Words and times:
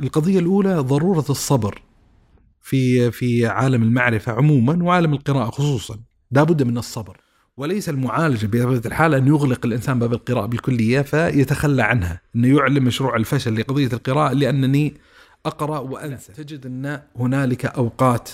القضية 0.00 0.38
الأولى 0.38 0.74
ضرورة 0.74 1.24
الصبر 1.30 1.82
في 2.62 3.10
في 3.10 3.46
عالم 3.46 3.82
المعرفة 3.82 4.32
عموما 4.32 4.84
وعالم 4.84 5.12
القراءة 5.12 5.50
خصوصا. 5.50 5.98
لابد 6.30 6.62
من 6.62 6.78
الصبر. 6.78 7.16
وليس 7.56 7.88
المعالجة 7.88 8.46
بطبيعه 8.46 8.82
الحال 8.86 9.14
أن 9.14 9.26
يغلق 9.26 9.66
الإنسان 9.66 9.98
باب 9.98 10.12
القراءة 10.12 10.46
بالكلية 10.46 11.00
فيتخلى 11.00 11.82
عنها، 11.82 12.20
أنه 12.36 12.56
يعلن 12.56 12.82
مشروع 12.82 13.16
الفشل 13.16 13.60
لقضية 13.60 13.86
القراءة 13.92 14.32
لأنني 14.32 14.94
أقرأ 15.46 15.78
وأنسى، 15.78 16.32
تجد 16.32 16.66
أن 16.66 17.00
هنالك 17.16 17.66
أوقات 17.66 18.30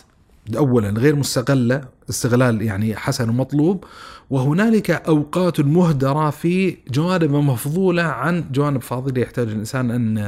اولا 0.56 0.90
غير 0.90 1.16
مستغلة 1.16 1.88
استغلال 2.10 2.62
يعني 2.62 2.96
حسن 2.96 3.28
ومطلوب 3.28 3.84
وهنالك 4.30 4.90
أوقات 4.90 5.60
مهدرة 5.60 6.30
في 6.30 6.76
جوانب 6.90 7.30
مفضولة 7.30 8.02
عن 8.02 8.44
جوانب 8.52 8.82
فاضله 8.82 9.22
يحتاج 9.22 9.48
الإنسان 9.48 9.90
أن 9.90 10.18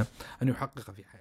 أن 0.43 0.49
يحقق 0.49 0.91
في 0.91 1.05
حياته. 1.05 1.16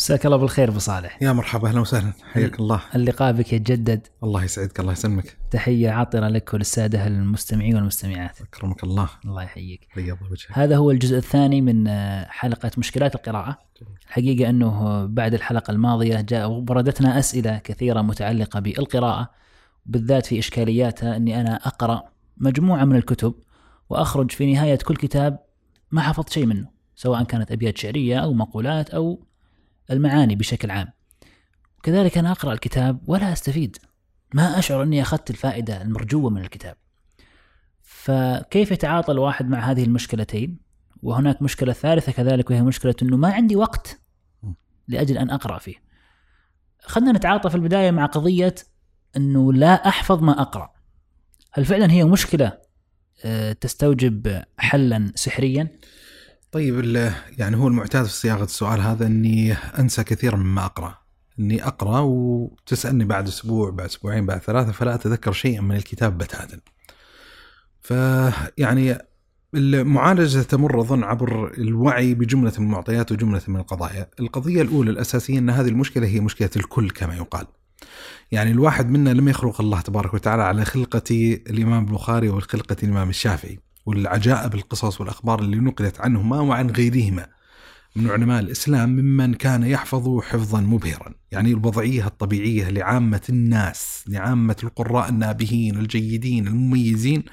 مساك 0.00 0.26
الله 0.26 0.36
بالخير 0.36 0.68
أبو 0.68 0.78
صالح. 0.78 1.22
يا 1.22 1.32
مرحبا 1.32 1.68
أهلا 1.68 1.80
وسهلا. 1.80 2.12
حياك 2.32 2.60
الله. 2.60 2.80
اللقاء 2.94 3.32
بك 3.32 3.52
يتجدد. 3.52 4.06
الله 4.22 4.44
يسعدك 4.44 4.80
الله 4.80 4.92
يسلمك. 4.92 5.36
تحية 5.50 5.90
عاطره 5.90 6.28
لك 6.28 6.54
وللسادة 6.54 7.06
المستمعين 7.06 7.76
والمستمعات. 7.76 8.40
أكرمك 8.40 8.84
الله. 8.84 9.08
الله 9.24 9.42
يحييك. 9.42 9.88
بيض 9.96 10.16
وجهك. 10.30 10.48
هذا 10.52 10.76
هو 10.76 10.90
الجزء 10.90 11.16
الثاني 11.16 11.60
من 11.60 11.88
آه، 11.88 12.26
حلقة 12.28 12.70
مشكلات 12.78 13.14
القراءة. 13.14 13.58
الحقيقة 14.06 14.50
أنه 14.50 15.06
بعد 15.06 15.34
الحلقة 15.34 15.70
الماضية 15.70 16.20
جاء 16.20 16.50
وردتنا 16.50 17.18
أسئلة 17.18 17.58
كثيرة 17.58 18.02
متعلقة 18.02 18.60
بالقراءة 18.60 19.30
بالذات 19.86 20.26
في 20.26 20.38
إشكالياتها 20.38 21.16
أني 21.16 21.40
أنا 21.40 21.54
أقرأ 21.54 22.02
مجموعة 22.36 22.84
من 22.84 22.96
الكتب 22.96 23.34
وأخرج 23.90 24.30
في 24.30 24.52
نهاية 24.52 24.78
كل 24.84 24.96
كتاب 24.96 25.38
ما 25.90 26.00
حفظت 26.00 26.28
شيء 26.28 26.46
منه 26.46 26.68
سواء 26.96 27.22
كانت 27.22 27.52
أبيات 27.52 27.78
شعرية 27.78 28.18
أو 28.18 28.32
مقولات 28.32 28.90
أو 28.90 29.29
المعاني 29.90 30.36
بشكل 30.36 30.70
عام. 30.70 30.88
كذلك 31.82 32.18
أنا 32.18 32.30
أقرأ 32.30 32.52
الكتاب 32.52 33.00
ولا 33.06 33.32
أستفيد. 33.32 33.76
ما 34.34 34.58
أشعر 34.58 34.82
أني 34.82 35.02
أخذت 35.02 35.30
الفائدة 35.30 35.82
المرجوة 35.82 36.30
من 36.30 36.40
الكتاب. 36.40 36.76
فكيف 37.82 38.70
يتعاطى 38.70 39.12
الواحد 39.12 39.48
مع 39.48 39.58
هذه 39.58 39.84
المشكلتين؟ 39.84 40.58
وهناك 41.02 41.42
مشكلة 41.42 41.72
ثالثة 41.72 42.12
كذلك 42.12 42.50
وهي 42.50 42.62
مشكلة 42.62 42.94
أنه 43.02 43.16
ما 43.16 43.32
عندي 43.32 43.56
وقت 43.56 44.00
لأجل 44.88 45.18
أن 45.18 45.30
أقرأ 45.30 45.58
فيه. 45.58 45.74
خلنا 46.82 47.12
نتعاطى 47.12 47.50
في 47.50 47.54
البداية 47.54 47.90
مع 47.90 48.06
قضية 48.06 48.54
أنه 49.16 49.52
لا 49.52 49.88
أحفظ 49.88 50.22
ما 50.22 50.40
أقرأ. 50.40 50.72
هل 51.52 51.64
فعلا 51.64 51.90
هي 51.90 52.04
مشكلة 52.04 52.58
آه، 53.24 53.52
تستوجب 53.52 54.42
حلا 54.58 55.12
سحريا؟ 55.14 55.68
طيب 56.52 56.84
يعني 57.38 57.56
هو 57.56 57.68
المعتاد 57.68 58.04
في 58.04 58.12
صياغة 58.12 58.44
السؤال 58.44 58.80
هذا 58.80 59.06
إني 59.06 59.52
أنسى 59.52 60.04
كثيرا 60.04 60.36
مما 60.36 60.64
أقرأ. 60.64 60.98
إني 61.38 61.66
أقرأ 61.66 62.00
وتسألني 62.00 63.04
بعد 63.04 63.28
أسبوع 63.28 63.70
بعد 63.70 63.88
أسبوعين 63.88 64.26
بعد 64.26 64.38
ثلاثة 64.38 64.72
فلا 64.72 64.94
أتذكر 64.94 65.32
شيئا 65.32 65.60
من 65.60 65.76
الكتاب 65.76 66.18
بتاتا. 66.18 66.60
فيعني 67.80 68.98
المعالجة 69.54 70.38
تمر 70.42 70.80
أظن 70.80 71.04
عبر 71.04 71.54
الوعي 71.58 72.14
بجملة 72.14 72.52
من 72.58 72.64
المعطيات 72.64 73.12
وجملة 73.12 73.42
من 73.48 73.56
القضايا. 73.56 74.10
القضية 74.20 74.62
الأولى 74.62 74.90
الأساسية 74.90 75.38
أن 75.38 75.50
هذه 75.50 75.68
المشكلة 75.68 76.06
هي 76.06 76.20
مشكلة 76.20 76.50
الكل 76.56 76.90
كما 76.90 77.16
يقال. 77.16 77.46
يعني 78.32 78.50
الواحد 78.50 78.90
منا 78.90 79.10
لم 79.10 79.28
يخلق 79.28 79.60
الله 79.60 79.80
تبارك 79.80 80.14
وتعالى 80.14 80.42
على 80.42 80.64
خلقة 80.64 81.38
الإمام 81.50 81.84
البخاري 81.84 82.28
وخلقة 82.28 82.76
الإمام 82.82 83.08
الشافعي. 83.08 83.58
والعجائب 83.90 84.54
القصص 84.54 85.00
والأخبار 85.00 85.40
اللي 85.40 85.56
نقلت 85.56 86.00
عنهما 86.00 86.40
وعن 86.40 86.70
غيرهما. 86.70 87.26
من 87.96 88.10
علماء 88.10 88.40
الإسلام 88.40 88.88
ممن 88.88 89.34
كان 89.34 89.62
يحفظ 89.62 90.20
حفظا 90.20 90.60
مبهرا. 90.60 91.14
يعني 91.30 91.50
الوضعية 91.50 92.06
الطبيعية 92.06 92.70
لعامة 92.70 93.20
الناس 93.28 94.04
لعامة 94.08 94.56
القراء 94.64 95.08
النابهين 95.08 95.78
الجيدين 95.78 96.46
المميزين 96.46 97.24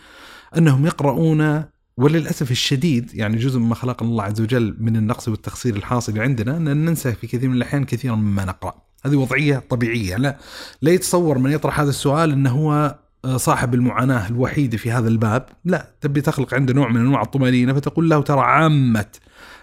أنهم 0.57 0.85
يقرؤون 0.85 1.63
وللأسف 1.97 2.51
الشديد 2.51 3.13
يعني 3.13 3.38
جزء 3.38 3.59
مما 3.59 3.75
خلق 3.75 4.03
الله 4.03 4.23
عز 4.23 4.41
وجل 4.41 4.78
من 4.79 4.96
النقص 4.96 5.28
والتقصير 5.28 5.75
الحاصل 5.75 6.19
عندنا 6.19 6.57
أن 6.57 6.85
ننسى 6.85 7.13
في 7.13 7.28
كثير 7.28 7.50
من 7.50 7.56
الأحيان 7.56 7.85
كثيرا 7.85 8.16
مما 8.16 8.46
نقرأ. 8.46 8.81
هذه 9.06 9.16
وضعية 9.16 9.63
طبيعية. 9.69 10.17
لا, 10.17 10.38
لا 10.81 10.91
يتصور 10.91 11.38
من 11.38 11.51
يطرح 11.51 11.79
هذا 11.79 11.90
السؤال 11.90 12.31
أنه 12.31 12.51
هو 12.51 13.00
صاحب 13.35 13.73
المعاناة 13.73 14.28
الوحيدة 14.28 14.78
في 14.78 14.91
هذا 14.91 15.07
الباب 15.07 15.45
لا 15.66 15.91
تبي 16.01 16.22
تخلق 16.22 16.53
عنده 16.53 16.73
نوع 16.73 16.89
من 16.89 17.00
أنواع 17.00 17.22
الطمأنينة 17.22 17.73
فتقول 17.73 18.09
له 18.09 18.22
ترى 18.22 18.39
عامة 18.39 19.05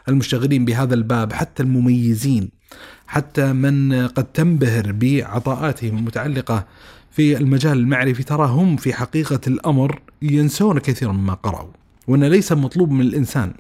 المشتغلين 0.09 0.65
بهذا 0.65 0.95
الباب 0.95 1.33
حتى 1.33 1.63
المميزين 1.63 2.51
حتى 3.07 3.53
من 3.53 4.07
قد 4.07 4.25
تنبهر 4.25 4.93
بعطاءاتهم 4.93 5.99
المتعلقة 5.99 6.67
في 7.11 7.37
المجال 7.37 7.79
المعرفي 7.79 8.23
ترى 8.23 8.47
هم 8.47 8.77
في 8.77 8.95
حقيقة 8.95 9.41
الأمر 9.47 10.01
ينسون 10.23 10.79
كثيرا 10.79 11.13
مما 11.13 11.35
قرأوا. 11.35 11.71
وأن 12.09 12.25
ليس 12.25 12.53
مطلوب 12.53 12.91
من 12.91 13.01
الإنسان 13.01 13.55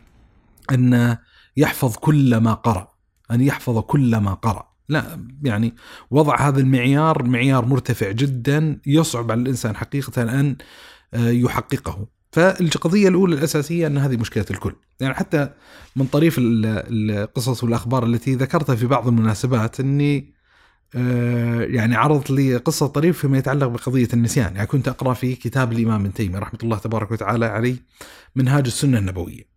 أن 0.72 1.16
يحفظ 1.56 1.96
كل 1.96 2.36
ما 2.36 2.54
قرأ 2.54 2.88
أن 3.30 3.40
يحفظ 3.40 3.78
كل 3.78 4.16
ما 4.16 4.34
قرأ. 4.34 4.73
لا 4.88 5.20
يعني 5.42 5.74
وضع 6.10 6.48
هذا 6.48 6.60
المعيار 6.60 7.22
معيار 7.22 7.64
مرتفع 7.66 8.10
جدا 8.10 8.80
يصعب 8.86 9.30
على 9.30 9.40
الإنسان 9.40 9.76
حقيقة 9.76 10.22
أن 10.22 10.56
آه، 11.14 11.28
يحققه. 11.30 12.06
فالقضية 12.32 13.08
الأولى 13.08 13.34
الأساسية 13.34 13.86
أن 13.86 13.98
هذه 13.98 14.16
مشكلة 14.16 14.46
الكل. 14.50 14.74
يعني 15.00 15.14
حتى 15.14 15.50
من 15.96 16.06
طريف 16.06 16.36
القصص 16.38 17.64
والأخبار 17.64 18.06
التي 18.06 18.34
ذكرتها 18.34 18.74
في 18.76 18.86
بعض 18.86 19.08
المناسبات 19.08 19.80
أني 19.80 20.34
آه، 20.96 21.60
يعني 21.60 21.96
عرضت 21.96 22.30
لي 22.30 22.56
قصة 22.56 22.86
طريف 22.86 23.18
فيما 23.18 23.38
يتعلق 23.38 23.66
بقضية 23.66 24.08
النسيان. 24.14 24.54
يعني 24.56 24.66
كنت 24.66 24.88
أقرأ 24.88 25.14
في 25.14 25.34
كتاب 25.34 25.72
الإمام 25.72 26.00
ابن 26.00 26.12
تيمية 26.12 26.38
رحمة 26.38 26.58
الله 26.62 26.78
تبارك 26.78 27.10
وتعالى 27.10 27.46
عليه 27.46 27.76
منهاج 28.36 28.66
السنة 28.66 28.98
النبوية. 28.98 29.53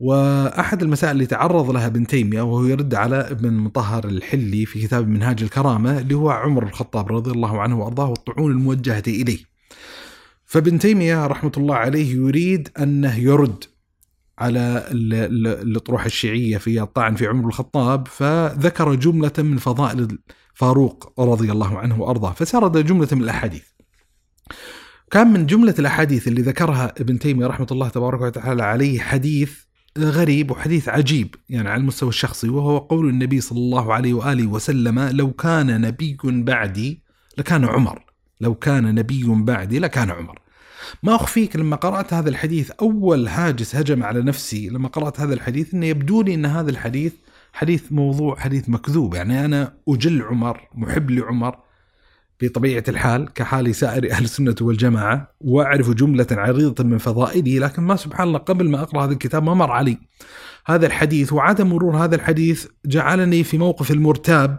وأحد 0.00 0.82
المسائل 0.82 1.12
اللي 1.12 1.26
تعرض 1.26 1.70
لها 1.70 1.86
ابن 1.86 2.06
تيمية 2.06 2.42
وهو 2.42 2.64
يرد 2.64 2.94
على 2.94 3.16
ابن 3.16 3.52
مطهر 3.52 4.04
الحلي 4.04 4.66
في 4.66 4.82
كتاب 4.82 5.08
منهاج 5.08 5.42
الكرامة 5.42 5.98
اللي 5.98 6.14
هو 6.14 6.30
عمر 6.30 6.62
الخطاب 6.62 7.12
رضي 7.12 7.30
الله 7.30 7.60
عنه 7.60 7.78
وأرضاه 7.78 8.08
والطعون 8.08 8.50
الموجهة 8.50 9.02
إليه. 9.06 9.38
فابن 10.44 10.78
تيمية 10.78 11.26
رحمة 11.26 11.52
الله 11.56 11.74
عليه 11.74 12.14
يريد 12.14 12.68
أنه 12.78 13.18
يرد 13.18 13.64
على 14.38 14.88
الأطروحة 15.62 16.06
الشيعية 16.06 16.58
في 16.58 16.82
الطعن 16.82 17.14
في 17.14 17.26
عمر 17.26 17.48
الخطاب 17.48 18.08
فذكر 18.08 18.94
جملة 18.94 19.32
من 19.38 19.56
فضائل 19.56 20.18
الفاروق 20.54 21.20
رضي 21.20 21.52
الله 21.52 21.78
عنه 21.78 22.00
وأرضاه 22.00 22.32
فسرد 22.32 22.86
جملة 22.86 23.08
من 23.12 23.22
الأحاديث. 23.22 23.64
كان 25.10 25.32
من 25.32 25.46
جملة 25.46 25.74
الأحاديث 25.78 26.28
اللي 26.28 26.42
ذكرها 26.42 26.94
ابن 27.00 27.18
تيمية 27.18 27.46
رحمة 27.46 27.66
الله 27.70 27.88
تبارك 27.88 28.20
وتعالى 28.20 28.62
عليه 28.62 29.00
حديث 29.00 29.65
غريب 29.98 30.50
وحديث 30.50 30.88
عجيب 30.88 31.34
يعني 31.48 31.68
على 31.68 31.80
المستوى 31.80 32.08
الشخصي 32.08 32.48
وهو 32.48 32.78
قول 32.78 33.08
النبي 33.08 33.40
صلى 33.40 33.58
الله 33.58 33.94
عليه 33.94 34.14
وآله 34.14 34.46
وسلم 34.46 34.98
لو 35.00 35.32
كان 35.32 35.80
نبي 35.80 36.16
بعدي 36.24 37.00
لكان 37.38 37.64
عمر 37.64 38.04
لو 38.40 38.54
كان 38.54 38.94
نبي 38.94 39.24
بعدي 39.26 39.78
لكان 39.78 40.10
عمر. 40.10 40.38
ما 41.02 41.14
أخفيك 41.14 41.56
لما 41.56 41.76
قرأت 41.76 42.14
هذا 42.14 42.28
الحديث 42.28 42.70
أول 42.70 43.28
هاجس 43.28 43.76
هجم 43.76 44.02
على 44.02 44.22
نفسي 44.22 44.68
لما 44.68 44.88
قرأت 44.88 45.20
هذا 45.20 45.34
الحديث 45.34 45.74
إنه 45.74 45.86
يبدو 45.86 46.22
لي 46.22 46.34
إن 46.34 46.46
هذا 46.46 46.70
الحديث 46.70 47.12
حديث 47.52 47.92
موضوع 47.92 48.36
حديث 48.36 48.68
مكذوب. 48.68 49.14
يعني 49.14 49.44
أنا 49.44 49.74
أجل 49.88 50.22
عمر 50.22 50.68
محب 50.74 51.10
لعمر 51.10 51.65
بطبيعة 52.42 52.84
الحال 52.88 53.32
كحال 53.32 53.74
سائر 53.74 54.10
أهل 54.10 54.24
السنة 54.24 54.54
والجماعة 54.60 55.34
وأعرف 55.40 55.90
جملة 55.90 56.26
عريضة 56.30 56.84
من 56.84 56.98
فضائله 56.98 57.58
لكن 57.66 57.82
ما 57.82 57.96
سبحان 57.96 58.28
الله 58.28 58.38
قبل 58.38 58.70
ما 58.70 58.82
أقرأ 58.82 59.04
هذا 59.04 59.12
الكتاب 59.12 59.42
ما 59.42 59.54
مر 59.54 59.70
علي. 59.70 59.98
هذا 60.66 60.86
الحديث 60.86 61.32
وعدم 61.32 61.66
مرور 61.66 61.96
هذا 61.96 62.16
الحديث 62.16 62.66
جعلني 62.86 63.44
في 63.44 63.58
موقف 63.58 63.90
المرتاب 63.90 64.58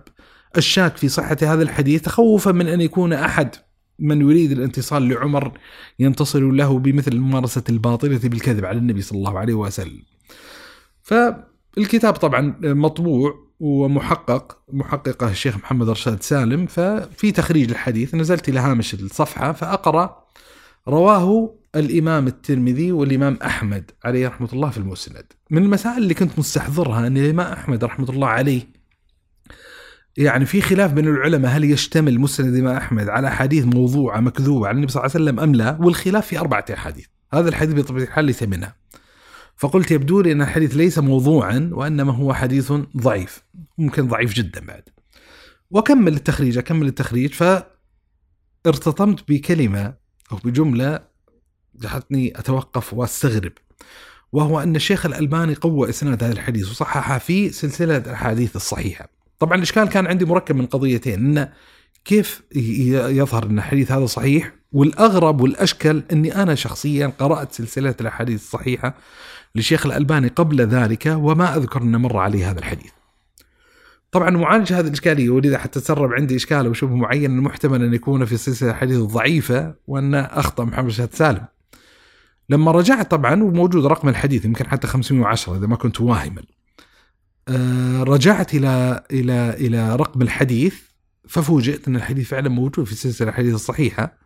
الشاك 0.58 0.98
في 0.98 1.10
صحة 1.10 1.38
هذا 1.42 1.64
الحديث 1.64 2.02
تخوفا 2.02 2.52
من 2.52 2.68
أن 2.68 2.82
يكون 2.82 3.14
أحد 3.14 3.56
من 4.00 4.22
يريد 4.22 4.52
الانتصال 4.52 5.10
لعمر 5.10 5.52
ينتصر 6.00 6.40
له 6.40 6.80
بمثل 6.80 7.12
الممارسة 7.12 7.64
الباطلة 7.70 8.20
بالكذب 8.24 8.66
على 8.66 8.78
النبي 8.78 9.02
صلى 9.02 9.18
الله 9.18 9.40
عليه 9.40 9.54
وسلم. 9.54 10.04
فالكتاب 11.02 12.14
طبعا 12.14 12.56
مطبوع 12.62 13.47
ومحقق 13.60 14.58
محققة 14.74 15.30
الشيخ 15.30 15.58
محمد 15.58 15.90
رشاد 15.90 16.24
سالم 16.24 16.66
ففي 16.66 17.32
تخريج 17.32 17.70
الحديث 17.70 18.16
نزلت 18.16 18.50
إلى 18.50 18.60
هامش 18.60 18.94
الصفحة 18.94 19.52
فأقرأ 19.52 20.24
رواه 20.88 21.56
الإمام 21.76 22.28
الترمذي 22.28 22.92
والإمام 22.92 23.40
أحمد 23.46 23.92
عليه 24.06 24.28
رحمة 24.28 24.50
الله 24.54 24.70
في 24.70 24.78
المسند. 24.78 25.24
من 25.52 25.64
المسائل 25.64 25.98
اللي 25.98 26.14
كنت 26.14 26.40
مستحضرها 26.40 27.08
أن 27.08 27.18
الإمام 27.18 27.54
أحمد 27.54 27.84
رحمة 27.84 28.10
الله 28.10 28.28
عليه 28.28 28.62
يعني 30.18 30.46
في 30.46 30.62
خلاف 30.62 30.94
بين 30.94 31.08
العلماء 31.08 31.58
هل 31.58 31.64
يشتمل 31.64 32.20
مسند 32.20 32.54
الإمام 32.54 32.76
أحمد 32.76 33.10
على 33.10 33.28
أحاديث 33.28 33.66
موضوعة 33.66 34.20
مكذوبة 34.20 34.68
عن 34.68 34.76
النبي 34.76 34.92
صلى 34.92 35.02
الله 35.02 35.12
عليه 35.16 35.24
وسلم 35.24 35.40
أم 35.40 35.56
لا؟ 35.56 35.78
والخلاف 35.82 36.28
في 36.28 36.40
أربعة 36.40 36.66
أحاديث. 36.74 37.06
هذا 37.34 37.50
الحديث 37.50 37.76
بطبيعة 37.76 38.04
الحال 38.04 38.26
ليس 38.26 38.44
منها. 38.44 38.76
فقلت 39.58 39.92
يبدو 39.92 40.22
لي 40.22 40.32
أن 40.32 40.42
الحديث 40.42 40.76
ليس 40.76 41.00
موضوعا 41.00 41.70
وإنما 41.74 42.14
هو 42.14 42.34
حديث 42.34 42.72
ضعيف 42.98 43.44
ممكن 43.78 44.08
ضعيف 44.08 44.34
جدا 44.34 44.60
بعد. 44.66 44.84
وكمل 45.72 46.14
التخريج 46.14 46.58
أكمل 46.58 46.88
التخريج 46.88 47.34
فارتطمت 48.64 49.32
بكلمة 49.32 49.94
أو 50.32 50.38
بجملة 50.44 51.00
جعلتني 51.76 52.40
أتوقف 52.40 52.94
وأستغرب 52.94 53.52
وهو 54.32 54.60
أن 54.60 54.76
الشيخ 54.76 55.06
الألباني 55.06 55.54
قوى 55.54 55.90
إسناد 55.90 56.24
هذا 56.24 56.34
الحديث 56.34 56.70
وصححها 56.70 57.18
في 57.18 57.50
سلسلة 57.50 57.98
الأحاديث 57.98 58.56
الصحيحة. 58.56 59.10
طبعا 59.40 59.58
الإشكال 59.58 59.90
كان 59.90 60.08
عندي 60.08 60.26
مركب 60.26 60.56
من 60.56 60.66
قضيتين 60.66 61.38
أن 61.38 61.50
كيف 62.06 62.44
يظهر 62.52 63.46
أن 63.46 63.58
الحديث 63.58 63.92
هذا 63.92 64.06
صحيح 64.06 64.54
والأغرب 64.72 65.42
والأشكل 65.42 66.04
أني 66.12 66.36
أنا 66.36 66.56
شخصيا 66.56 67.08
قرأت 67.08 67.52
سلسلة 67.52 67.96
الأحاديث 68.02 68.42
الصحيحة 68.42 68.98
للشيخ 69.56 69.86
الألباني 69.86 70.28
قبل 70.28 70.62
ذلك 70.62 71.06
وما 71.18 71.56
أذكر 71.56 71.82
أن 71.82 71.96
مر 71.96 72.18
علي 72.18 72.46
هذا 72.46 72.60
الحديث. 72.60 72.92
طبعا 74.12 74.30
معالجة 74.30 74.80
هذه 74.80 74.88
الإشكالية 74.88 75.30
ولذا 75.30 75.58
حتى 75.58 75.80
تسرب 75.80 76.14
عندي 76.14 76.36
إشكال 76.36 76.68
وشبه 76.68 76.96
معين 76.96 77.38
محتمل 77.38 77.84
أن 77.84 77.94
يكون 77.94 78.26
في 78.26 78.38
سلسلة 78.38 78.70
الحديث 78.70 79.00
ضعيفة 79.00 79.76
وأن 79.88 80.16
أخطأ 80.16 80.64
محمد 80.66 80.90
شهد 80.90 81.14
سالم. 81.14 81.46
لما 82.50 82.72
رجعت 82.72 83.12
طبعا 83.12 83.44
وموجود 83.44 83.86
رقم 83.86 84.10
الحديث 84.10 84.46
يمكن 84.46 84.68
حتى 84.68 84.88
510 84.88 85.58
إذا 85.58 85.68
ما 85.68 85.76
كنت 85.76 86.02
واهما. 86.02 86.42
آه، 87.48 88.04
رجعت 88.04 88.54
إلى 88.54 89.04
إلى 89.12 89.50
إلى 89.50 89.96
رقم 89.96 90.22
الحديث 90.22 90.76
ففوجئت 91.28 91.88
أن 91.88 91.96
الحديث 91.96 92.28
فعلا 92.28 92.50
موجود 92.50 92.86
في 92.86 92.96
سلسلة 92.96 93.30
الحديث 93.30 93.54
الصحيحة 93.54 94.18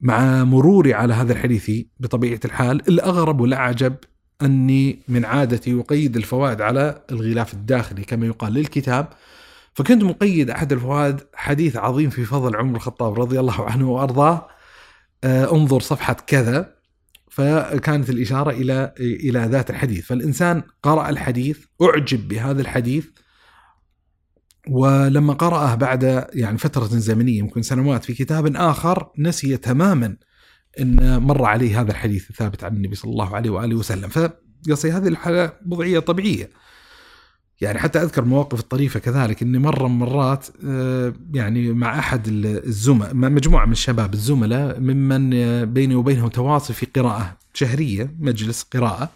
مع 0.00 0.44
مروري 0.44 0.94
على 0.94 1.14
هذا 1.14 1.32
الحديث 1.32 1.70
بطبيعة 2.00 2.40
الحال. 2.44 2.88
الأغرب 2.88 3.40
والأعجب 3.40 3.94
أني 4.42 4.98
من 5.08 5.24
عادتي 5.24 5.80
أقيد 5.80 6.16
الفوائد 6.16 6.60
على 6.60 7.02
الغلاف 7.10 7.54
الداخلي 7.54 8.04
كما 8.04 8.26
يقال 8.26 8.52
للكتاب. 8.52 9.08
فكنت 9.74 10.04
مقيد 10.04 10.50
أحد 10.50 10.72
الفوائد 10.72 11.20
حديث 11.34 11.76
عظيم 11.76 12.10
في 12.10 12.24
فضل 12.24 12.56
عمر 12.56 12.76
الخطاب 12.76 13.20
رضي 13.20 13.40
الله 13.40 13.64
عنه 13.64 13.90
وأرضاه. 13.90 14.48
آه، 15.24 15.52
انظر 15.52 15.80
صفحة 15.80 16.16
كذا. 16.26 16.74
فكانت 17.28 18.10
الإشارة 18.10 18.50
إلى 18.50 18.94
إلى 19.00 19.38
ذات 19.38 19.70
الحديث. 19.70 20.06
فالإنسان 20.06 20.62
قرأ 20.82 21.08
الحديث 21.08 21.58
أعجب 21.82 22.28
بهذا 22.28 22.60
الحديث. 22.60 23.06
ولما 24.68 25.32
قرأه 25.32 25.74
بعد 25.74 26.26
يعني 26.34 26.58
فترة 26.58 26.86
زمنية 26.86 27.38
يمكن 27.38 27.62
سنوات 27.62 28.04
في 28.04 28.14
كتاب 28.14 28.56
آخر 28.56 29.10
نسي 29.18 29.56
تماما 29.56 30.16
أن 30.80 31.22
مر 31.22 31.44
عليه 31.44 31.80
هذا 31.80 31.90
الحديث 31.90 32.30
الثابت 32.30 32.64
عن 32.64 32.76
النبي 32.76 32.94
صلى 32.94 33.10
الله 33.10 33.36
عليه 33.36 33.50
وآله 33.50 33.76
وسلم. 33.76 34.08
فيصير 34.08 34.96
هذه 34.96 35.08
الحالة 35.08 35.52
وضعية 35.66 35.98
طبيعية. 35.98 36.50
يعني 37.60 37.78
حتى 37.78 38.02
أذكر 38.02 38.24
مواقف 38.24 38.60
الطريفة 38.60 39.00
كذلك 39.00 39.42
إني 39.42 39.58
مرة 39.58 39.88
من 39.88 39.98
مرات 39.98 40.46
آه، 40.66 41.14
يعني 41.34 41.72
مع 41.72 41.98
أحد 41.98 42.28
الزملاء 42.28 43.14
مجموعة 43.14 43.66
من 43.66 43.72
الشباب 43.72 44.14
الزملاء 44.14 44.80
ممن 44.80 45.30
بيني 45.64 45.94
وبينهم 45.94 46.28
تواصل 46.28 46.74
في 46.74 46.86
قراءة 46.86 47.36
شهرية 47.54 48.14
مجلس 48.18 48.62
قراءة 48.62 49.10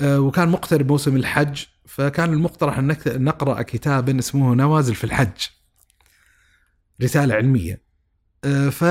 آه، 0.00 0.20
وكان 0.20 0.48
مقترب 0.48 0.90
موسم 0.90 1.16
الحج 1.16 1.64
فكان 1.86 2.32
المقترح 2.32 2.78
أن 2.78 2.96
نقرأ 3.06 3.62
كتابا 3.62 4.18
اسمه 4.18 4.54
نوازل 4.54 4.94
في 4.94 5.04
الحج. 5.04 5.46
رسالة 7.02 7.34
علمية. 7.34 7.80
آه، 8.44 8.68
ف 8.68 8.84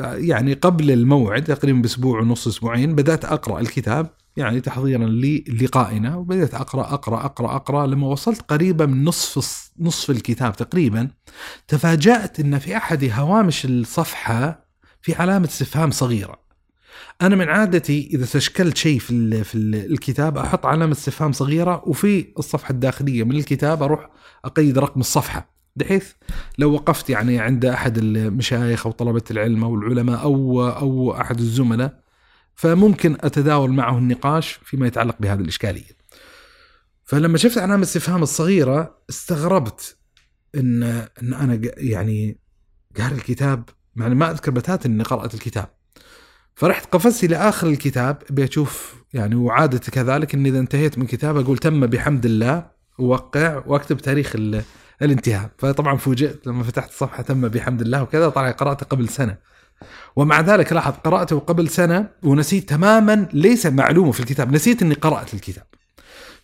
يعني 0.00 0.54
قبل 0.54 0.90
الموعد 0.90 1.44
تقريبا 1.44 1.80
بأسبوع 1.80 2.20
ونص 2.20 2.46
أسبوعين 2.46 2.94
بدأت 2.94 3.24
أقرأ 3.24 3.60
الكتاب 3.60 4.10
يعني 4.36 4.60
تحضيرا 4.60 5.06
للقائنا 5.06 6.16
وبدأت 6.16 6.54
أقرأ 6.54 6.82
أقرأ 6.94 7.24
أقرأ 7.24 7.56
أقرأ 7.56 7.86
لما 7.86 8.06
وصلت 8.06 8.42
قريبا 8.42 8.86
من 8.86 9.04
نصف 9.04 9.72
نصف 9.78 10.10
الكتاب 10.10 10.56
تقريبا 10.56 11.08
تفاجأت 11.68 12.40
أن 12.40 12.58
في 12.58 12.76
أحد 12.76 13.10
هوامش 13.12 13.64
الصفحة 13.64 14.66
في 15.02 15.14
علامة 15.14 15.46
استفهام 15.46 15.90
صغيرة. 15.90 16.42
أنا 17.22 17.36
من 17.36 17.48
عادتي 17.48 18.10
إذا 18.14 18.26
تشكلت 18.26 18.76
شيء 18.76 18.98
في, 18.98 19.44
في 19.44 19.54
الكتاب 19.58 20.38
أحط 20.38 20.66
علامة 20.66 20.92
استفهام 20.92 21.32
صغيرة 21.32 21.82
وفي 21.86 22.32
الصفحة 22.38 22.72
الداخلية 22.72 23.24
من 23.24 23.36
الكتاب 23.36 23.82
أروح 23.82 24.10
أقيد 24.44 24.78
رقم 24.78 25.00
الصفحة. 25.00 25.52
بحيث 25.76 26.12
لو 26.58 26.72
وقفت 26.72 27.10
يعني 27.10 27.40
عند 27.40 27.64
أحد 27.64 27.98
المشايخ 27.98 28.86
أو 28.86 28.92
طلبة 28.92 29.22
العلم 29.30 29.64
أو 29.64 29.74
العلماء 29.74 30.22
أو 30.22 30.68
أو 30.68 31.20
أحد 31.20 31.38
الزملاء 31.38 32.02
فممكن 32.54 33.16
أتداول 33.20 33.72
معه 33.72 33.98
النقاش 33.98 34.60
فيما 34.64 34.86
يتعلق 34.86 35.16
بهذه 35.20 35.40
الإشكالية. 35.40 36.02
فلما 37.04 37.38
شفت 37.38 37.58
علامه 37.58 37.76
الاستفهام 37.76 38.22
الصغيرة 38.22 38.98
استغربت 39.10 39.96
إن 40.54 40.82
إن 41.22 41.34
أنا 41.34 41.60
يعني 41.76 42.38
قاري 42.98 43.14
الكتاب 43.14 43.68
يعني 43.96 44.14
ما 44.14 44.30
أذكر 44.30 44.50
بتاتا 44.50 44.88
إني 44.88 45.02
قرأت 45.02 45.34
الكتاب. 45.34 45.68
فرحت 46.54 46.94
قفزت 46.94 47.24
إلى 47.24 47.36
آخر 47.36 47.66
الكتاب 47.66 48.22
أبي 48.30 48.44
أشوف 48.44 49.02
يعني 49.14 49.34
وعادتي 49.34 49.90
كذلك 49.90 50.34
إني 50.34 50.48
إذا 50.48 50.58
انتهيت 50.58 50.98
من 50.98 51.06
كتاب 51.06 51.36
أقول 51.36 51.58
تم 51.58 51.86
بحمد 51.86 52.24
الله 52.24 52.66
ووقع 52.98 53.62
وأكتب 53.66 53.98
تاريخ 53.98 54.32
الانتهاء. 55.02 55.50
فطبعا 55.58 55.96
فوجئت 55.96 56.46
لما 56.46 56.62
فتحت 56.62 56.90
الصفحه 56.90 57.22
تم 57.22 57.48
بحمد 57.48 57.80
الله 57.80 58.02
وكذا 58.02 58.28
طلع 58.28 58.50
قراته 58.50 58.86
قبل 58.86 59.08
سنة. 59.08 59.36
ومع 60.16 60.40
ذلك 60.40 60.72
لاحظ 60.72 60.94
قرأته 61.04 61.38
قبل 61.38 61.68
سنة 61.68 62.08
ونسيت 62.22 62.68
تماما 62.68 63.28
ليس 63.32 63.66
معلومة 63.66 64.12
في 64.12 64.20
الكتاب 64.20 64.52
نسيت 64.52 64.82
أني 64.82 64.94
قرأت 64.94 65.34
الكتاب. 65.34 65.64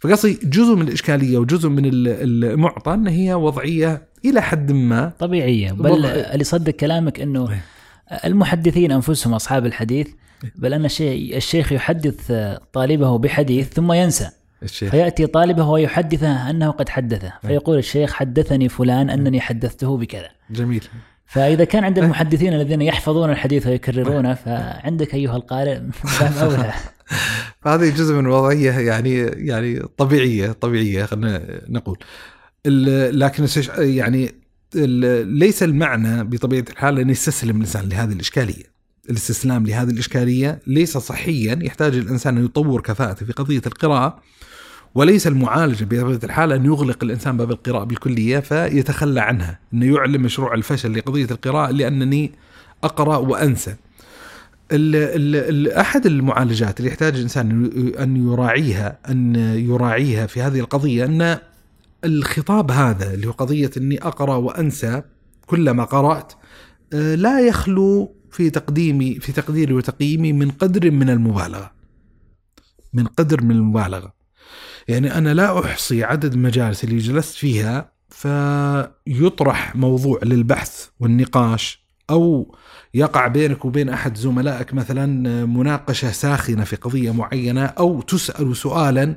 فقصدي 0.00 0.38
جزء 0.42 0.74
من 0.74 0.88
الإشكالية 0.88 1.38
وجزء 1.38 1.68
من 1.68 1.82
المعطى 1.84 2.94
أن 2.94 3.06
هي 3.06 3.34
وضعية 3.34 4.08
إلى 4.24 4.42
حد 4.42 4.72
ما 4.72 5.12
طبيعية. 5.18 5.72
بل 5.72 5.90
وضع... 5.90 6.08
اللي 6.08 6.44
صدق 6.44 6.70
كلامك 6.72 7.20
أنه 7.20 7.50
إيه. 7.50 7.64
المحدثين 8.24 8.92
أنفسهم 8.92 9.34
أصحاب 9.34 9.66
الحديث 9.66 10.06
إيه. 10.44 10.52
بل 10.56 10.74
أن 10.74 10.84
الشيخ 11.10 11.72
يحدث 11.72 12.32
طالبه 12.72 13.18
بحديث 13.18 13.72
ثم 13.72 13.92
ينسى. 13.92 14.30
الشيخ. 14.62 14.90
فيأتي 14.90 15.26
طالبه 15.26 15.68
ويحدثه 15.68 16.50
أنه 16.50 16.70
قد 16.70 16.88
حدثه. 16.88 17.32
فيقول 17.42 17.78
الشيخ 17.78 18.12
حدثني 18.12 18.68
فلان 18.68 19.10
أنني 19.10 19.40
حدثته 19.40 19.96
بكذا. 19.96 20.28
جميل. 20.50 20.84
فإذا 21.26 21.64
كان 21.64 21.84
عند 21.84 21.98
المحدثين 22.04 22.52
الذين 22.54 22.82
يحفظون 22.82 23.30
الحديث 23.30 23.66
ويكررونه 23.66 24.34
فعندك 24.34 25.14
أيها 25.14 25.36
القارئ 25.36 25.80
أولى. 26.42 26.72
فهذه 27.60 27.90
جزء 27.90 28.14
من 28.14 28.26
وضعية 28.26 28.72
يعني 28.72 29.16
يعني 29.20 29.80
طبيعية 29.96 30.52
طبيعية 30.52 31.04
خلينا 31.04 31.60
نقول. 31.68 31.98
لكن 33.12 33.46
يعني 33.78 34.34
ليس 35.24 35.62
المعنى 35.62 36.24
بطبيعة 36.24 36.64
الحال 36.70 36.98
أن 36.98 37.10
يستسلم 37.10 37.56
الإنسان 37.56 37.88
لهذه 37.88 38.12
الإشكالية. 38.12 38.78
الاستسلام 39.10 39.66
لهذه 39.66 39.90
الإشكالية 39.90 40.60
ليس 40.66 40.98
صحيا 40.98 41.58
يحتاج 41.62 41.96
الإنسان 41.96 42.36
أن 42.36 42.44
يطور 42.44 42.80
كفاءته 42.80 43.26
في 43.26 43.32
قضية 43.32 43.62
القراءة. 43.66 44.22
وليس 44.94 45.26
المعالجة 45.26 45.84
بطبيعة 45.84 46.20
الحال 46.24 46.52
أن 46.52 46.64
يغلق 46.64 47.04
الإنسان 47.04 47.36
باب 47.36 47.50
القراءة 47.50 47.84
بالكلية 47.84 48.38
فيتخلى 48.38 49.20
عنها، 49.20 49.58
أنه 49.74 49.94
يعلن 49.94 50.20
مشروع 50.20 50.54
الفشل 50.54 50.98
لقضية 50.98 51.26
القراءة 51.30 51.70
لأنني 51.70 52.32
أقرأ 52.84 53.16
وأنسى. 53.16 53.76
ال 54.72 54.96
ال 54.96 55.36
ال 55.36 55.72
أحد 55.72 56.06
المعالجات 56.06 56.80
اللي 56.80 56.90
يحتاج 56.90 57.14
الإنسان 57.14 57.70
أن 57.98 58.16
يراعيها 58.16 58.98
أن 59.08 59.34
يراعيها 59.68 60.26
في 60.26 60.42
هذه 60.42 60.60
القضية 60.60 61.04
أن 61.04 61.38
الخطاب 62.04 62.70
هذا 62.70 63.14
اللي 63.14 63.26
هو 63.26 63.30
قضية 63.30 63.70
أني 63.76 64.02
أقرأ 64.02 64.36
وأنسى 64.36 65.02
كلما 65.46 65.84
قرأت 65.84 66.32
آه، 66.92 67.14
لا 67.14 67.40
يخلو 67.40 68.14
في 68.30 68.50
تقديمي 68.50 69.20
في 69.20 69.32
تقديري 69.32 69.72
وتقييمي 69.74 70.32
من 70.32 70.50
قدر 70.50 70.90
من 70.90 71.10
المبالغة. 71.10 71.72
من 72.92 73.06
قدر 73.06 73.42
من 73.42 73.50
المبالغة. 73.50 74.12
يعني 74.88 75.14
أنا 75.18 75.34
لا 75.34 75.64
أحصي 75.64 76.04
عدد 76.04 76.32
المجالس 76.32 76.84
اللي 76.84 76.98
جلست 76.98 77.34
فيها 77.34 77.92
فيطرح 78.10 79.76
موضوع 79.76 80.20
للبحث 80.22 80.86
والنقاش 81.00 81.88
أو 82.10 82.54
يقع 82.94 83.26
بينك 83.26 83.64
وبين 83.64 83.88
أحد 83.88 84.16
زملائك 84.16 84.74
مثلا 84.74 85.06
مناقشة 85.46 86.10
ساخنة 86.12 86.64
في 86.64 86.76
قضية 86.76 87.10
معينة 87.10 87.64
أو 87.64 88.00
تسأل 88.00 88.56
سؤالا 88.56 89.16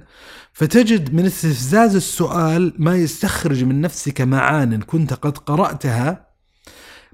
فتجد 0.54 1.14
من 1.14 1.26
استفزاز 1.26 1.96
السؤال 1.96 2.74
ما 2.78 2.96
يستخرج 2.96 3.64
من 3.64 3.82
نفسك 3.82 4.22
معان 4.22 4.82
كنت 4.82 5.14
قد 5.14 5.38
قرأتها. 5.38 6.28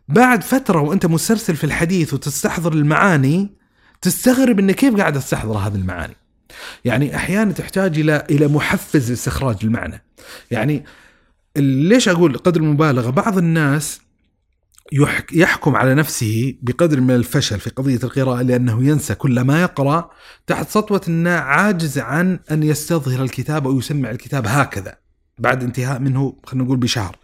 بعد 0.08 0.44
فترة 0.44 0.82
وأنت 0.82 1.06
مسلسل 1.06 1.56
في 1.56 1.64
الحديث 1.64 2.14
وتستحضر 2.14 2.74
المعاني 2.74 3.58
تستغرب 4.02 4.60
أن 4.60 4.72
كيف 4.72 4.96
قاعد 4.96 5.18
أستحضر 5.18 5.58
هذه 5.58 5.76
المعاني. 5.76 6.16
يعني 6.86 7.16
أحيانا 7.16 7.52
تحتاج 7.52 8.00
إلى 8.00 8.24
إلى 8.30 8.48
محفز 8.48 9.10
لاستخراج 9.10 9.58
المعنى. 9.64 10.04
يعني 10.52 10.84
ليش 11.58 12.10
أقول 12.10 12.38
قدر 12.38 12.62
المبالغة؟ 12.62 13.10
بعض 13.10 13.38
الناس 13.38 14.02
يحك 14.92 15.34
يحكم 15.34 15.76
على 15.76 15.96
نفسه 15.96 16.56
بقدر 16.62 17.02
من 17.02 17.16
الفشل 17.16 17.60
في 17.60 17.70
قضية 17.70 18.00
القراءة 18.04 18.42
لأنه 18.42 18.84
ينسى 18.84 19.16
كل 19.16 19.42
ما 19.42 19.62
يقرأ 19.62 20.12
تحت 20.48 20.70
سطوة 20.70 21.02
أنه 21.08 21.30
عاجز 21.30 22.00
عن 22.00 22.40
أن 22.52 22.64
يستظهر 22.64 23.24
الكتاب 23.24 23.68
أو 23.68 23.78
يسمع 23.80 24.12
الكتاب 24.12 24.48
هكذا 24.48 24.96
بعد 25.40 25.64
انتهاء 25.64 26.00
منه 26.00 26.36
خلينا 26.46 26.66
نقول 26.66 26.78
بشهر. 26.78 27.18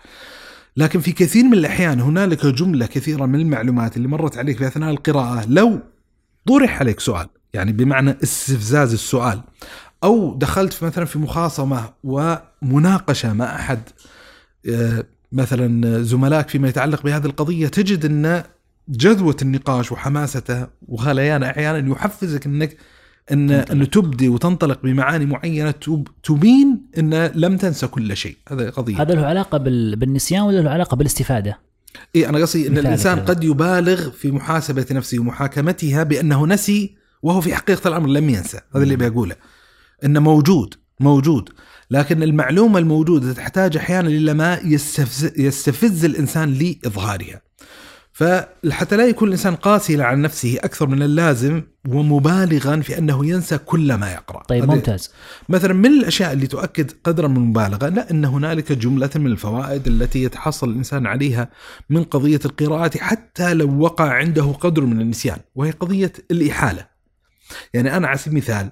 لكن 0.77 0.99
في 0.99 1.11
كثير 1.11 1.43
من 1.43 1.53
الأحيان 1.53 1.99
هنالك 1.99 2.45
جملة 2.45 2.85
كثيرة 2.85 3.25
من 3.25 3.39
المعلومات 3.39 3.97
اللي 3.97 4.07
مرت 4.07 4.37
عليك 4.37 4.57
في 4.57 4.67
أثناء 4.67 4.89
القراءة 4.89 5.45
لو 5.47 5.79
طرح 6.47 6.79
عليك 6.79 6.99
سؤال. 6.99 7.27
يعني 7.53 7.71
بمعنى 7.71 8.17
استفزاز 8.23 8.93
السؤال 8.93 9.41
أو 10.03 10.35
دخلت 10.37 10.73
في 10.73 10.85
مثلا 10.85 11.05
في 11.05 11.19
مخاصمة 11.19 11.89
ومناقشة 12.03 13.33
مع 13.33 13.55
أحد 13.55 13.79
آه، 14.69 15.03
مثلا 15.31 16.03
زملائك 16.03 16.49
فيما 16.49 16.69
يتعلق 16.69 17.03
بهذه 17.03 17.25
القضية 17.25 17.67
تجد 17.67 18.05
أن 18.05 18.43
جذوة 18.89 19.37
النقاش 19.41 19.91
وحماسته 19.91 20.67
وغليانه 20.87 21.49
أحيانا 21.49 21.91
يحفزك 21.91 22.45
أنك 22.45 22.77
أن 23.31 23.51
أن 23.51 23.89
تبدي 23.89 24.29
وتنطلق 24.29 24.79
بمعاني 24.83 25.25
معينة 25.25 25.71
تب- 25.71 26.07
تبين 26.23 26.81
أن 26.97 27.25
لم 27.35 27.57
تنسى 27.57 27.87
كل 27.87 28.17
شيء 28.17 28.37
هذا 28.49 28.69
قضية 28.69 29.01
هذا 29.01 29.13
له 29.13 29.25
علاقة 29.25 29.57
بال... 29.57 29.95
بالنسيان 29.95 30.41
ولا 30.41 30.61
له 30.61 30.69
علاقة 30.69 30.95
بالاستفادة؟ 30.97 31.59
إيه 32.15 32.29
أنا 32.29 32.37
قصدي 32.37 32.67
أن 32.67 32.77
الإنسان 32.77 33.15
كذا. 33.17 33.25
قد 33.25 33.43
يبالغ 33.43 34.09
في 34.09 34.31
محاسبة 34.31 34.85
نفسه 34.91 35.19
ومحاكمتها 35.19 36.03
بأنه 36.03 36.47
نسي 36.47 36.95
وهو 37.23 37.41
في 37.41 37.55
حقيقة 37.55 37.87
الأمر 37.87 38.09
لم 38.09 38.29
ينسى 38.29 38.59
هذا 38.75 38.83
اللي 38.83 38.95
بقوله 38.95 39.35
إنه 40.03 40.19
موجود 40.19 40.73
موجود. 40.99 41.49
لكن 41.91 42.23
المعلومة 42.23 42.79
الموجودة 42.79 43.33
تحتاج 43.33 43.77
أحيانا 43.77 44.07
إلى 44.07 44.33
ما 44.33 44.59
يستفز, 44.63 45.39
يستفز 45.39 46.05
الإنسان 46.05 46.53
لإظهارها. 46.53 47.41
فحتى 48.11 48.97
لا 48.97 49.07
يكون 49.07 49.27
الإنسان 49.27 49.55
قاسيا 49.55 50.03
على 50.03 50.21
نفسه 50.21 50.57
أكثر 50.63 50.87
من 50.87 51.03
اللازم 51.03 51.61
ومبالغا 51.89 52.79
في 52.79 52.97
أنه 52.97 53.25
ينسى 53.25 53.57
كل 53.57 53.93
ما 53.93 54.11
يقرأ. 54.11 54.43
طيب 54.43 54.65
ممتاز. 54.65 55.11
مثلا 55.49 55.73
من 55.73 55.85
الأشياء 55.85 56.33
اللي 56.33 56.47
تؤكد 56.47 56.91
قدرا 57.03 57.27
من 57.27 57.37
المبالغة؟ 57.37 57.89
لا 57.89 58.11
إن 58.11 58.25
هنالك 58.25 58.71
جملة 58.71 59.09
من 59.15 59.27
الفوائد 59.27 59.87
التي 59.87 60.23
يتحصل 60.23 60.69
الإنسان 60.69 61.07
عليها 61.07 61.49
من 61.89 62.03
قضية 62.03 62.39
القراءة 62.45 62.97
حتى 62.97 63.53
لو 63.53 63.79
وقع 63.79 64.13
عنده 64.13 64.51
قدر 64.51 64.85
من 64.85 65.01
النسيان 65.01 65.37
وهي 65.55 65.71
قضية 65.71 66.13
الإحالة. 66.31 66.92
يعني 67.73 67.97
أنا 67.97 68.07
على 68.07 68.17
سبيل 68.17 68.33
المثال 68.33 68.71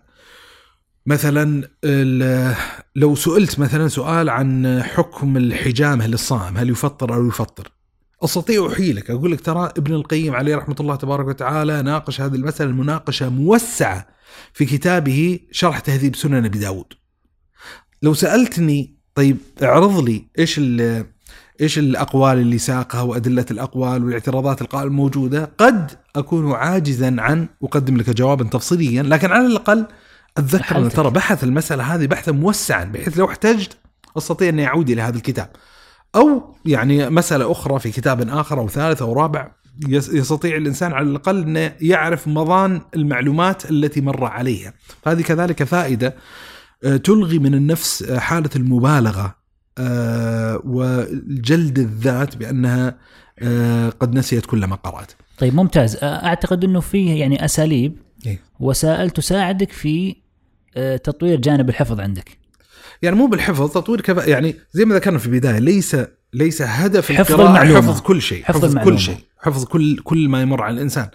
مثلا 1.05 1.67
لو 2.95 3.15
سئلت 3.15 3.59
مثلا 3.59 3.87
سؤال 3.87 4.29
عن 4.29 4.81
حكم 4.83 5.37
الحجامه 5.37 6.07
للصائم 6.07 6.57
هل 6.57 6.69
يفطر 6.69 7.13
أو 7.13 7.27
يفطر؟ 7.27 7.71
أستطيع 8.23 8.67
احيلك 8.67 9.11
أقول 9.11 9.31
لك 9.31 9.41
ترى 9.41 9.71
ابن 9.77 9.93
القيم 9.93 10.35
عليه 10.35 10.55
رحمة 10.55 10.75
الله 10.79 10.95
تبارك 10.95 11.27
وتعالى 11.27 11.81
ناقش 11.81 12.21
هذه 12.21 12.35
المسألة 12.35 12.71
مناقشه 12.71 13.29
موسعة 13.29 14.07
في 14.53 14.65
كتابه 14.65 15.39
شرح 15.51 15.79
تهذيب 15.79 16.15
سنن 16.15 16.45
أبي 16.45 16.59
داود 16.59 16.93
لو 18.01 18.13
سألتني 18.13 18.95
طيب 19.15 19.37
اعرض 19.63 19.99
لي 19.99 20.27
إيش 20.39 20.59
إيش 21.61 21.79
الأقوال 21.79 22.37
اللي 22.37 22.57
ساقها 22.57 23.01
وأدلة 23.01 23.45
الأقوال 23.51 24.03
والاعتراضات 24.03 24.61
القائمة 24.61 24.87
الموجودة؟ 24.87 25.51
قد 25.57 25.91
أكون 26.15 26.51
عاجزا 26.51 27.15
عن 27.19 27.47
أقدم 27.63 27.97
لك 27.97 28.09
جوابا 28.09 28.43
تفصيليا 28.43 29.03
لكن 29.03 29.31
على 29.31 29.45
الأقل 29.45 29.85
أتذكر 30.37 30.77
أن. 30.77 30.89
ترى 30.89 31.09
بحث 31.09 31.43
المسألة 31.43 31.83
هذه 31.95 32.05
بحثا 32.07 32.31
موسعا 32.31 32.83
بحيث 32.83 33.17
لو 33.17 33.25
احتجت 33.29 33.77
أستطيع 34.17 34.49
أني 34.49 34.65
أعود 34.67 34.89
إلى 34.89 35.01
هذا 35.01 35.17
الكتاب. 35.17 35.49
أو 36.15 36.55
يعني 36.65 37.09
مسألة 37.09 37.51
أخرى 37.51 37.79
في 37.79 37.91
كتاب 37.91 38.29
آخر 38.29 38.59
أو 38.59 38.67
ثالث 38.67 39.01
أو 39.01 39.13
رابع 39.13 39.51
يس- 39.87 40.09
يستطيع 40.09 40.55
الإنسان 40.57 40.93
على 40.93 41.07
الأقل 41.09 41.41
انه 41.41 41.73
يعرف 41.81 42.27
مضان 42.27 42.81
المعلومات 42.95 43.71
التي 43.71 44.01
مر 44.01 44.25
عليها. 44.25 44.73
فهذه 45.03 45.21
كذلك 45.21 45.63
فائدة 45.63 46.15
آه، 46.83 46.97
تلغي 46.97 47.39
من 47.39 47.53
النفس 47.53 48.03
آه، 48.03 48.19
حالة 48.19 48.49
المبالغة. 48.55 49.40
وجلد 50.65 51.79
الذات 51.79 52.38
بأنها 52.38 52.97
آه، 53.39 53.89
قد 53.89 54.15
نسيت 54.15 54.45
كل 54.45 54.65
ما 54.65 54.75
قرات 54.75 55.11
طيب 55.38 55.55
ممتاز 55.55 55.97
أعتقد 56.03 56.63
إنه 56.63 56.79
فيه 56.79 57.19
يعني 57.19 57.45
أساليب 57.45 57.97
إيه. 58.25 58.39
وسائل 58.59 59.09
تساعدك 59.09 59.71
في 59.71 60.15
آه، 60.75 60.97
تطوير 60.97 61.39
جانب 61.39 61.69
الحفظ 61.69 62.00
عندك 62.00 62.38
يعني 63.01 63.15
مو 63.15 63.27
بالحفظ 63.27 63.71
تطوير 63.71 64.01
كفاءة 64.01 64.29
يعني 64.29 64.55
زي 64.71 64.85
ما 64.85 64.95
ذكرنا 64.95 65.17
في 65.17 65.25
البداية 65.25 65.59
ليس 65.59 65.97
ليس 66.33 66.61
هدف 66.61 67.11
حفظ 67.11 67.31
القراءة 67.31 67.50
المعلومة. 67.50 67.81
حفظ 67.81 68.01
كل 68.01 68.21
شيء 68.21 68.43
حفظ 68.43 68.57
حفظ, 68.57 68.65
المعلومة. 68.65 68.95
كل 68.95 69.01
شيء 69.01 69.17
حفظ 69.39 69.65
كل 69.65 69.97
كل 69.97 70.29
ما 70.29 70.41
يمر 70.41 70.63
على 70.63 70.73
الإنسان 70.73 71.09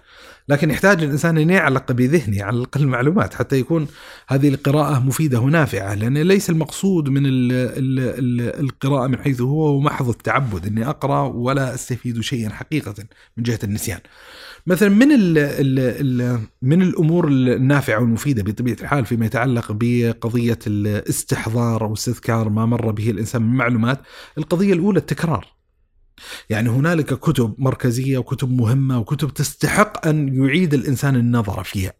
لكن 0.49 0.69
يحتاج 0.71 1.03
الإنسان 1.03 1.37
أن 1.37 1.49
يعلق 1.49 1.91
بذهنه 1.91 2.43
على 2.43 2.57
الأقل 2.57 2.87
معلومات 2.87 3.33
حتى 3.33 3.59
يكون 3.59 3.87
هذه 4.27 4.49
القراءة 4.49 4.99
مفيدة 4.99 5.39
ونافعة 5.39 5.93
لأن 5.93 6.17
ليس 6.17 6.49
المقصود 6.49 7.09
من 7.09 7.25
ال 7.25 7.51
ال 7.51 7.99
ال 7.99 8.59
القراءة 8.59 9.07
من 9.07 9.17
حيث 9.19 9.41
هو 9.41 9.79
محض 9.79 10.09
التعبد 10.09 10.65
إني 10.65 10.89
أقرأ 10.89 11.21
ولا 11.21 11.73
أستفيد 11.73 12.21
شيئا 12.21 12.49
حقيقة 12.49 12.95
من 13.37 13.43
جهة 13.43 13.59
النسيان. 13.63 13.99
مثلا 14.67 14.89
من 14.89 15.11
ال 15.11 15.37
ال 15.37 15.79
ال 15.79 16.39
من 16.61 16.81
الأمور 16.81 17.27
النافعة 17.27 17.99
والمفيدة 17.99 18.43
بطبيعة 18.43 18.77
الحال 18.81 19.05
فيما 19.05 19.25
يتعلق 19.25 19.71
بقضية 19.71 20.59
الاستحضار 20.67 21.85
أو 21.85 21.93
استذكار 21.93 22.49
ما 22.49 22.65
مر 22.65 22.91
به 22.91 23.09
الإنسان 23.09 23.41
من 23.41 23.55
معلومات، 23.57 24.01
القضية 24.37 24.73
الأولى 24.73 24.99
التكرار. 24.99 25.56
يعني 26.49 26.69
هنالك 26.69 27.13
كتب 27.19 27.55
مركزية 27.57 28.17
وكتب 28.17 28.51
مهمة 28.51 28.99
وكتب 28.99 29.33
تستحق 29.33 30.07
أن 30.07 30.45
يعيد 30.45 30.73
الإنسان 30.73 31.15
النظر 31.15 31.63
فيها. 31.63 31.93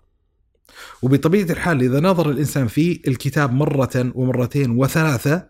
وبطبيعة 1.01 1.51
الحال 1.51 1.81
إذا 1.81 1.99
نظر 1.99 2.29
الإنسان 2.29 2.67
في 2.67 3.01
الكتاب 3.07 3.53
مرة 3.53 4.11
ومرتين 4.15 4.71
وثلاثة 4.71 5.47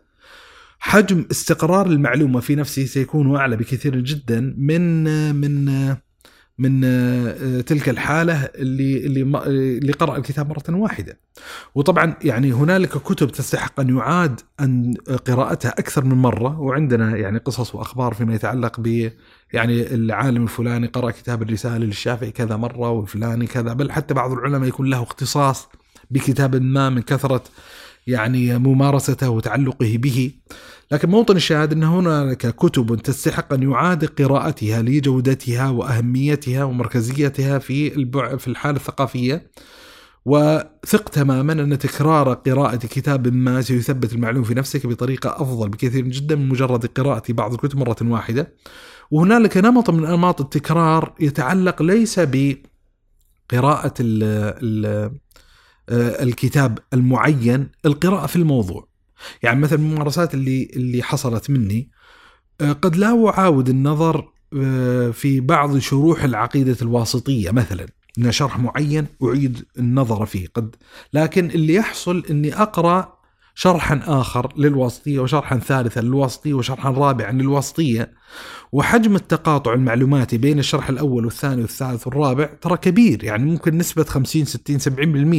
حجم 0.79 1.25
استقرار 1.31 1.85
المعلومة 1.85 2.39
في 2.39 2.55
نفسه 2.55 2.85
سيكون 2.85 3.35
أعلى 3.35 3.57
بكثير 3.57 3.99
جدا 3.99 4.55
من 4.57 5.03
من 5.35 5.95
من 6.59 6.81
آه، 6.83 7.61
تلك 7.61 7.89
الحالة 7.89 8.43
اللي 8.43 9.05
اللي 9.05 9.41
اللي 9.47 9.91
قرأ 9.91 10.17
الكتاب 10.17 10.49
مرة 10.49 10.77
واحدة. 10.77 11.19
وطبعا 11.75 12.15
يعني 12.23 12.51
هنالك 12.53 12.89
كتب 12.89 13.31
تستحق 13.31 13.79
أن 13.79 13.97
يعاد 13.97 14.41
أن 14.59 14.93
قراءتها 15.27 15.69
أكثر 15.69 16.05
من 16.05 16.15
مرة. 16.15 16.59
وعندنا 16.59 17.17
يعني 17.17 17.37
قصص 17.37 17.75
وأخبار 17.75 18.13
فيما 18.13 18.35
يتعلق 18.35 18.79
ب 18.79 19.11
يعني 19.53 19.93
العالم 19.93 20.43
الفلاني 20.43 20.87
قرأ 20.87 21.11
كتاب 21.11 21.41
الرسالة 21.41 21.77
للشافعي 21.77 22.31
كذا 22.31 22.55
مرة 22.55 22.89
والفلاني 22.89 23.47
كذا. 23.47 23.73
بل 23.73 23.91
حتى 23.91 24.13
بعض 24.13 24.31
العلماء 24.31 24.67
يكون 24.69 24.89
له 24.89 25.03
اختصاص 25.03 25.69
بكتاب 26.11 26.55
ما 26.55 26.89
من 26.89 27.01
كثرة 27.01 27.43
يعني 28.07 28.57
ممارسته 28.57 29.29
وتعلقه 29.29 29.97
به. 29.97 30.31
لكن 30.91 31.09
موطن 31.09 31.35
الشاهد 31.35 31.73
إن 31.73 31.83
هناك 31.83 32.55
كتب 32.55 32.95
تستحق 32.95 33.53
أن 33.53 33.71
يعاد 33.71 34.05
قراءتها 34.05 34.81
لجودتها 34.81 35.69
وأهميتها 35.69 36.63
ومركزيتها 36.63 37.59
في. 37.59 37.89
في 38.37 38.47
الحالة 38.47 38.77
الثقافية 38.77 39.51
وثق 40.25 41.09
تماما 41.09 41.53
أن 41.53 41.77
تكرار 41.77 42.33
قراءة 42.33 42.75
كتاب 42.75 43.27
ما 43.27 43.61
سيثبت 43.61 44.13
المعلوم 44.13 44.43
في 44.43 44.53
نفسك 44.53 44.87
بطريقة 44.87 45.41
أفضل 45.41 45.69
بكثير 45.69 46.07
جدا 46.07 46.35
من 46.35 46.49
مجرد 46.49 46.85
قراءة 46.85 47.23
بعض 47.33 47.53
الكتب 47.53 47.77
مرة 47.77 47.95
واحدة. 48.01 48.53
وهنالك 49.11 49.57
نمط 49.57 49.89
من 49.89 50.05
أنماط 50.05 50.41
التكرار 50.41 51.13
يتعلق 51.19 51.81
ليس 51.81 52.19
بقراءة 52.19 53.93
ال 53.99 54.23
ال 54.63 55.11
الكتاب 56.21 56.79
المعين، 56.93 57.69
القراءة 57.85 58.25
في 58.25 58.35
الموضوع. 58.35 58.86
يعني 59.43 59.59
مثلا 59.59 59.79
الممارسات 59.79 60.33
اللي 60.33 60.69
اللي 60.75 61.03
حصلت 61.03 61.49
مني 61.49 61.89
آه، 62.61 62.71
قد 62.71 62.95
لا 62.95 63.29
أعاود 63.29 63.69
النظر 63.69 64.29
آه، 64.53 65.09
في 65.09 65.39
بعض 65.39 65.77
شروح 65.77 66.23
العقيدة 66.23 66.77
الواسطية 66.81 67.51
مثلا 67.51 67.87
ان 68.17 68.31
شرح 68.31 68.59
معين 68.59 69.05
أعيد 69.23 69.65
النظر 69.79 70.25
فيه 70.25 70.47
قد 70.53 70.75
لكن 71.13 71.45
اللي 71.45 71.73
يحصل 71.73 72.23
إني 72.29 72.61
أقرأ 72.61 73.17
شرحا 73.55 74.01
آخر 74.05 74.53
للواسطية 74.57 75.19
وشرحا 75.19 75.57
ثالثا 75.57 75.99
للواسطية 75.99 76.53
وشرحا 76.53 76.89
رابعا 76.89 77.31
للواسطية 77.31 78.13
وحجم 78.71 79.15
التقاطع 79.15 79.73
المعلوماتي 79.73 80.37
بين 80.37 80.59
الشرح 80.59 80.89
الأول 80.89 81.25
والثاني 81.25 81.61
والثالث 81.61 82.07
والرابع 82.07 82.45
ترى 82.45 82.77
كبير 82.77 83.23
يعني 83.23 83.45
ممكن 83.45 83.77
نسبة 83.77 84.03
50 84.03 84.45
60 84.45 84.79
70% 84.79 84.87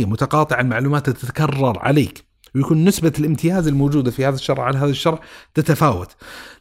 متقاطع 0.08 0.61
المعلومات 0.61 1.11
تتكرر 1.11 1.78
عليك. 1.78 2.27
ويكون 2.55 2.85
نسبة 2.85 3.12
الامتياز 3.19 3.69
الموجودة 3.69 4.11
في 4.11 4.25
هذا 4.25 4.35
الشرح 4.35 4.61
عن 4.61 4.75
هذا 4.75 4.90
الشرح 4.90 5.19
تتفاوت. 5.55 6.11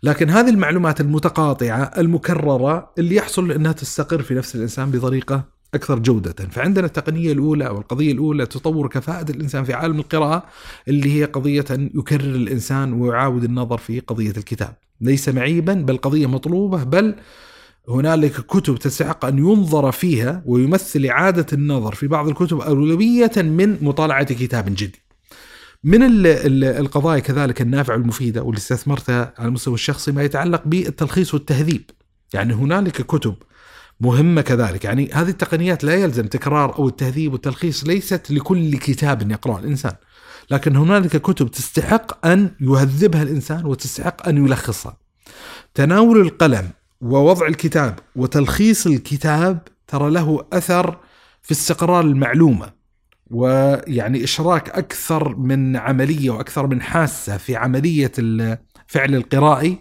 لكن 0.03 0.29
هذه 0.29 0.49
المعلومات 0.49 1.01
المتقاطعة 1.01 1.91
المكررة 1.97 2.91
اللي 2.97 3.15
يحصل 3.15 3.51
أنها 3.51 3.71
تستقر 3.71 4.21
في 4.21 4.33
نفس 4.33 4.55
الإنسان 4.55 4.91
بطريقة 4.91 5.57
أكثر 5.73 5.99
جودة. 5.99 6.35
فعندنا 6.51 6.85
التقنية 6.85 7.31
الأولى 7.31 7.67
أو 7.67 7.77
القضية 7.77 8.11
الأولى 8.11 8.45
تطور 8.45 8.87
كفاءة 8.87 9.31
الإنسان 9.31 9.63
في 9.63 9.73
عالم 9.73 9.99
القراءة 9.99 10.43
اللي 10.87 11.19
هي 11.19 11.25
قضية 11.25 11.65
أن 11.71 11.89
يكرر 11.95 12.35
الإنسان 12.35 12.93
ويعاود 12.93 13.43
النظر 13.43 13.77
في 13.77 13.99
قضية 13.99 14.31
الكتاب. 14.37 14.75
ليس 15.01 15.29
معيبا 15.29 15.73
بل 15.73 15.97
قضية 15.97 16.27
مطلوبة 16.27 16.83
بل 16.83 17.15
هنالك 17.89 18.31
كتب 18.31 18.75
تستحق 18.75 19.25
أن 19.25 19.37
ينظر 19.37 19.91
فيها 19.91 20.43
ويمثل 20.45 21.05
إعادة 21.05 21.45
النظر 21.53 21.95
في 21.95 22.07
بعض 22.07 22.27
الكتب 22.27 22.61
أولوية 22.61 23.31
من 23.37 23.77
مطالعة 23.81 24.23
كتاب 24.23 24.65
جديد. 24.65 25.06
من 25.87 26.03
ال- 26.03 26.27
ال- 26.27 26.63
القضايا 26.63 27.19
كذلك 27.19 27.61
النافعه 27.61 27.95
والمفيدة 27.95 28.43
واللي 28.43 28.57
استثمرتها 28.57 29.33
على 29.37 29.47
المستوى 29.47 29.73
الشخصي 29.73 30.11
ما 30.11 30.23
يتعلق 30.23 30.61
بالتلخيص 30.65 31.33
والتهذيب. 31.33 31.89
يعني 32.33 32.53
هنالك 32.53 33.01
كتب 33.01 33.35
مهمة 34.01 34.41
كذلك، 34.41 34.85
يعني 34.85 35.09
هذه 35.13 35.29
التقنيات 35.29 35.83
لا 35.83 35.95
يلزم 35.95 36.27
تكرار 36.27 36.77
أو 36.79 36.87
التهذيب 36.87 37.33
والتلخيص 37.33 37.83
ليست 37.83 38.31
لكل 38.31 38.77
كتاب 38.77 39.31
يقرأه 39.31 39.59
الإنسان. 39.59 39.95
لكن 40.51 40.75
هنالك 40.75 41.17
كتب 41.17 41.51
تستحق 41.51 42.25
أن 42.25 42.51
يهذبها 42.61 43.23
الإنسان 43.23 43.65
وتستحق 43.65 44.27
أن 44.27 44.45
يلخصها. 44.45 44.97
تناول 45.73 46.21
القلم 46.21 46.69
ووضع 47.01 47.47
الكتاب 47.47 47.99
وتلخيص 48.15 48.87
الكتاب 48.87 49.59
ترى 49.87 50.09
له 50.11 50.45
أثر 50.53 50.97
في 51.41 51.51
استقرار 51.51 52.01
المعلومة 52.01 52.76
ويعني 53.29 54.23
إشراك 54.23 54.69
أكثر 54.69 55.35
من 55.35 55.75
عملية 55.77 56.29
وأكثر 56.29 56.67
من 56.67 56.81
حاسة 56.81 57.37
في 57.37 57.55
عملية 57.55 58.11
الفعل 58.19 59.15
القرائي 59.15 59.77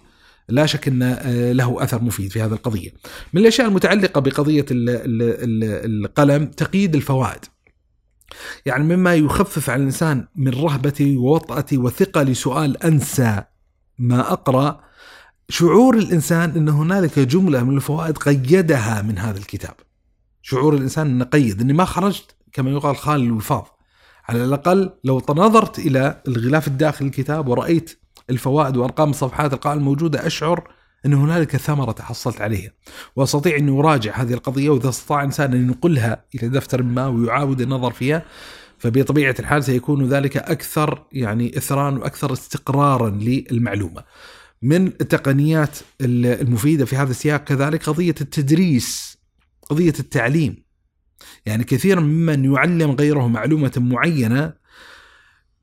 لا 0.49 0.67
شك 0.67 0.88
إن 0.88 1.03
آه، 1.03 1.53
له 1.53 1.83
أثر 1.83 2.03
مفيد 2.03 2.31
في 2.33 2.43
هذه 2.43 2.53
القضية. 2.53 2.91
من 3.33 3.41
الأشياء 3.41 3.69
المتعلقة 3.69 4.21
بقضية 4.21 4.67
ال- 4.71 4.91
ال- 4.91 5.23
ال- 5.23 6.05
القلم 6.05 6.45
تقييد 6.47 6.95
الفوائد. 6.95 7.41
يعني 8.67 8.97
مما 8.97 9.15
يخفف 9.15 9.71
على 9.71 9.81
الإنسان 9.81 10.26
من 10.37 10.49
رهبتي 10.49 11.17
ووطأتي 11.17 11.79
وثقة 11.79 12.23
لسؤال 12.23 12.83
أنسى 12.83 13.43
ما 13.99 14.33
أقرأ 14.33 14.81
شعور 15.49 15.97
الإنسان 15.99 16.50
إن 16.50 16.69
هنالك 16.69 17.19
جملة 17.19 17.65
من 17.65 17.76
الفوائد 17.76 18.19
قيدها 18.19 19.03
من 19.03 19.19
هذا 19.19 19.38
الكتاب. 19.38 19.75
شعور 20.43 20.75
الإنسان 20.75 21.07
إنه 21.07 21.25
قيد 21.25 21.61
إني 21.61 21.73
ما 21.73 21.85
خرجت 21.85 22.36
كما 22.57 22.71
يقال 22.71 22.97
خال 22.97 23.23
الوفاض. 23.23 23.81
على 24.29 24.45
الأقل 24.45 24.91
لو 25.05 25.23
نظرت 25.29 25.79
إلى 25.79 26.23
الغلاف 26.29 26.69
الداخلي 26.69 27.09
الكتاب 27.09 27.49
ورأيت 27.49 28.01
الفوائد 28.31 28.77
وأرقام 28.77 29.11
الصفحات 29.11 29.53
القائمة 29.53 29.81
الموجودة 29.81 30.27
أشعر 30.27 30.71
أن 31.07 31.15
هنالك 31.15 31.57
ثمرة 31.57 31.93
تحصلت 31.93 32.41
عليها 32.41 32.71
وأستطيع 33.17 33.57
أن 33.57 33.69
أراجع 33.69 34.17
هذه 34.23 34.33
القضية 34.33 34.71
وإذا 34.71 34.89
أستطاع 34.89 35.21
الانسان 35.21 35.53
أن 35.53 35.63
ينقلها 35.63 36.25
إلى 36.35 36.49
دفتر 36.49 36.83
ما 36.83 37.07
ويعاود 37.07 37.61
النظر 37.61 37.91
فيها 37.91 38.23
فبطبيعة 38.79 39.35
الحال 39.39 39.65
سيكون 39.65 40.09
ذلك 40.09 40.37
أكثر 40.37 41.07
يعني 41.13 41.59
اثران 41.59 41.97
وأكثر 41.97 42.33
استقرارا 42.33 43.11
للمعلومة. 43.11 44.05
من 44.63 44.87
التقنيات 44.87 45.79
المفيدة 46.01 46.85
في 46.85 46.97
هذا 46.97 47.11
السياق 47.11 47.45
كذلك 47.45 47.85
قضية 47.85 48.15
التدريس 48.21 49.19
قضية 49.71 49.95
التعليم. 50.01 50.65
يعني 51.46 51.64
كثيرا 51.64 52.00
ممن 52.00 52.44
يعلم 52.44 52.90
غيره 52.90 53.28
معلومة 53.28 53.73
معينة 53.76 54.52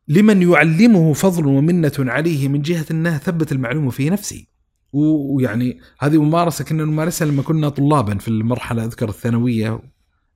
لمن 0.08 0.42
يعلمه 0.42 1.14
فضل 1.14 1.46
ومنة 1.46 1.94
عليه 2.00 2.48
من 2.48 2.62
جهة 2.62 2.86
انه 2.92 3.18
ثبت 3.18 3.52
المعلومة 3.52 3.90
في 3.90 4.10
نفسه. 4.10 4.46
ويعني 4.94 5.80
هذه 6.00 6.22
ممارسة 6.22 6.66
كنا 6.66 6.86
نمارسها 6.86 7.28
لما 7.28 7.42
كنا 7.42 7.70
طلابا 7.70 8.18
في 8.18 8.28
المرحلة 8.28 8.86
أذكر 8.86 9.10
الثانوية 9.10 9.80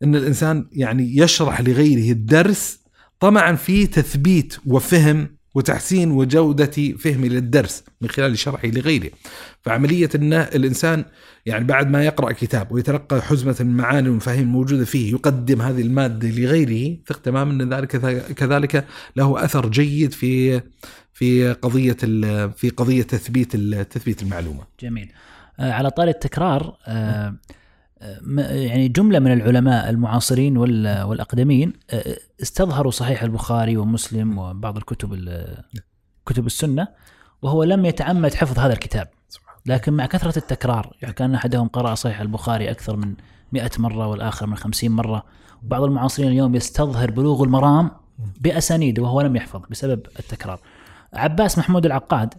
إن 0.04 0.16
الإنسان 0.16 0.68
يعني 0.72 1.18
يشرح 1.18 1.62
لغيره 1.62 2.12
الدرس 2.12 2.80
طمعا 3.20 3.56
في 3.56 3.88
تثبيت 3.88 4.58
وفهم 4.66 5.37
وتحسين 5.58 6.12
وجودة 6.12 6.72
فهمه 6.98 7.28
للدرس 7.28 7.84
من 8.02 8.10
خلال 8.10 8.40
شرحه 8.40 8.68
لغيره. 8.68 9.10
فعملية 9.62 10.10
ان 10.16 10.34
الإنسان 10.34 11.06
يعني 11.46 11.66
بعد 11.66 11.90
ما 11.90 12.06
يقرأ 12.06 12.32
كتاب 12.32 12.72
ويتلقى 12.72 13.22
حزمة 13.22 13.56
من 13.60 13.70
المعاني 13.70 14.10
والمفاهيم 14.10 14.42
الموجوده 14.42 14.86
فيه 14.86 15.12
يقدم 15.12 15.62
هذه 15.62 15.82
المادة 15.82 16.30
لغيره 16.30 16.98
ثق 17.08 17.22
تماما 17.22 17.64
أن 17.64 17.74
ذلك 17.74 17.98
كذلك 18.34 18.86
له 19.16 19.46
أثر 19.46 19.70
جيد 19.70 20.14
في 20.14 20.62
في 21.14 21.54
قضية 21.54 21.98
في 22.56 22.70
قضية 22.78 23.04
تثبيت 23.04 23.56
تثبيت 23.92 24.22
المعلومة. 24.22 24.64
جميل. 24.80 25.12
على 25.60 25.90
طاري 25.90 26.12
التكرار 26.12 26.78
يعني 28.02 28.88
جملة 28.88 29.20
من 29.20 29.34
العلماء 29.34 29.90
المعاصرين 29.90 30.58
والأقدمين 30.58 31.74
استظهروا 32.42 32.92
صحيح 32.92 33.24
البخاري 33.24 33.78
ومسلم 33.78 34.38
وبعض 34.38 34.78
الكتب 34.78 35.38
كتب 36.26 36.46
السنة 36.46 36.88
وهو 37.42 37.64
لم 37.64 37.86
يتعمد 37.86 38.34
حفظ 38.34 38.60
هذا 38.60 38.74
الكتاب. 38.74 39.08
لكن 39.66 39.94
مع 39.94 40.06
كثرة 40.06 40.38
التكرار 40.38 40.98
يعني 41.02 41.14
كان 41.14 41.36
أحدهم 41.36 41.68
قرأ 41.68 41.96
صحيح 41.96 42.22
البخاري 42.22 42.72
أكثر 42.72 42.96
من 42.96 43.16
100 43.52 43.70
مرة 43.78 44.08
والآخر 44.08 44.48
من 44.48 44.56
50 44.56 44.92
مرة. 44.92 45.24
وبعض 45.64 45.84
المعاصرين 45.84 46.28
اليوم 46.28 46.56
يستظهر 46.56 47.12
بلوغ 47.12 47.44
المرام 47.44 47.92
باسانيده 48.42 49.04
وهو 49.04 49.22
لم 49.22 49.36
يحفظ 49.36 49.62
بسبب 49.70 50.06
التكرار. 50.20 50.60
عباس 51.14 51.58
محمود 51.58 51.86
العقاد 51.86 52.34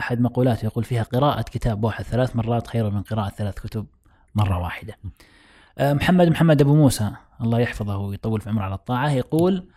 أحد 0.00 0.20
مقولاته 0.20 0.64
يقول 0.64 0.84
فيها 0.84 1.02
قراءة 1.02 1.42
كتاب 1.42 1.84
واحد 1.84 2.04
ثلاث 2.04 2.36
مرات 2.36 2.66
خير 2.66 2.90
من 2.90 3.02
قراءة 3.02 3.28
ثلاث 3.28 3.54
كتب. 3.54 3.86
مرة 4.34 4.58
واحدة. 4.58 4.98
محمد 5.80 6.28
محمد 6.28 6.60
أبو 6.60 6.74
موسى 6.74 7.10
الله 7.40 7.58
يحفظه 7.58 7.96
ويطول 7.96 8.40
في 8.40 8.48
عمره 8.48 8.62
على 8.62 8.74
الطاعة 8.74 9.10
يقول 9.10 9.68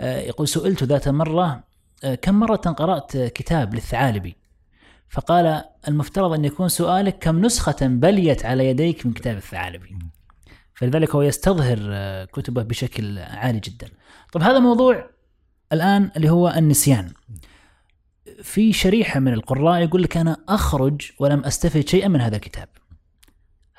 يقول 0.00 0.48
سئلت 0.48 0.84
ذات 0.84 1.08
مرة 1.08 1.64
كم 2.22 2.34
مرة 2.34 2.56
قرأت 2.56 3.16
كتاب 3.16 3.74
للثعالبي؟ 3.74 4.36
فقال 5.08 5.64
المفترض 5.88 6.32
أن 6.32 6.44
يكون 6.44 6.68
سؤالك 6.68 7.18
كم 7.18 7.40
نسخة 7.40 7.86
بليت 7.86 8.46
على 8.46 8.66
يديك 8.66 9.06
من 9.06 9.12
كتاب 9.12 9.36
الثعالبي. 9.36 9.98
فلذلك 10.74 11.14
هو 11.14 11.22
يستظهر 11.22 11.78
كتبه 12.24 12.62
بشكل 12.62 13.18
عالي 13.18 13.60
جدا. 13.60 13.88
طب 14.32 14.42
هذا 14.42 14.58
موضوع 14.58 15.10
الآن 15.72 16.10
اللي 16.16 16.30
هو 16.30 16.48
النسيان. 16.48 17.12
في 18.42 18.72
شريحة 18.72 19.20
من 19.20 19.32
القراء 19.32 19.82
يقول 19.82 20.02
لك 20.02 20.16
أنا 20.16 20.36
أخرج 20.48 21.10
ولم 21.18 21.44
أستفد 21.44 21.88
شيئا 21.88 22.08
من 22.08 22.20
هذا 22.20 22.36
الكتاب. 22.36 22.68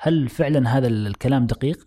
هل 0.04 0.28
فعلا 0.28 0.78
هذا 0.78 0.88
الكلام 0.88 1.46
دقيق؟ 1.46 1.86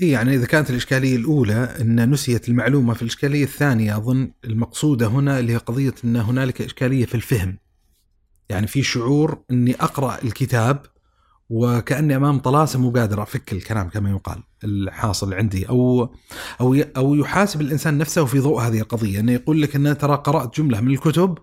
يعني 0.00 0.34
إذا 0.34 0.46
كانت 0.46 0.70
الإشكالية 0.70 1.16
الأولى 1.16 1.76
أن 1.80 2.10
نسيت 2.10 2.48
المعلومة 2.48 2.94
في 2.94 3.02
الإشكالية 3.02 3.44
الثانية 3.44 3.96
أظن 3.96 4.30
المقصودة 4.44 5.06
هنا 5.06 5.38
اللي 5.38 5.52
هي 5.52 5.56
قضية 5.56 5.94
أن 6.04 6.16
هنالك 6.16 6.62
إشكالية 6.62 7.06
في 7.06 7.14
الفهم. 7.14 7.58
يعني 8.48 8.66
في 8.66 8.82
شعور 8.82 9.42
أني 9.50 9.74
أقرأ 9.74 10.18
الكتاب 10.24 10.82
وكأني 11.50 12.16
أمام 12.16 12.38
طلاسم 12.38 12.84
وقادر 12.84 13.22
أفك 13.22 13.52
الكلام 13.52 13.88
كما 13.88 14.10
يقال 14.10 14.42
الحاصل 14.64 15.34
عندي. 15.34 15.68
أو 15.68 16.14
أو 16.60 16.74
أو 16.96 17.14
يحاسب 17.14 17.60
الإنسان 17.60 17.98
نفسه 17.98 18.24
في 18.24 18.38
ضوء 18.38 18.60
هذه 18.60 18.80
القضية 18.80 19.20
أنه 19.20 19.32
يقول 19.32 19.62
لك 19.62 19.76
أن 19.76 19.98
ترى 19.98 20.16
قرأت 20.16 20.56
جملة 20.56 20.80
من 20.80 20.90
الكتب 20.92 21.38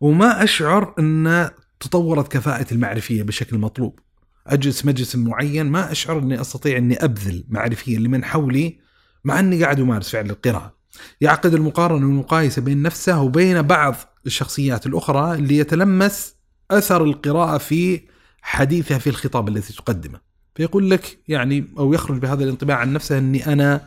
وما 0.00 0.44
أشعر 0.44 0.94
أن 0.98 1.50
تطورت 1.80 2.32
كفاءة 2.32 2.74
المعرفية 2.74 3.22
بشكل 3.22 3.58
مطلوب. 3.58 3.98
أجلس 4.46 4.84
مجلس 4.84 5.16
معين 5.16 5.66
ما 5.66 5.92
أشعر 5.92 6.18
إني 6.18 6.40
أستطيع 6.40 6.78
إني 6.78 7.04
أبذل 7.04 7.44
معرفيا 7.48 7.98
لمن 7.98 8.24
حولي 8.24 8.78
مع 9.24 9.40
إني 9.40 9.64
قاعد 9.64 9.80
أمارس 9.80 10.08
فعل 10.08 10.30
القراءة. 10.30 10.74
يعقد 11.20 11.54
المقارنة 11.54 12.06
والمقايسه 12.06 12.62
بين 12.62 12.82
نفسه 12.82 13.20
وبين 13.20 13.62
بعض 13.62 13.94
الشخصيات 14.26 14.86
الأخرى 14.86 15.34
اللي 15.34 15.56
يتلمس 15.56 16.34
أثر 16.70 17.04
القراءة 17.04 17.58
في 17.58 18.00
حديثها 18.42 18.98
في 18.98 19.10
الخطاب 19.10 19.48
الذي 19.48 19.72
تقدمه. 19.72 20.20
فيقول 20.54 20.90
لك 20.90 21.18
يعني 21.28 21.64
أو 21.78 21.94
يخرج 21.94 22.18
بهذا 22.18 22.44
الانطباع 22.44 22.76
عن 22.76 22.92
نفسه 22.92 23.18
إني 23.18 23.46
أنا 23.46 23.86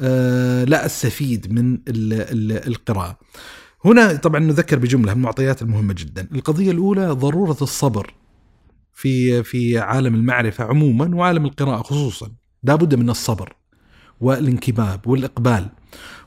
آه 0.00 0.64
لا 0.64 0.86
أستفيد 0.86 1.52
من 1.52 1.74
ال 1.74 2.12
ال 2.12 2.68
القراءة. 2.68 3.18
هنا 3.84 4.16
طبعا 4.16 4.40
نذكر 4.40 4.78
بجملة 4.78 5.14
من 5.14 5.18
المعطيات 5.18 5.62
المهمة 5.62 5.94
جدا. 5.94 6.28
القضية 6.32 6.70
الأولى 6.70 7.06
ضرورة 7.06 7.56
الصبر 7.62 8.14
في 8.92 9.42
في 9.42 9.78
عالم 9.78 10.14
المعرفة 10.14 10.64
عموما 10.64 11.16
وعالم 11.16 11.44
القراءة 11.44 11.82
خصوصا. 11.82 12.30
لابد 12.62 12.94
من 12.94 13.10
الصبر 13.10 13.56
والانكباب 14.20 15.06
والإقبال. 15.06 15.66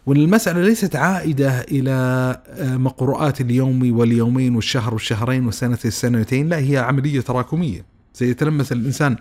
والمسألة 0.06 0.62
ليست 0.62 0.96
عائدة 0.96 1.62
إلى 1.62 2.42
مقروءات 2.60 3.42
اليوم 3.42 3.98
واليومين 3.98 4.56
والشهر 4.56 4.94
والشهرين 4.94 5.46
والسنة 5.46 5.80
السنتين. 5.86 6.50
لا 6.50 6.58
هي 6.58 6.78
عملية 6.78 7.22
تراكمية. 7.22 7.86
سيتلمس 8.14 8.72
الإنسان 8.72 9.16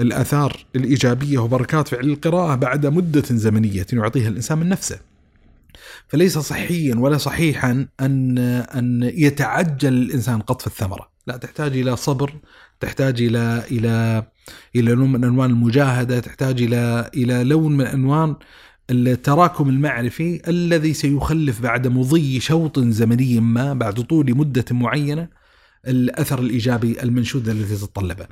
الآثار 0.00 0.66
الإيجابية 0.76 1.38
وبركات 1.38 1.88
فعل 1.88 2.04
القراءة 2.04 2.54
بعد 2.54 2.86
مدة 2.86 3.24
زمنية 3.30 3.86
يعطيها 3.92 4.28
الإنسان 4.28 4.58
من 4.58 4.68
نفسه. 4.68 4.98
فليس 6.08 6.38
صحيا 6.38 6.94
ولا 6.94 7.18
صحيحا 7.18 7.86
أن 8.00 8.38
أن 8.38 9.10
يتعجل 9.14 9.92
الإنسان 9.92 10.40
قطف 10.40 10.66
الثمرة. 10.66 11.10
لا 11.26 11.36
تحتاج 11.36 11.76
إلى 11.76 11.96
صبر 11.96 12.34
تحتاج 12.80 13.22
إلى 13.22 13.62
إلى 13.70 14.24
إلى 14.76 14.92
لون 14.92 15.12
من 15.12 15.24
أنواع 15.24 15.46
المجاهدة، 15.46 16.20
تحتاج 16.20 16.62
إلى 16.62 17.10
إلى 17.14 17.44
لون 17.44 17.76
من 17.76 17.86
انواع 17.86 18.36
التراكم 18.90 19.68
المعرفي 19.68 20.42
الذي 20.48 20.94
سيخلف 20.94 21.60
بعد 21.60 21.86
مضي 21.86 22.40
شوط 22.40 22.78
زمني 22.78 23.40
ما 23.40 23.74
بعد 23.74 24.00
طول 24.00 24.34
مدة 24.36 24.64
معينة 24.70 25.28
الأثر 25.86 26.38
الإيجابي 26.38 27.02
المنشود 27.02 27.48
الذي 27.48 27.76
تتطلبه. 27.76 28.26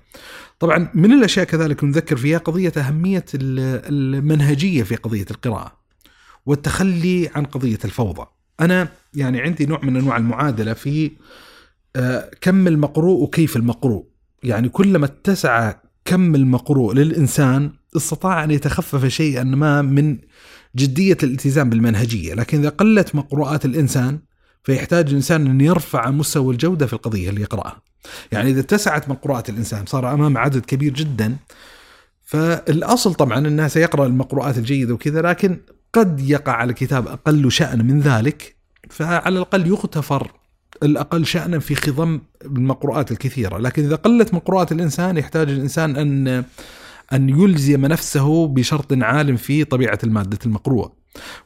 طبعا 0.59 0.91
من 0.95 1.13
الأشياء 1.13 1.47
كذلك 1.47 1.85
نذكر 1.85 2.17
فيها 2.17 2.39
قضية 2.39 2.73
أهمية 2.77 3.25
المنهجية 3.35 4.83
في 4.83 4.97
قضية 4.97 5.27
القراءة 5.31 5.73
والتخلي 6.47 7.31
عن 7.35 7.45
قضية 7.45 7.79
الفوضى. 7.85 8.27
أنا 8.61 8.89
يعني 9.15 9.41
عندي 9.41 9.67
نوع 9.67 9.81
من 9.85 9.97
أنواع 9.97 10.17
المعادلة 10.17 10.73
في 10.73 11.11
آه، 11.97 12.31
كم 12.41 12.69
المقروء 12.69 13.23
وكيف 13.23 13.57
المقروء. 13.57 14.07
يعني 14.42 14.68
كلما 14.68 15.07
اتسع 15.07 15.72
كم 16.05 16.35
المقروء 16.35 16.94
للإنسان 16.94 17.72
استطاع 17.96 18.44
أن 18.44 18.51
يتخفف 18.51 19.07
شيئا 19.07 19.44
ما 19.44 19.83
من 19.83 20.18
جدية 20.77 21.16
الالتزام 21.22 21.70
بالمنهجية، 21.70 22.35
لكن 22.35 22.59
إذا 22.59 22.68
قلت 22.68 23.14
مقروءات 23.14 23.64
الإنسان 23.64 24.18
فيحتاج 24.64 25.09
الإنسان 25.09 25.46
أن 25.46 25.61
يرفع 25.61 26.11
مستوى 26.11 26.53
الجودة 26.53 26.87
في 26.87 26.92
القضية 26.92 27.31
اللي 27.31 27.40
يقرأها. 27.40 27.83
يعني 28.33 28.51
إذا 28.51 28.61
اتسعت 28.61 29.09
مقروءات 29.09 29.49
الإنسان 29.49 29.87
صار 29.87 30.14
أمام 30.14 30.38
عدد 30.38 30.64
كبير 30.64 30.92
جدا 30.92 31.37
فالأصل 32.25 33.14
طبعا 33.14 33.38
الناس 33.38 33.72
سيقرأ 33.72 34.07
المقروءات 34.07 34.59
الجيدة 34.59 34.94
وكذا 34.94 35.22
لكن 35.22 35.61
قد 35.92 36.20
يقع 36.20 36.53
على 36.53 36.75
كتاب 36.75 37.09
أقل 37.09 37.53
شأن 37.53 37.87
من 37.87 38.01
ذلك 38.01 38.57
فعلى 38.90 39.37
الأقل 39.37 39.66
يغتفر 39.66 40.33
الأقل 40.83 41.27
شأنا 41.27 41.59
في 41.59 41.75
خضم 41.75 42.21
المقروءات 42.45 43.12
الكثيرة، 43.12 43.59
لكن 43.59 43.85
إذا 43.85 43.97
قلت 43.97 44.35
مقروءات 44.35 44.73
الإنسان 44.73 45.17
يحتاج 45.17 45.51
الإنسان 45.51 45.97
أن 45.97 46.45
أن 47.12 47.29
يلزم 47.29 47.87
نفسه 47.87 48.47
بشرط 48.47 48.93
عالم 48.93 49.37
في 49.37 49.65
طبيعة 49.65 49.99
المادة 50.05 50.39
المقروءة. 50.47 50.93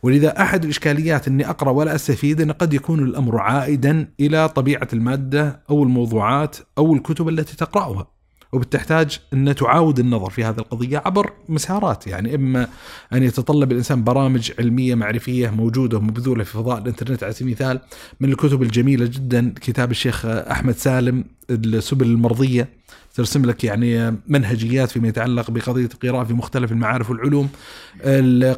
ولذا 0.02 0.42
أحد 0.42 0.64
الإشكاليات 0.64 1.28
أني 1.28 1.50
أقرأ 1.50 1.70
ولا 1.70 1.94
أستفيد 1.94 2.40
أن 2.40 2.52
قد 2.52 2.74
يكون 2.74 3.04
الأمر 3.04 3.38
عائدا 3.38 4.08
إلى 4.20 4.48
طبيعة 4.48 4.88
المادة 4.92 5.62
أو 5.70 5.82
الموضوعات 5.82 6.56
أو 6.78 6.94
الكتب 6.94 7.28
التي 7.28 7.56
تقرأها. 7.56 8.19
وبتحتاج 8.52 9.20
أن 9.32 9.54
تعاود 9.54 9.98
النظر 9.98 10.30
في 10.30 10.44
هذه 10.44 10.58
القضية 10.58 11.02
عبر 11.04 11.32
مسارات. 11.48 12.06
يعني 12.06 12.34
إما 12.34 12.68
أن 13.12 13.22
يتطلب 13.22 13.72
الإنسان 13.72 14.04
برامج 14.04 14.52
علمية 14.58 14.94
معرفية 14.94 15.50
موجودة 15.50 15.98
ومبذولة 15.98 16.44
في 16.44 16.52
فضاء 16.52 16.78
الإنترنت 16.78 17.22
على 17.22 17.32
سبيل 17.32 17.48
المثال 17.48 17.80
من 18.20 18.32
الكتب 18.32 18.62
الجميلة 18.62 19.06
جدا 19.06 19.54
كتاب 19.60 19.90
الشيخ 19.90 20.26
أحمد 20.26 20.74
سالم 20.74 21.24
السبل 21.50 22.06
المرضية. 22.06 22.68
ترسم 23.14 23.44
لك 23.44 23.64
يعني 23.64 24.16
منهجيات 24.26 24.90
فيما 24.90 25.08
يتعلق 25.08 25.50
بقضية 25.50 25.88
القراءة 25.94 26.24
في 26.24 26.34
مختلف 26.34 26.72
المعارف 26.72 27.10
والعلوم. 27.10 27.48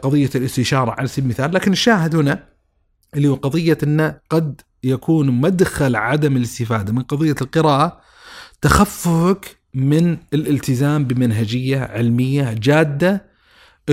قضية 0.03 0.31
الاستشارة 0.35 0.91
على 0.91 1.09
سبيل 1.09 1.25
المثال. 1.25 1.55
لكن 1.55 1.73
الشاهد 1.73 2.17
هنا 2.17 2.45
اللي 3.15 3.29
هو 3.29 3.35
قضية 3.35 3.79
أنه 3.83 4.19
قد 4.31 4.61
يكون 4.85 5.31
مدخل 5.31 5.97
عدم 5.97 6.37
الاستفادة 6.37 6.93
من 6.93 7.03
قضية 7.03 7.35
القراءة 7.41 8.01
تخففك 8.61 9.62
من 9.75 10.17
الالتزام 10.35 11.05
بمنهجية 11.05 11.81
علمية 11.81 12.53
جادة 12.53 13.33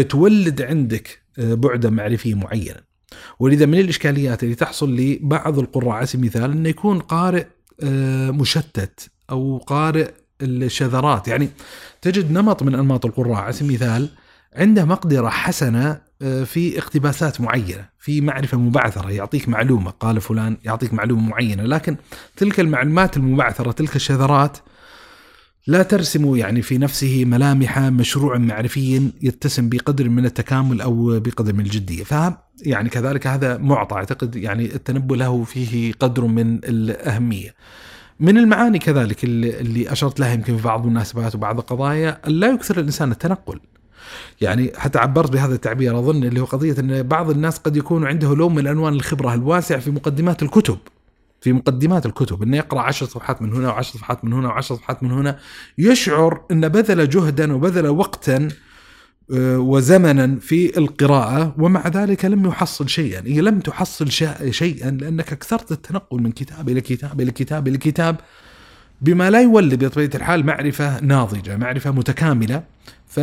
تولد 0.10 0.62
عندك 0.62 1.22
آه، 1.40 1.54
بعدا 1.54 1.90
معرفي 1.90 2.34
معينا. 2.34 2.82
ولذا 3.40 3.66
من 3.66 3.80
الإشكاليات 3.80 4.44
اللي 4.44 4.56
تحصل 4.56 4.96
لبعض 4.96 5.60
القراء 5.60 5.90
على 5.90 6.06
سبيل 6.06 6.24
المثال 6.24 6.52
إنه 6.52 6.70
يكون 6.70 7.00
قارئ 7.00 7.46
آه، 7.84 8.32
مشتت 8.32 9.10
أو 9.30 9.58
قارئ 9.58 10.12
الشذرات 10.42 11.28
يعني 11.28 11.50
تجد 12.02 12.32
نمط 12.32 12.64
من 12.64 12.76
أنماط 12.76 13.06
القراء 13.06 13.34
على 13.34 13.54
سبيل 13.54 13.70
المثال 13.70 14.10
عنده 14.56 14.86
مقدرة 14.86 15.30
حسنة 15.30 16.02
آه، 16.22 16.44
في 16.44 16.78
اقتباسات 16.78 17.42
معينة، 17.42 17.90
في 18.00 18.22
معرفة 18.22 18.58
مبعثرة 18.58 19.12
يعطيك 19.12 19.50
معلومة 19.50 19.92
قال 19.92 20.22
فلان 20.22 20.58
يعطيك 20.64 20.94
معلومة 20.94 21.30
معينة، 21.30 21.64
لكن 21.64 21.96
تلك 22.38 22.60
المعلومات 22.60 23.18
المبعثرة 23.18 23.72
تلك 23.72 23.96
الشذرات 23.96 24.58
لا 25.70 25.84
ترسم 25.84 26.36
يعني 26.36 26.62
في 26.62 26.78
نفسه 26.78 27.26
ملامح 27.26 27.80
مشروع 27.80 28.38
معرفي 28.38 29.12
يتسم 29.22 29.70
بقدر 29.70 30.10
من 30.10 30.26
التكامل 30.26 30.82
أو 30.82 31.20
بقدر 31.20 31.54
من 31.54 31.60
الجدية، 31.60 32.04
ف 32.04 32.34
يعني 32.62 32.90
كذلك 32.90 33.28
هذا 33.28 33.58
معطى 33.58 33.96
أعتقد 33.96 34.36
يعني 34.36 34.66
التنبؤ 34.66 35.16
له 35.16 35.44
فيه 35.44 35.94
قدر 36.00 36.26
من 36.26 36.56
الأهمية. 36.56 37.56
من 38.20 38.38
المعاني 38.38 38.80
كذلك 38.80 39.24
اللي 39.24 39.92
أشرت 39.92 40.20
لها 40.20 40.34
يمكن 40.34 40.58
في 40.58 40.64
بعض 40.64 40.86
المناسبات 40.86 41.36
وبعض 41.36 41.60
القضايا 41.60 42.18
لا 42.28 42.48
يكثر 42.48 42.80
الإنسان 42.80 43.12
التنقل. 43.12 43.60
يعني 44.42 44.72
حتى 44.76 45.00
عبرت 45.00 45.32
بهذا 45.32 45.56
التعبير 45.56 46.00
أظن 46.00 46.24
اللي 46.24 46.40
هو 46.40 46.46
قضية 46.46 46.76
إن 46.80 47.04
بعض 47.04 47.30
الناس 47.30 47.58
قد 47.58 47.78
يكون 47.78 48.06
عنده 48.06 48.36
لون 48.36 48.56
من 48.56 48.68
ألوان 48.68 48.94
الخبرة 48.94 49.34
الواسع 49.34 49.80
في 49.80 49.92
مقدمات 49.92 50.44
الكتب. 50.44 50.78
في 51.42 51.54
مقدمات 51.54 52.06
الكتب 52.06 52.44
إنه 52.44 52.58
يقرأ 52.58 52.82
عشر 52.82 53.06
صفحات 53.06 53.42
من 53.42 53.54
هنا 53.54 53.68
وعشر 53.68 53.94
صفحات 53.94 54.26
من 54.26 54.34
هنا 54.34 54.48
وعشر 54.48 54.76
صفحات 54.76 55.04
من 55.04 55.12
هنا 55.12 55.40
يشعر 55.78 56.42
انه 56.52 56.68
بذل 56.68 57.10
جهدا 57.10 57.54
وبذل 57.54 57.88
وقتا 57.88 58.48
آه، 59.34 59.60
وزمنا 59.60 60.40
في 60.40 60.78
القراءة 60.78 61.56
ومع 61.58 61.88
ذلك 61.88 62.26
لم 62.26 62.46
يحصل 62.46 62.90
شيئا. 62.90 63.24
هي 63.26 63.42
لم 63.42 63.60
تحصل 63.60 64.12
شيئا 64.52 64.92
لأنك 64.92 65.32
أكثرت 65.32 65.72
التنقل 65.72 66.22
من 66.22 66.32
كتاب 66.32 66.70
إلى 66.70 66.82
كتاب 66.82 67.22
إلى 67.22 67.32
كتاب 67.32 67.68
إلى 67.68 67.78
كتاب 67.78 68.16
بما 69.02 69.30
لا 69.30 69.42
يولد 69.42 69.86
بطبيعة 69.86 70.10
الحال 70.16 70.46
معرفة 70.46 71.00
ناضجة 71.00 71.58
معرفة 71.58 71.92
متكاملة. 71.92 72.64
ف 73.08 73.20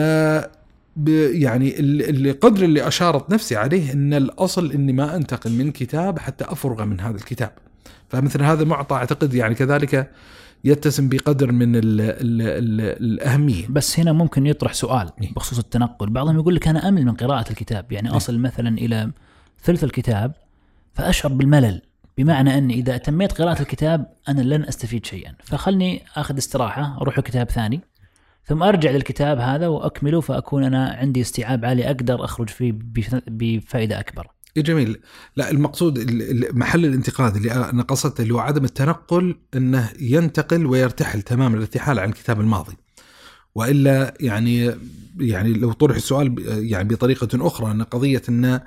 يعني 1.07 1.75
القدر 2.11 2.65
اللي 2.65 2.89
أشارت 2.89 3.31
نفسي 3.31 3.57
عليه 3.57 3.93
أن 3.93 4.15
الأصل 4.15 4.73
أني 4.73 4.93
ما 4.93 5.17
أنتقل 5.17 5.51
من 5.53 5.71
كتاب 5.73 6.19
حتى 6.19 6.45
أفرغ 6.45 6.85
من 6.85 7.01
هذا 7.01 7.17
الكتاب. 7.17 7.66
فمثل 8.09 8.43
هذا 8.43 8.65
معطى 8.65 8.95
أعتقد 8.95 9.35
يعني 9.35 9.55
كذلك 9.55 10.11
يتسم 10.65 11.09
بقدر 11.09 11.53
من 11.53 11.77
ال 11.77 12.01
ال 12.01 12.43
ال 12.43 12.81
الأهمية. 12.81 13.67
بس 13.69 14.01
هنا 14.01 14.13
ممكن 14.13 14.47
يطرح 14.47 14.73
سؤال 14.73 15.11
إيه. 15.23 15.35
بخصوص 15.35 15.59
التنقل، 15.59 16.11
بعضهم 16.11 16.37
يقول 16.37 16.55
لك 16.55 16.69
أنا 16.69 16.89
أمل 16.89 17.05
من 17.05 17.15
قراءة 17.15 17.51
الكتاب، 17.51 17.93
يعني 17.93 18.11
إيه. 18.11 18.17
أصل 18.17 18.39
مثلا 18.39 18.79
إلى 18.79 19.11
ثلث 19.63 19.85
الكتاب 19.85 20.33
فأشعر 20.95 21.33
بالملل، 21.33 21.83
بمعنى 22.19 22.59
أني 22.59 22.75
إذا 22.75 22.95
أتميت 22.95 23.33
قراءة 23.33 23.63
الكتاب 23.63 24.13
أنا 24.29 24.41
لن 24.41 24.65
أستفيد 24.65 25.07
شيئا، 25.07 25.35
فخلني 25.45 26.03
أخذ 26.17 26.39
استراحة 26.39 26.99
أروح 27.01 27.19
لكتاب 27.19 27.51
ثاني 27.51 27.81
ثم 28.45 28.63
أرجع 28.63 28.91
للكتاب 28.91 29.39
هذا 29.39 29.69
وأكمله 29.69 30.21
فأكون 30.21 30.65
أنا 30.65 30.89
عندي 30.89 31.21
استيعاب 31.21 31.65
عالي 31.65 31.87
أقدر 31.87 32.25
أخرج 32.25 32.49
فيه 32.49 32.73
بفائدة 33.27 34.01
أكبر. 34.01 34.27
إيه 34.57 34.63
جميل. 34.63 35.01
لا 35.37 35.51
المقصود 35.51 36.11
محل 36.55 36.85
الانتقاد 36.85 37.37
اللي 37.37 37.53
أنا 37.53 37.83
قصدته 37.83 38.23
اللي 38.23 38.35
هو 38.35 38.39
عدم 38.39 38.65
التنقل 38.65 39.37
إنه 39.57 39.91
ينتقل 40.01 40.67
ويرتحل 40.67 41.23
تمام 41.23 41.55
الارتحال 41.55 41.99
عن 41.99 42.09
الكتاب 42.09 42.41
الماضي. 42.41 42.77
وإلا 43.55 44.15
يعني 44.21 44.75
يعني 45.21 45.53
لو 45.53 45.73
طرح 45.73 45.97
السؤال 45.97 46.35
يعني 46.49 46.89
بطريقة 46.89 47.47
أخرى 47.47 47.71
إن 47.71 47.83
قضية 47.83 48.23
انه 48.29 48.61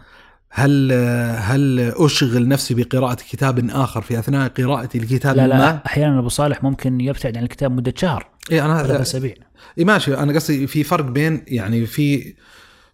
هل 0.50 0.92
هل 1.38 1.94
أشغل 1.96 2.48
نفسي 2.48 2.74
بقراءة 2.74 3.18
كتاب 3.32 3.70
آخر 3.70 4.02
في 4.02 4.20
أثناء 4.20 4.50
قراءتي 4.50 5.00
لكتاب 5.00 5.36
لا 5.36 5.48
لا 5.48 5.58
ما؟ 5.58 5.82
أحيانا 5.86 6.20
أبو 6.20 6.30
صالح 6.30 6.64
ممكن 6.64 7.02
يبتعد 7.02 7.38
عن 7.38 7.44
الكتاب 7.44 7.72
مدة 7.72 7.94
شهر. 7.98 8.28
اي 8.52 8.62
أنا 8.62 8.84
ثلاث 8.84 9.02
اسابيع 9.02 9.34
اي 9.78 9.84
ماشي. 9.86 10.18
أنا 10.18 10.34
قصدي 10.34 10.68
في 10.68 10.84
فرق 10.84 11.06
بين 11.06 11.44
يعني 11.48 11.86
في 11.86 12.34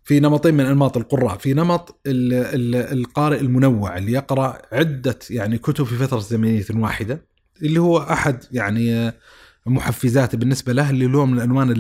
في 0.06 0.20
نمطين 0.20 0.54
من 0.54 0.66
أنماط 0.66 0.98
القراء، 0.98 1.38
في 1.38 1.54
نمط 1.54 2.00
ال 2.08 2.34
ال 2.34 2.76
القارئ 2.76 3.40
المنوع 3.40 3.98
اللي 3.98 4.12
يقرأ 4.12 4.62
عدة 4.72 5.20
يعني 5.30 5.58
كتب 5.58 5.84
في 5.84 5.96
فترة 5.96 6.20
زمنية 6.20 6.66
واحدة 6.76 7.26
اللي 7.62 7.80
هو 7.80 7.98
أحد 7.98 8.44
يعني 8.52 9.12
محفزات 9.66 10.36
بالنسبة 10.36 10.74
له 10.74 10.90
اللي 10.90 11.18
هو 11.18 11.26
من 11.26 11.40
عنوان 11.40 11.74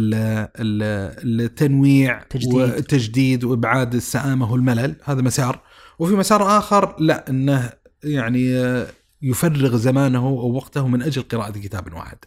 التنويع 1.25 2.23
تجديد. 2.23 2.53
والتجديد 2.53 3.43
وإبعاد 3.43 3.95
السآمة 3.95 4.51
والملل، 4.51 4.95
هذا 5.03 5.21
مسار، 5.21 5.61
وفي 5.99 6.15
مسار 6.15 6.57
آخر 6.57 6.95
لا 6.99 7.29
إنه 7.29 7.69
يعني 8.03 8.75
يفرغ 9.21 9.75
زمانه 9.75 10.19
أو 10.19 10.53
وقته 10.53 10.87
من 10.87 11.01
أجل 11.01 11.21
قراءة 11.21 11.51
كتاب 11.51 11.93
واحد. 11.93 12.17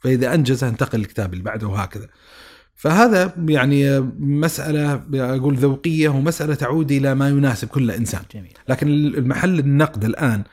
فإذا 0.00 0.34
أنجز 0.34 0.64
انتقل 0.64 0.98
للكتاب 0.98 1.32
اللي 1.32 1.44
بعده 1.44 1.66
وهكذا. 1.66 2.08
فهذا 2.76 3.32
يعني 3.48 4.00
مسألة 4.18 5.02
أقول 5.14 5.56
ذوقية 5.56 6.08
ومسألة 6.08 6.54
تعود 6.54 6.92
إلى 6.92 7.14
ما 7.14 7.28
يناسب 7.28 7.68
كل 7.68 7.90
إنسان. 7.90 8.22
جميل. 8.34 8.52
لكن 8.68 8.88
المحل 8.88 9.58
النقد 9.58 10.04
الآن 10.04 10.44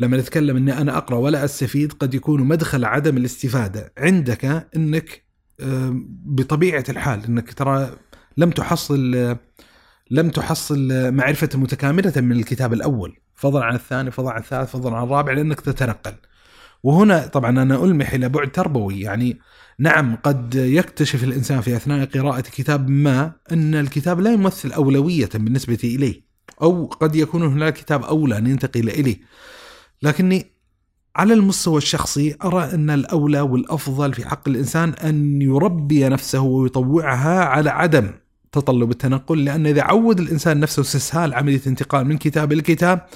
لما 0.00 0.16
نتكلم 0.16 0.56
أني 0.56 0.78
أنا 0.78 0.96
أقرأ 0.96 1.16
ولا 1.16 1.44
أستفيد 1.44 1.92
قد 1.92 2.14
يكون 2.14 2.42
مدخل 2.42 2.84
عدم 2.84 3.16
الاستفادة 3.16 3.92
عندك 3.98 4.68
أنك 4.76 5.24
بطبيعة 6.24 6.84
الحال 6.88 7.24
أنك 7.24 7.52
ترى 7.52 7.90
لم 8.36 8.50
تحصل 8.50 9.36
لم 10.10 10.30
تحصل 10.30 11.12
معرفة 11.12 11.48
متكاملة 11.54 12.12
من 12.16 12.32
الكتاب 12.32 12.72
الأول. 12.72 13.16
فضلا 13.34 13.64
عن 13.64 13.74
الثاني 13.74 14.10
فضلا 14.10 14.30
عن 14.32 14.40
الثالث 14.40 14.70
فضلا 14.70 14.96
عن 14.96 15.04
الرابع 15.04 15.32
لأنك 15.32 15.60
تتنقل. 15.60 16.14
وهنا 16.82 17.26
طبعا 17.26 17.50
أنا 17.50 17.84
ألمح 17.84 18.12
إلى 18.12 18.28
بعد 18.28 18.52
تربوي 18.52 19.00
يعني 19.00 19.38
نعم 19.78 20.16
قد 20.16 20.54
يكتشف 20.54 21.24
الإنسان 21.24 21.60
في 21.60 21.76
أثناء 21.76 22.04
قراءة 22.06 22.40
كتاب 22.40 22.88
ما 22.88 23.32
أن 23.52 23.74
الكتاب 23.74 24.20
لا 24.20 24.32
يمثل 24.32 24.72
أولوية 24.72 25.28
بالنسبة 25.34 25.78
إليه 25.84 26.30
أو 26.62 26.86
قد 26.86 27.16
يكون 27.16 27.42
هناك 27.42 27.74
كتاب 27.74 28.04
أولى 28.04 28.38
أن 28.38 28.46
ينتقل 28.46 28.88
إليه. 28.88 29.20
لكني 30.02 30.46
على 31.16 31.34
المستوى 31.34 31.78
الشخصي 31.78 32.36
أرى 32.44 32.64
أن 32.74 32.90
الأولى 32.90 33.40
والأفضل 33.40 34.14
في 34.14 34.28
حق 34.28 34.48
الإنسان 34.48 34.88
أن 34.90 35.42
يربي 35.42 36.08
نفسه 36.08 36.40
ويطوعها 36.40 37.44
على 37.44 37.70
عدم 37.70 38.10
تطلب 38.52 38.90
التنقل 38.90 39.44
لأن 39.44 39.66
إذا 39.66 39.82
عود 39.82 40.20
الإنسان 40.20 40.60
نفسه 40.60 40.80
استسهال 40.80 41.34
عملية 41.34 41.60
انتقال 41.66 42.06
من 42.06 42.18
كتاب 42.18 42.52
إلى 42.52 42.62
كتاب 42.62 43.06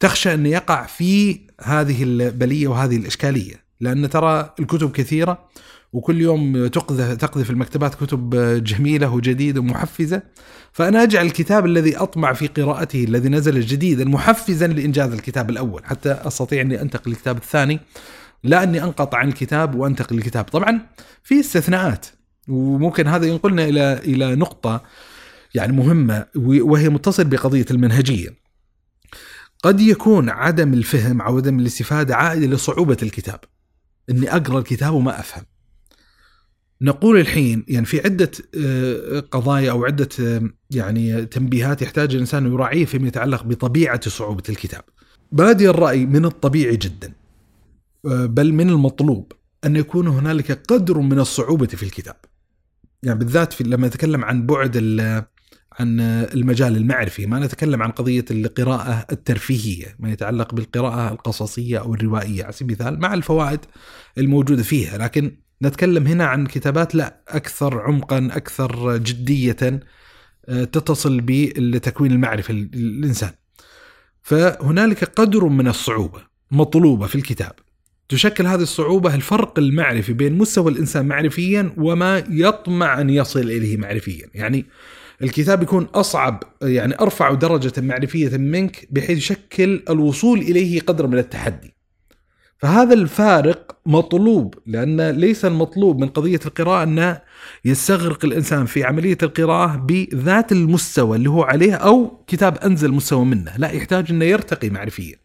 تخشى 0.00 0.34
أن 0.34 0.46
يقع 0.46 0.86
في 0.86 1.40
هذه 1.62 2.02
البلية 2.02 2.68
وهذه 2.68 2.96
الإشكالية 2.96 3.54
لأن 3.80 4.10
ترى 4.10 4.54
الكتب 4.60 4.92
كثيرة 4.92 5.38
وكل 5.92 6.20
يوم 6.20 6.66
تقذف 6.66 7.16
تقذف 7.16 7.50
المكتبات 7.50 7.94
كتب 7.94 8.34
جميلة 8.64 9.14
وجديدة 9.14 9.60
ومحفزة. 9.60 10.22
فأنا 10.72 11.02
أجعل 11.02 11.26
الكتاب 11.26 11.66
الذي 11.66 11.96
أطمع 11.96 12.32
في 12.32 12.46
قراءته 12.46 13.04
الذي 13.04 13.28
نزل 13.28 13.60
جديدا 13.60 14.04
محفزا 14.04 14.66
لإنجاز 14.66 15.12
الكتاب 15.12 15.50
الأول. 15.50 15.84
حتى 15.84 16.12
أستطيع 16.12 16.60
أني 16.60 16.82
أنتقل 16.82 17.10
للكتاب 17.10 17.36
الثاني. 17.36 17.80
لا 18.44 18.62
أني 18.62 18.82
أنقطع 18.82 19.18
عن 19.18 19.28
الكتاب 19.28 19.74
وأنتقل 19.74 20.16
للكتاب. 20.16 20.44
طبعا 20.44 20.80
في 21.22 21.40
استثناءات 21.40 22.06
وممكن 22.48 23.06
هذا 23.06 23.26
ينقلنا 23.26 23.64
إلى 23.64 24.00
إلى 24.04 24.36
نقطة 24.36 24.82
يعني 25.54 25.72
مهمة 25.72 26.26
وهي 26.36 26.88
متصل 26.88 27.24
بقضية 27.24 27.66
المنهجية. 27.70 28.39
قد 29.62 29.80
يكون 29.80 30.28
عدم 30.28 30.74
الفهم 30.74 31.20
أو 31.20 31.36
عدم 31.36 31.60
الاستفادة 31.60 32.16
عائد 32.16 32.42
لصعوبة 32.42 32.96
الكتاب. 33.02 33.40
إني 34.10 34.36
أقرأ 34.36 34.58
الكتاب 34.58 34.94
وما 34.94 35.20
أفهم. 35.20 35.44
نقول 36.82 37.20
الحين 37.20 37.64
يعني 37.68 37.86
في 37.86 38.00
عدة 38.00 38.30
آه، 38.58 39.20
قضايا 39.20 39.70
أو 39.70 39.84
عدة 39.84 40.08
آه، 40.20 40.42
يعني 40.70 41.26
تنبيهات 41.26 41.82
يحتاج 41.82 42.14
الإنسان 42.14 42.46
أن 42.46 42.52
يراعيها 42.52 42.86
فيما 42.86 43.08
يتعلق 43.08 43.42
بطبيعة 43.42 44.08
صعوبة 44.08 44.42
الكتاب. 44.48 44.82
بادي 45.32 45.70
الرأي 45.70 46.06
من 46.06 46.24
الطبيعي 46.24 46.76
جدا 46.76 47.12
آه، 48.06 48.26
بل 48.26 48.52
من 48.52 48.70
المطلوب 48.70 49.32
أن 49.64 49.76
يكون 49.76 50.06
هنالك 50.06 50.52
قدر 50.52 50.98
من 50.98 51.18
الصعوبة 51.18 51.66
في 51.66 51.82
الكتاب. 51.82 52.16
يعني 53.02 53.18
بالذات 53.18 53.52
في 53.52 53.64
لما 53.64 53.86
نتكلم 53.86 54.24
عن 54.24 54.46
بعد 54.46 54.76
عن 55.80 56.00
المجال 56.34 56.76
المعرفي 56.76 57.26
ما 57.26 57.38
نتكلم 57.38 57.82
عن 57.82 57.90
قضية 57.90 58.24
القراءة 58.30 59.06
الترفيهية 59.12 59.96
ما 59.98 60.12
يتعلق 60.12 60.54
بالقراءة 60.54 61.12
القصصية 61.12 61.78
أو 61.78 61.94
الروائية 61.94 62.44
على 62.44 62.52
سبيل 62.52 62.76
المثال 62.80 63.00
مع 63.00 63.14
الفوائد 63.14 63.60
الموجودة 64.18 64.62
فيها 64.62 64.98
لكن 64.98 65.36
نتكلم 65.62 66.06
هنا 66.06 66.26
عن 66.26 66.46
كتابات 66.46 66.94
لا 66.94 67.20
أكثر 67.28 67.80
عمقا 67.80 68.28
أكثر 68.32 68.96
جدية 68.96 69.80
آه، 70.48 70.64
تتصل 70.64 71.20
بتكوين 71.24 72.12
المعرفه 72.12 72.54
للانسان. 72.54 73.30
فهنالك 74.22 75.04
قدر 75.04 75.44
من 75.44 75.68
الصعوبة 75.68 76.22
مطلوبة 76.50 77.06
في 77.06 77.14
الكتاب. 77.14 77.52
تشكل 78.08 78.46
هذه 78.46 78.62
الصعوبة 78.62 79.14
الفرق 79.14 79.58
المعرفي 79.58 80.12
بين 80.12 80.38
مستوى 80.38 80.72
الإنسان 80.72 81.06
معرفيا 81.06 81.72
وما 81.76 82.24
يطمع 82.30 83.00
أن 83.00 83.10
يصل 83.10 83.40
إليه 83.40 83.76
معرفيا، 83.76 84.26
يعني 84.34 84.66
الكتاب 85.22 85.62
يكون 85.62 85.84
أصعب 85.94 86.42
يعني 86.62 86.94
أرفع 87.00 87.34
درجة 87.34 87.80
معرفية 87.80 88.36
منك 88.36 88.88
بحيث 88.90 89.18
يشكل 89.18 89.82
الوصول 89.90 90.38
إليه 90.38 90.80
قدر 90.80 91.06
من 91.06 91.18
التحدي. 91.18 91.74
فهذا 92.58 92.94
الفارق 92.94 93.76
مطلوب 93.86 94.54
لأن 94.66 95.10
ليس 95.10 95.44
المطلوب 95.44 95.98
من 95.98 96.08
قضية 96.08 96.40
القراءة 96.46 96.82
أن 96.82 97.18
يستغرق 97.64 98.24
الإنسان 98.24 98.66
في 98.66 98.84
عملية 98.84 99.18
القراءة 99.22 99.76
بذات 99.76 100.52
المستوى 100.52 101.16
اللي 101.16 101.30
هو 101.30 101.42
عليه 101.42 101.74
أو 101.74 102.24
كتاب 102.26 102.58
أنزل 102.58 102.90
مستوى 102.90 103.24
منه. 103.24 103.52
لا 103.56 103.70
يحتاج 103.70 104.10
أنه 104.10 104.24
يرتقي 104.24 104.70
معرفيا. 104.70 105.16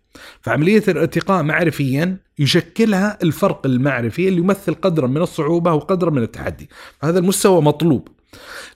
فعملية 0.42 0.84
الارتقاء 0.88 1.44
معرفيا 1.44 2.18
يشكلها 2.40 3.18
الفرق 3.24 3.66
المعرفي 3.66 4.28
اللي 4.28 4.40
يمثل 4.40 4.74
قدرا 4.74 5.08
من 5.08 5.22
الصعوبة 5.22 5.74
وقدرا 5.74 6.10
من 6.10 6.24
التحدي. 6.24 6.70
هذا 7.04 7.20
المستوى 7.20 7.62
مطلوب. 7.62 8.08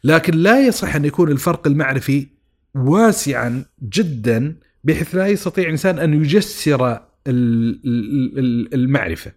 لكن 0.04 0.34
لا 0.34 0.68
يصح 0.68 0.96
أن 0.96 1.06
يكون 1.06 1.32
الفرق 1.32 1.68
المعرفي 1.68 2.28
واسعا 2.76 3.66
جدا 3.84 4.56
بحيث 4.84 5.16
لا 5.16 5.28
يستطيع 5.28 5.64
الإنسان 5.64 6.00
أن 6.00 6.14
يجسر 6.14 7.02
المعرفة. 8.74 9.32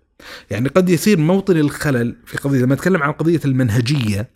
يعني 0.50 0.68
قد 0.68 0.88
يصير 0.88 1.18
موطن 1.18 1.56
الخلل 1.56 2.16
في 2.26 2.38
قضية 2.38 2.58
لما 2.58 2.74
نتكلم 2.74 3.02
عن 3.02 3.12
قضية 3.12 3.40
المنهجية 3.44 4.28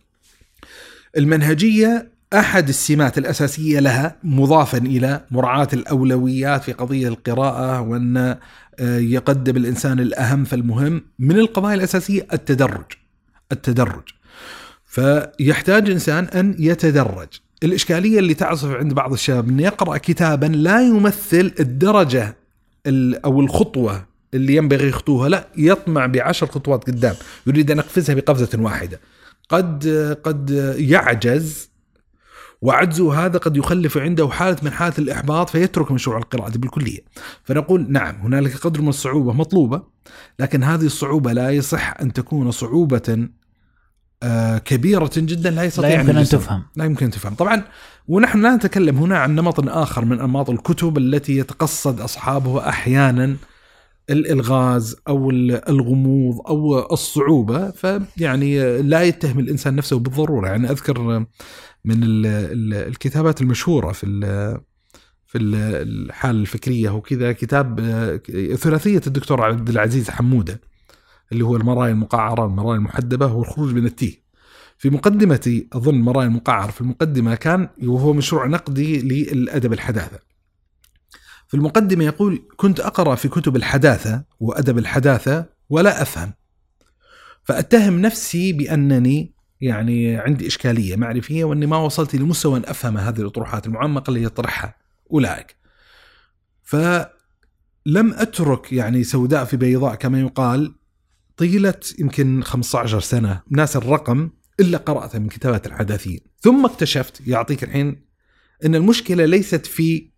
المنهجية 1.17 2.11
أحد 2.35 2.69
السمات 2.69 3.19
الأساسية 3.19 3.81
لها 3.81 4.17
مضافا 4.25 4.79
إلى 4.79 5.25
مراعاة 5.31 5.69
الأولويات 5.73 6.65
في 6.65 6.73
قضية 6.73 7.09
القراءة 7.09 7.81
وأن 7.81 8.37
آه، 8.81 8.99
يقدم 8.99 9.57
الإنسان 9.57 10.01
الأهم 10.01 10.45
فالمهم 10.45 11.03
من 11.19 11.39
القضايا 11.39 11.75
الأساسية 11.75 12.27
التدرج. 12.33 12.85
التدرج. 13.53 14.03
فيحتاج 14.97 15.87
الانسان 15.87 16.25
أن 16.25 16.57
يتدرج. 16.59 17.29
الإشكالية 17.65 18.19
اللي 18.19 18.35
تعصف 18.35 18.71
عند 18.71 18.95
بعض 18.95 19.13
الشباب 19.13 19.49
إنه 19.49 19.63
يقرأ 19.63 19.97
كتابا 19.97 20.47
لا 20.47 20.83
يمثل 20.83 21.53
الدرجة 21.61 22.37
أو 23.25 23.41
الخطوة 23.41 24.07
اللي 24.35 24.57
ينبغي 24.57 24.89
يخطوها. 24.89 25.29
لا 25.29 25.49
يطمع 25.57 26.07
بعشر 26.07 26.47
خطوات 26.47 26.85
قدام. 26.85 27.15
يريد 27.47 27.71
أن 27.71 27.79
يقفزها 27.79 28.15
بقفزة 28.15 28.63
واحدة. 28.63 29.01
قد 29.49 29.89
قد 30.25 30.51
يعجز 30.79 31.71
وعجزه 32.63 33.27
هذا 33.27 33.39
قد 33.39 33.57
يخلف 33.57 33.99
عنده 33.99 34.29
حالة 34.29 34.57
من 34.63 34.71
حالة 34.71 34.95
الإحباط 34.99 35.51
فيترك 35.51 35.93
مشروع 35.93 36.19
القراءة 36.19 36.59
بالكلية. 36.59 37.01
فنقول 37.45 37.87
نعم 37.89 38.15
هنالك 38.15 38.57
قدر 38.57 38.83
من 38.83 38.89
الصعوبة 38.89 39.33
مطلوبة 39.33 39.83
لكن 40.39 40.63
هذه 40.63 40.87
الصعوبة 40.87 41.33
لا 41.33 41.51
يصح 41.51 41.95
أن 42.01 42.13
تكون 42.13 42.51
صعوبة 42.51 43.29
كبيرة 44.65 45.11
جدا 45.17 45.51
لا 45.51 45.65
يستطيع 45.65 45.89
لا 45.89 46.01
يمكن 46.01 46.17
أن 46.17 46.25
تفهم. 46.25 46.63
لا 46.77 46.85
يمكن 46.85 47.05
أن 47.05 47.13
تفهم. 47.13 47.35
طبعا 47.35 47.65
ونحن 48.09 48.43
لا 48.43 48.57
نتكلم 48.57 48.99
هنا 48.99 49.19
عن 49.19 49.35
نمط 49.35 49.69
آخر 49.69 50.05
من 50.05 50.21
أنماط 50.21 50.51
الكتب 50.51 50.99
التي 50.99 51.37
يتقصد 51.37 52.01
أصحابها 52.01 52.69
أحيانا 52.69 53.37
الإلغاز 54.11 54.97
أو 55.09 55.31
الغموض 55.31 56.47
أو 56.49 56.93
الصعوبة. 56.93 57.71
فيعني 57.71 58.83
لا 58.83 59.03
يتهم 59.03 59.39
الإنسان 59.39 59.77
نفسه 59.77 59.99
بالضرورة. 59.99 60.49
يعني 60.49 60.71
أذكر 60.71 61.27
من 61.85 62.01
الكتابات 62.73 63.41
المشهورة 63.41 63.93
في 63.93 64.07
في 65.27 65.39
الحالة 65.39 66.41
الفكرية 66.41 66.91
وكذا 66.91 67.33
كتاب 67.33 67.81
ثلاثية 68.57 69.01
الدكتور 69.07 69.43
عبد 69.43 69.69
العزيز 69.69 70.11
حمودة. 70.11 70.61
اللي 71.33 71.45
هو 71.45 71.57
المرايا 71.57 71.93
المقعرة 71.93 72.47
المرايا 72.47 72.79
المحدبة 72.79 73.27
والخروج 73.33 73.75
من 73.75 73.87
التيه. 73.87 74.27
في 74.79 74.91
مقدمة 74.91 75.63
أظن 75.73 75.95
مرايا 75.95 76.29
المقعر 76.29 76.71
في 76.71 76.81
المقدمة 76.81 77.35
كان 77.35 77.69
وهو 77.83 78.13
مشروع 78.13 78.47
نقدي 78.47 79.01
للأدب 79.01 79.73
الحداثة. 79.73 80.19
في 81.49 81.55
المقدمة 81.55 82.05
يقول 82.05 82.43
كنت 82.57 82.81
أقرأ 82.81 83.15
في 83.15 83.29
كتب 83.29 83.57
الحداثة 83.57 84.25
وأدب 84.41 84.79
الحداثة 84.79 85.47
ولا 85.71 86.03
أفهم. 86.03 86.33
فأتهم 87.45 88.01
نفسي 88.01 88.53
بأنني 88.53 89.35
يعني 89.61 90.17
عندي 90.17 90.47
إشكالية 90.47 90.97
معرفية 90.97 91.45
وأني 91.45 91.67
ما 91.67 91.77
وصلت 91.77 92.17
لمستوى 92.17 92.59
أن 92.59 92.65
أفهم 92.67 92.99
هذه 92.99 93.21
الأطروحات 93.21 93.67
المعمقة 93.67 94.11
اللي 94.11 94.23
يطرحها 94.23 94.77
أولئك. 95.13 95.57
فلم 96.63 97.11
أترك 97.97 98.73
يعني 98.73 99.05
سوداء 99.05 99.45
في 99.45 99.57
بيضاء 99.57 99.95
كما 99.95 100.21
يقال 100.21 100.75
طيلة 101.37 101.75
يمكن 101.99 102.43
15 102.43 103.01
سنة. 103.01 103.43
ناس 103.51 103.77
الرقم 103.77 104.31
إلا 104.61 104.79
قرأته 104.79 105.19
من 105.19 105.29
كتابات 105.29 105.67
الحداثيين. 105.67 106.21
ثم 106.41 106.65
اكتشفت 106.65 107.23
يعطيك 107.27 107.65
الحين 107.65 108.07
أن 108.65 108.75
المشكلة 108.75 109.25
ليست 109.25 109.67
في 109.67 110.11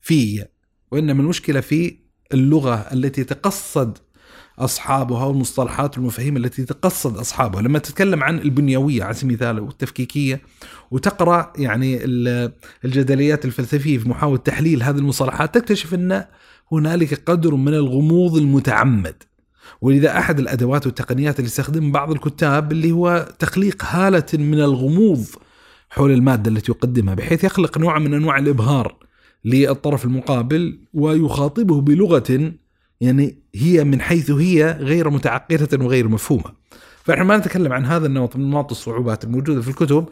في 0.00 0.44
وإنما 0.92 1.22
المشكلة 1.22 1.60
في 1.60 1.98
اللغة 2.32 2.74
التي 2.74 3.24
تقصد 3.24 3.98
أصحابها 4.58 5.24
والمصطلحات 5.24 5.98
والمفاهيم 5.98 6.36
التي 6.36 6.64
تقصد 6.64 7.16
أصحابها. 7.16 7.62
لما 7.62 7.78
تتكلم 7.78 8.22
عن 8.22 8.38
البنيوية 8.38 9.04
على 9.04 9.14
سبيل 9.14 9.30
المثال 9.30 9.60
والتفكيكية 9.60 10.40
وتقرأ 10.90 11.52
يعني 11.58 12.00
الجدليات 12.84 13.44
الفلسفية 13.44 13.98
في 13.98 14.08
محاولة 14.08 14.38
تحليل 14.38 14.82
هذه 14.82 14.98
المصطلحات 14.98 15.54
تكتشف 15.54 15.94
أن 15.94 16.24
هنالك 16.72 17.30
قدر 17.30 17.54
من 17.54 17.74
الغموض 17.74 18.36
المتعمد. 18.36 19.22
ولذا 19.80 20.18
أحد 20.18 20.38
الأدوات 20.38 20.86
والتقنيات 20.86 21.38
اللي 21.38 21.46
يستخدمها 21.48 21.92
بعض 21.92 22.10
الكتاب 22.10 22.72
اللي 22.72 22.92
هو 22.92 23.28
تخليق 23.38 23.84
هالة 23.84 24.26
من 24.34 24.60
الغموض 24.60 25.26
حول 25.90 26.10
المادة 26.10 26.50
التي 26.50 26.72
يقدمها 26.72 27.14
بحيث 27.14 27.44
يخلق 27.44 27.78
نوع 27.78 27.98
من 27.98 28.14
أنواع 28.14 28.38
الإبهار 28.38 28.96
للطرف 29.44 30.04
المقابل 30.04 30.78
ويخاطبه 30.94 31.80
بلغة 31.80 32.52
يعني 33.00 33.38
هي 33.54 33.84
من 33.84 34.00
حيث 34.00 34.30
هي 34.30 34.78
غير 34.80 35.10
متعقدة 35.10 35.84
وغير 35.84 36.08
مفهومة. 36.08 36.52
فإحنا 37.04 37.24
ما 37.24 37.36
نتكلم 37.36 37.72
عن 37.72 37.86
هذا 37.86 38.06
النمط 38.06 38.36
من 38.36 38.44
انماط 38.44 38.70
الصعوبات 38.70 39.24
الموجودة 39.24 39.60
في 39.62 39.68
الكتب 39.68 40.08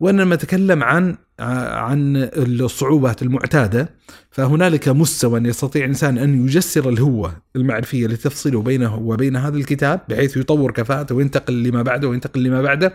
وإنما 0.00 0.34
نتكلم 0.34 0.82
عن 0.82 1.16
عن 1.40 2.30
الصعوبات 2.36 3.22
المعتادة. 3.22 3.88
فهنالك 4.30 4.88
مستوى 4.88 5.40
يستطيع 5.40 5.82
الانسان 5.82 6.18
أن 6.18 6.44
يجسر 6.44 6.88
الهوة 6.88 7.36
المعرفية 7.56 8.06
لتفصله 8.06 8.62
بينه 8.62 8.96
وبين 8.96 9.36
هذا 9.36 9.56
الكتاب 9.56 10.00
بحيث 10.08 10.36
يطور 10.36 10.72
كفاءته 10.72 11.14
وينتقل 11.14 11.62
لما 11.62 11.82
بعده 11.82 12.08
وينتقل 12.08 12.42
لما 12.42 12.62
بعده. 12.62 12.94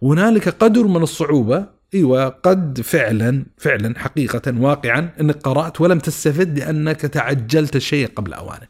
وهنالك 0.00 0.48
قدر 0.48 0.86
من 0.86 1.02
الصعوبة 1.02 1.66
إيوه 1.94 2.28
قد 2.28 2.80
فعلا 2.80 3.44
فعلا 3.58 3.98
حقيقة 3.98 4.60
واقعا 4.60 5.08
إنك 5.20 5.36
قرأت 5.36 5.80
ولم 5.80 5.98
تستفد 5.98 6.58
لأنك 6.58 7.00
تعجلت 7.00 7.76
الشيء 7.76 8.08
قبل 8.16 8.32
أوانه. 8.32 8.66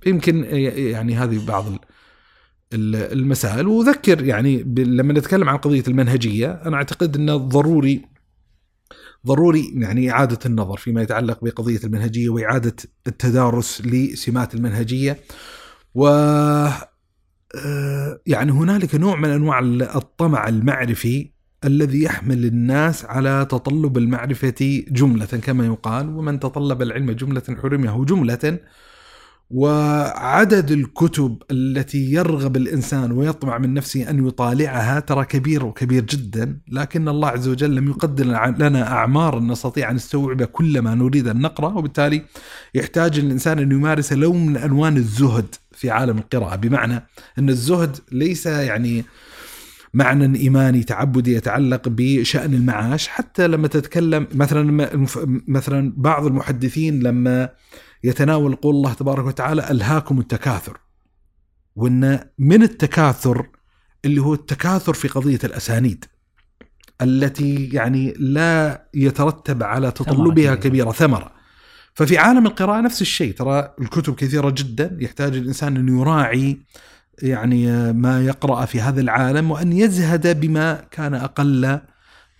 فيمكن 0.00 0.44
يعني 0.74 1.14
هذه 1.16 1.46
بعض 1.46 1.64
المسائل. 2.72 3.66
واذكر 3.66 4.24
يعني 4.24 4.62
لما 4.76 5.12
نتكلم 5.12 5.48
عن 5.48 5.56
قضية 5.56 5.84
المنهجية 5.88 6.50
أنا 6.50 6.76
أعتقد 6.76 7.16
إنه 7.16 7.36
ضروري 7.36 8.02
ضروري 9.26 9.72
يعني 9.74 10.10
إعادة 10.10 10.38
النظر 10.46 10.76
فيما 10.76 11.02
يتعلق 11.02 11.44
بقضية 11.44 11.80
المنهجية 11.84 12.28
وإعادة 12.28 12.76
التدارس 13.06 13.80
لسمات 13.80 14.54
المنهجية. 14.54 15.18
و 15.94 16.08
آه، 17.56 18.20
يعني 18.26 18.52
هنالك 18.52 18.94
نوع 18.94 19.16
من 19.16 19.28
أنواع 19.28 19.58
الطمع 19.96 20.48
المعرفي 20.48 21.30
الذي 21.64 22.02
يحمل 22.02 22.44
الناس 22.44 23.04
على 23.04 23.46
تطلب 23.50 23.98
المعرفة 23.98 24.84
جملة 24.88 25.26
كما 25.26 25.66
يقال 25.66 26.08
ومن 26.16 26.40
تطلب 26.40 26.82
العلم 26.82 27.10
جملة 27.12 27.42
حرمه 27.62 28.04
جملة 28.04 28.58
وعدد 29.50 30.70
الكتب 30.70 31.42
التي 31.50 32.12
يرغب 32.12 32.56
الإنسان 32.56 33.12
ويطمع 33.12 33.58
من 33.58 33.74
نفسه 33.74 34.10
أن 34.10 34.26
يطالعها 34.26 35.00
ترى 35.00 35.24
كبير 35.24 35.64
وكبير 35.64 36.04
جدا، 36.04 36.58
لكن 36.68 37.08
الله 37.08 37.28
عز 37.28 37.48
وجل 37.48 37.74
لم 37.74 37.88
يقدر 37.88 38.24
لنا 38.58 38.92
أعمار 38.92 39.40
نستطيع 39.40 39.90
أن 39.90 39.94
نستوعب 39.94 40.42
كل 40.42 40.78
ما 40.78 40.94
نريد 40.94 41.28
أن 41.28 41.40
نقرأ، 41.40 41.68
وبالتالي 41.68 42.22
يحتاج 42.74 43.18
الإنسان 43.18 43.58
أن 43.58 43.72
يمارس 43.72 44.12
لون 44.12 44.46
من 44.46 44.56
ألوان 44.56 44.96
الزهد 44.96 45.54
في 45.72 45.90
عالم 45.90 46.18
القراءة، 46.18 46.56
بمعنى 46.56 47.06
أن 47.38 47.48
الزهد 47.48 47.96
ليس 48.12 48.46
يعني 48.46 49.04
معنى 49.94 50.38
إيماني 50.38 50.82
تعبدي 50.82 51.34
يتعلق 51.34 51.88
بشأن 51.88 52.54
المعاش، 52.54 53.08
حتى 53.08 53.46
لما 53.48 53.68
تتكلم 53.68 54.26
مثلا 54.34 54.88
مثلا 55.48 55.92
بعض 55.96 56.26
المحدثين 56.26 57.02
لما 57.02 57.48
يتناول 58.04 58.54
قول 58.54 58.74
الله 58.76 58.92
تبارك 58.92 59.26
وتعالى 59.26 59.70
ألهاكم 59.70 60.18
التكاثر. 60.20 60.78
وأن 61.76 62.20
من 62.38 62.62
التكاثر 62.62 63.46
اللي 64.04 64.20
هو 64.20 64.34
التكاثر 64.34 64.92
في 64.92 65.08
قضية 65.08 65.38
الأسانيد 65.44 66.04
التي 67.02 67.64
يعني 67.64 68.14
لا 68.18 68.88
يترتب 68.94 69.62
على 69.62 69.90
تطلبها 69.90 70.54
كبيرة. 70.54 70.92
ثمرة. 70.92 71.32
ففي 71.94 72.18
عالم 72.18 72.46
القراءة 72.46 72.80
نفس 72.80 73.02
الشيء 73.02 73.34
ترى 73.34 73.74
الكتب 73.80 74.14
كثيرة 74.14 74.50
جدا 74.50 74.98
يحتاج 75.00 75.36
الإنسان 75.36 75.76
أن 75.76 75.98
يراعي 75.98 76.58
يعني 77.22 77.92
ما 77.92 78.24
يقرأ 78.24 78.64
في 78.64 78.80
هذا 78.80 79.00
العالم 79.00 79.50
وأن 79.50 79.72
يزهد 79.72 80.40
بما 80.40 80.84
كان 80.90 81.14
أقل 81.14 81.80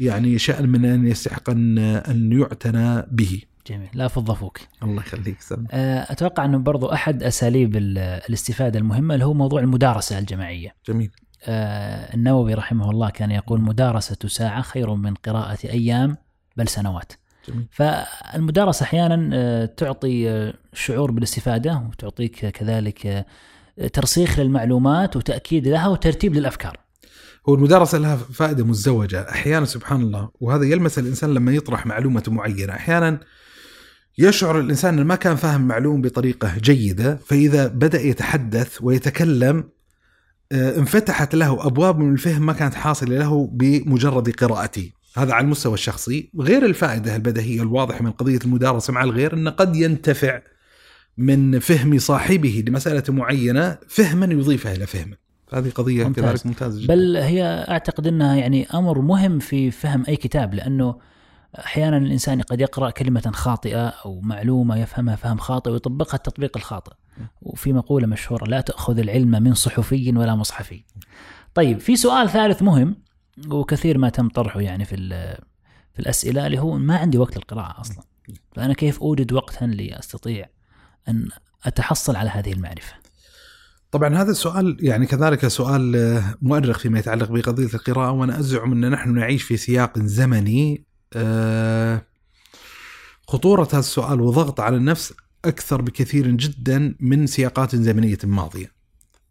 يعني 0.00 0.38
شأن 0.38 0.68
من 0.68 0.84
أن 0.84 1.06
يستحق 1.06 1.50
أن 1.50 2.28
يعتنى 2.32 3.06
به. 3.10 3.42
جميل. 3.68 3.88
لا 3.94 4.08
فض 4.08 4.32
فوك 4.32 4.58
الله 4.82 5.02
يخليك 5.02 5.40
سلام. 5.40 5.66
آه، 5.70 6.12
أتوقع 6.12 6.44
أنه 6.44 6.58
برضو 6.58 6.92
أحد 6.92 7.22
أساليب 7.22 7.76
الاستفادة 7.76 8.78
المهمة 8.78 9.14
اللي 9.14 9.24
هو 9.24 9.34
موضوع 9.34 9.60
المدارسة 9.60 10.18
الجماعية. 10.18 10.74
جميل. 10.88 11.10
آه، 11.44 12.14
النووي 12.14 12.54
رحمه 12.54 12.90
الله 12.90 13.10
كان 13.10 13.30
يقول 13.30 13.60
مدارسة 13.60 14.16
ساعة 14.26 14.62
خير 14.62 14.94
من 14.94 15.14
قراءة 15.14 15.58
أيام 15.64 16.16
بل 16.56 16.68
سنوات. 16.68 17.12
جميل. 17.48 17.66
فالمدارسة 17.70 18.84
أحيانا 18.84 19.30
آه، 19.34 19.64
تعطي 19.64 20.52
شعور 20.72 21.10
بالاستفادة 21.10 21.82
وتعطيك 21.88 22.46
كذلك 22.46 23.26
ترسيخ 23.92 24.38
للمعلومات 24.38 25.16
وتأكيد 25.16 25.68
لها 25.68 25.88
وترتيب 25.88 26.34
للأفكار. 26.34 26.76
هو 27.48 27.54
المدارسة 27.54 27.98
لها 27.98 28.16
فائدة 28.16 28.64
مزدوجة 28.64 29.30
أحيانا 29.30 29.66
سبحان 29.66 30.00
الله 30.00 30.30
وهذا 30.40 30.64
يلمس 30.64 30.98
الإنسان 30.98 31.34
لما 31.34 31.52
يطرح 31.52 31.86
معلومة 31.86 32.22
معينة. 32.28 32.72
أحيانا 32.72 33.20
يشعر 34.18 34.60
الإنسان 34.60 34.94
إنه 34.94 35.04
ما 35.04 35.14
كان 35.14 35.36
فاهم 35.36 35.60
معلوم 35.60 36.02
بطريقة 36.02 36.58
جيدة 36.58 37.18
فإذا 37.26 37.66
بدأ 37.66 38.00
يتحدث 38.00 38.78
ويتكلم 38.82 39.64
آه، 40.52 40.78
انفتحت 40.78 41.34
له 41.34 41.66
أبواب 41.66 41.98
من 41.98 42.12
الفهم 42.12 42.46
ما 42.46 42.52
كانت 42.52 42.74
حاصلة 42.74 43.18
له 43.18 43.50
بمجرد 43.52 44.30
قراءته. 44.30 44.90
هذا 45.16 45.32
على 45.32 45.44
المستوى 45.44 45.74
الشخصي. 45.74 46.30
غير 46.40 46.66
الفائدة 46.66 47.16
البديهية 47.16 47.62
الواضحة 47.62 48.02
من 48.02 48.10
قضية 48.10 48.38
المدارسة 48.44 48.92
مع 48.92 49.04
الغير 49.04 49.34
إنه 49.34 49.50
قد 49.50 49.76
ينتفع 49.76 50.40
من 51.18 51.58
فهم 51.58 51.98
صاحبه 51.98 52.64
لمسألة 52.66 53.02
معينة 53.08 53.78
فهما 53.88 54.26
يضيفها 54.26 54.74
إلى 54.74 54.86
فهمه. 54.86 55.16
هذه 55.52 55.70
قضية 55.70 56.04
ممتاز. 56.04 56.24
كذلك 56.24 56.46
ممتازة 56.46 56.80
جدا. 56.82 56.94
بل 56.94 57.16
هي 57.16 57.66
أعتقد 57.68 58.06
إنها 58.06 58.36
يعني 58.36 58.66
أمر 58.74 59.00
مهم 59.00 59.38
في 59.38 59.70
فهم 59.70 60.04
أي 60.08 60.16
كتاب 60.16 60.54
لأنه 60.54 60.96
أحيانا 61.58 61.96
الإنسان 61.96 62.42
قد 62.42 62.60
يقرأ 62.60 62.90
كلمة 62.90 63.30
خاطئة 63.34 63.86
أو 63.86 64.20
معلومة 64.20 64.76
يفهمها 64.76 65.16
فهم 65.16 65.38
خاطئ 65.38 65.70
ويطبقها 65.70 66.16
التطبيق 66.16 66.56
الخاطئ. 66.56 66.92
وفي 67.42 67.72
مقولة 67.72 68.06
مشهورة 68.06 68.44
لا 68.44 68.60
تأخذ 68.60 68.98
العلم 68.98 69.42
من 69.42 69.54
صحفي 69.54 70.12
ولا 70.16 70.34
مصحفي. 70.34 70.84
طيب 71.54 71.80
في 71.80 71.96
سؤال 71.96 72.30
ثالث 72.30 72.62
مهم 72.62 72.96
وكثير 73.48 73.98
ما 73.98 74.08
تم 74.08 74.28
طرحه 74.28 74.60
يعني 74.60 74.84
في 74.84 74.96
في 75.94 76.00
الأسئلة 76.00 76.46
اللي 76.46 76.58
هو 76.58 76.78
ما 76.78 76.96
عندي 76.96 77.18
وقت 77.18 77.36
للقراءة 77.36 77.80
أصلا. 77.80 78.04
فأنا 78.56 78.74
كيف 78.74 79.00
أوجد 79.00 79.32
وقتا 79.32 79.64
لاستطيع 79.64 80.48
أن 81.08 81.28
أتحصل 81.64 82.16
على 82.16 82.30
هذه 82.30 82.52
المعرفة؟ 82.52 82.94
طبعا 83.90 84.16
هذا 84.16 84.30
السؤال 84.30 84.76
يعني 84.80 85.06
كذلك 85.06 85.48
سؤال 85.48 86.22
مؤرخ 86.42 86.78
فيما 86.78 86.98
يتعلق 86.98 87.30
بقضية 87.30 87.74
القراءة 87.74 88.10
وأنا 88.10 88.38
أزعم 88.38 88.72
أن 88.72 88.90
نحن 88.90 89.14
نعيش 89.14 89.42
في 89.42 89.56
سياق 89.56 89.98
زمني 89.98 90.87
خطورة 93.28 93.68
هذا 93.72 93.78
السؤال 93.78 94.20
وضغط 94.20 94.60
على 94.60 94.76
النفس 94.76 95.14
أكثر 95.44 95.82
بكثير 95.82 96.26
جدا 96.26 96.94
من 97.00 97.26
سياقات 97.26 97.76
زمنية 97.76 98.18
ماضية. 98.24 98.72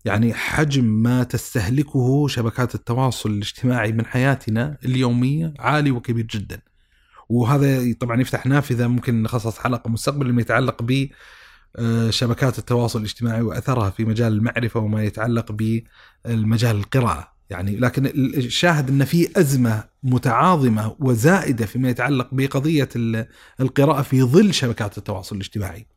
يعني 0.06 0.34
حجم 0.34 0.86
ما 0.86 1.24
تستهلكه 1.24 2.28
شبكات 2.28 2.76
التواصل 2.76 3.32
الاجتماعي 3.32 3.92
من 3.92 4.06
حياتنا 4.06 4.78
اليومية 4.86 5.54
عالي 5.60 5.92
وكبير 5.92 6.26
جدا. 6.26 6.62
وهذا 7.30 7.94
طبعا 8.00 8.22
يفتح 8.22 8.46
نافذة 8.46 8.88
ممكن 8.88 9.24
نخصص 9.24 9.58
حلقة 9.58 9.90
مستقبل 9.90 10.34
ما 10.34 10.42
يتعلق 10.42 10.84
ب 10.84 11.08
آه، 11.76 12.10
شبكات 12.10 12.60
التواصل 12.60 13.00
الاجتماعي 13.00 13.42
وأثرها 13.42 13.90
في 13.90 14.06
مجال 14.06 14.34
المعرفة 14.34 14.80
وما 14.80 15.04
يتعلق 15.04 15.52
بالمجال 15.52 16.76
القراءة. 16.76 17.37
يعني 17.50 17.76
لكن 17.76 18.06
الشاهد 18.16 18.90
أن 18.90 19.06
في 19.06 19.40
أزمة 19.40 19.84
متعاظمة 20.04 20.96
وزائدة 21.00 21.66
فيما 21.66 21.90
يتعلق 21.90 22.30
بقضية 22.32 22.90
القراءة 23.60 24.02
في 24.02 24.24
ظل 24.24 24.54
شبكات 24.54 24.98
التواصل 24.98 25.36
الاجتماعي 25.36 25.88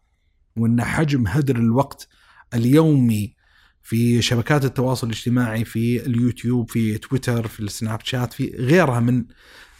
وأن 0.56 0.84
حجم 0.84 1.26
هدر 1.26 1.56
الوقت 1.56 2.08
اليومي 2.54 3.34
في 3.82 4.22
شبكات 4.22 4.64
التواصل 4.64 5.06
الاجتماعي 5.06 5.64
في 5.64 6.06
اليوتيوب 6.06 6.70
في 6.70 6.98
تويتر 6.98 7.46
في 7.46 7.60
السناب 7.60 8.00
شات 8.04 8.32
في 8.32 8.54
غيرها 8.58 9.00
من 9.00 9.24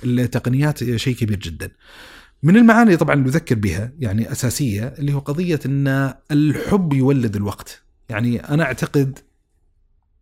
التقنيات 0.05 0.97
شيء 0.97 1.15
كبير 1.15 1.39
جدا. 1.39 1.71
من 2.43 2.57
المعاني 2.57 2.97
طبعا 2.97 3.15
نذكر 3.15 3.55
بها 3.55 3.93
يعني 3.99 4.33
أساسية 4.33 4.95
اللي 4.99 5.13
هو 5.13 5.19
قضية 5.19 5.61
أن 5.67 6.15
الحب 6.31 6.93
يولد 6.93 7.37
الوقت. 7.37 7.83
يعني 8.09 8.41
أنا 8.41 8.65
أعتقد 8.65 9.19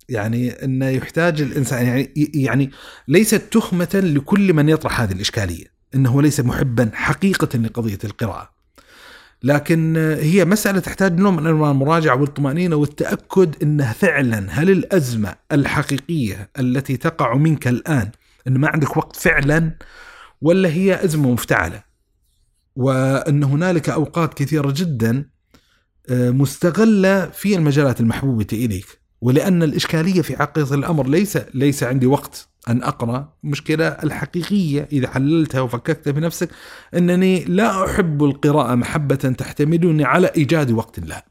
يعني 0.09 0.51
إنه 0.51 0.89
يحتاج 0.89 1.43
الإنسان 1.43 1.87
يعني 1.87 2.13
يعني 2.35 2.71
ليست 3.09 3.43
تهمة 3.51 3.89
لكل 3.95 4.53
من 4.53 4.69
يطرح 4.69 5.01
هذه 5.01 5.13
الإشكالية 5.13 5.67
إنه 5.95 6.23
ليس 6.23 6.41
محبا 6.41 6.91
حقيقة 6.95 7.59
لقضية 7.59 7.99
القراءة. 8.05 8.59
لكن 9.43 9.97
هي 10.21 10.45
مسألة 10.45 10.79
تحتاج 10.79 11.19
نوع 11.19 11.31
من 11.31 11.47
أنواع 11.47 11.71
المراجعة 11.71 12.21
والطمأنينة 12.21 12.77
والتأكد 12.77 13.63
أنه 13.63 13.93
فعلا 13.93 14.47
هل 14.51 14.71
الأزمة 14.71 15.35
الحقيقية 15.53 16.51
التي 16.59 16.97
تقع 16.97 17.35
منك 17.35 17.69
الآن 17.69 18.11
أن 18.47 18.59
ما 18.59 18.69
عندك 18.69 18.97
وقت 18.97 19.17
فعلا 19.17 19.71
ولا 20.43 20.69
هي 20.69 21.05
أزمة 21.05 21.33
مفتعلة؟ 21.33 21.83
وأن 22.77 23.45
هنالك 23.45 23.89
أوقات 23.89 24.35
كثيرة 24.35 24.75
جدا 24.77 25.25
آه، 26.11 26.31
مستغلة 26.31 27.27
في 27.27 27.55
المجالات 27.55 28.01
المحبوبة 28.01 28.47
إليك. 28.53 29.08
ولأن 29.21 29.63
الإشكالية 29.63 30.23
في 30.23 30.37
حقيقة 30.37 30.75
الأمر 30.75 31.09
ليس 31.09 31.39
ليس 31.55 31.83
عندي 31.83 32.07
وقت 32.07 32.49
أن 32.69 32.83
أقرأ 32.83 33.33
المشكلة 33.45 33.89
الحقيقية 33.89 34.89
إذا 34.93 35.09
حللتها 35.09 35.61
وفككتها 35.61 36.11
بنفسك 36.11 36.51
أنني 36.95 37.45
لا 37.45 37.85
أحب 37.85 38.25
القراءة 38.25 38.75
محبة 38.75 39.15
تحتملني 39.15 40.05
على 40.05 40.27
إيجاد 40.37 40.71
وقت 40.71 41.01
لها 41.01 41.25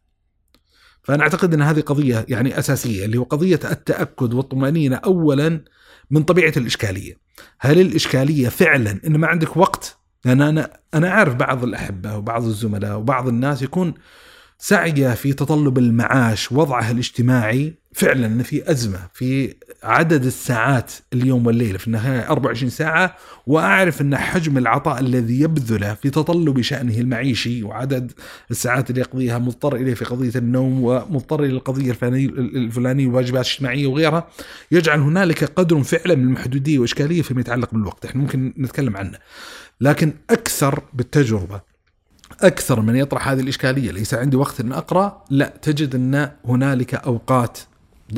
فأنا 1.03 1.23
أعتقد 1.23 1.53
إن 1.53 1.61
هذه 1.61 1.81
قضية 1.81 2.25
يعني 2.29 2.59
أساسية 2.59 3.05
اللي 3.05 3.17
هو 3.17 3.23
قضية 3.23 3.59
التأكد 3.71 4.33
والطمأنينة 4.33 4.95
اولا 4.95 5.63
من 6.11 6.23
طبيعة 6.23 6.53
الإشكالية. 6.57 7.17
هل 7.59 7.81
الإشكالية 7.81 8.49
فعلا 8.49 8.99
إن 9.07 9.17
ما 9.17 9.27
عندك 9.27 9.57
وقت؟ 9.57 9.97
لأن 10.25 10.41
أنا 10.41 10.79
أنا 10.93 11.09
أعرف 11.09 11.35
بعض 11.35 11.63
الأحبة 11.63 12.17
وبعض 12.17 12.45
الزملاء 12.45 12.97
وبعض 12.97 13.27
الناس 13.27 13.61
يكون 13.61 13.93
سعيه 14.60 15.14
في 15.14 15.34
تطلب 15.34 15.78
المعاش 15.78 16.51
وضعها 16.51 16.91
الاجتماعي 16.91 17.74
فعلا 17.93 18.43
في 18.43 18.72
أزمة 18.72 18.99
في 19.14 19.55
عدد 19.84 20.26
الساعات 20.26 20.91
اليوم 21.14 21.45
والليله 21.47 21.78
في 21.78 21.88
النهاية 21.88 22.30
24 22.30 22.70
ساعة 22.70 23.16
وأعرف 23.47 24.01
أن 24.01 24.18
حجم 24.18 24.58
العطاء 24.58 24.99
الذي 24.99 25.39
يبذله 25.39 25.93
في 25.93 26.10
تطلب 26.10 26.62
شأنه 26.62 26.97
المعيشي 26.97 27.64
وعدد 27.64 28.12
الساعات 28.51 28.89
اللي 28.89 29.01
يقضيها 29.01 29.38
مضطر 29.38 29.76
إليه 29.76 29.93
في 29.93 30.05
قضية 30.05 30.32
النوم 30.36 30.84
ومضطر 30.84 31.43
إلى 31.43 31.53
القضية 31.53 31.91
الفلانية 32.01 33.08
والواجبات 33.08 33.45
الاجتماعية 33.45 33.88
وغيرها 33.88 34.28
يجعل 34.72 34.99
هنالك 34.99 35.43
قدر 35.43 35.84
فعلا 35.84 36.16
من 36.16 36.24
المحدودية 36.24 36.80
وإشكالية 36.80 37.22
فيما 37.22 37.41
يتعلق 37.41 37.72
بالوقت. 37.74 38.05
إحنا 38.05 38.22
ممكن 38.22 38.53
نتكلم 38.58 38.97
عنه 38.97 39.18
لكن 39.82 40.14
أكثر 40.30 40.84
بالتجربة 40.93 41.76
أكثر 42.41 42.81
من 42.81 42.95
يطرح 42.95 43.29
هذه 43.29 43.39
الإشكالية 43.39 43.91
ليس 43.91 44.13
عندي 44.13 44.38
وقت 44.38 44.59
إن 44.59 44.71
أقرأ 44.71 45.23
لا 45.29 45.53
تجد 45.61 45.95
أن 45.95 46.31
هنالك 46.45 46.95
أوقات 46.95 47.59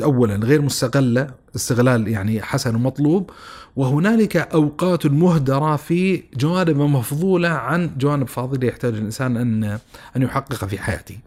اولا 0.02 0.34
غير 0.36 0.62
مستغلة 0.62 1.30
استغلال 1.56 2.08
يعني 2.08 2.42
حسن 2.42 2.74
ومطلوب 2.74 3.30
وهنالك 3.76 4.36
أوقات 4.36 5.06
مهدرة 5.06 5.76
في 5.76 6.22
جوانب 6.36 6.76
مفضولة 6.76 7.48
عن 7.48 7.90
جوانب 7.98 8.28
فاضلة 8.28 8.68
يحتاج 8.68 8.94
الإنسان 8.94 9.36
أن 9.36 9.78
أن 10.16 10.22
يحققها 10.22 10.66
في 10.66 10.78
حياته. 10.78 11.18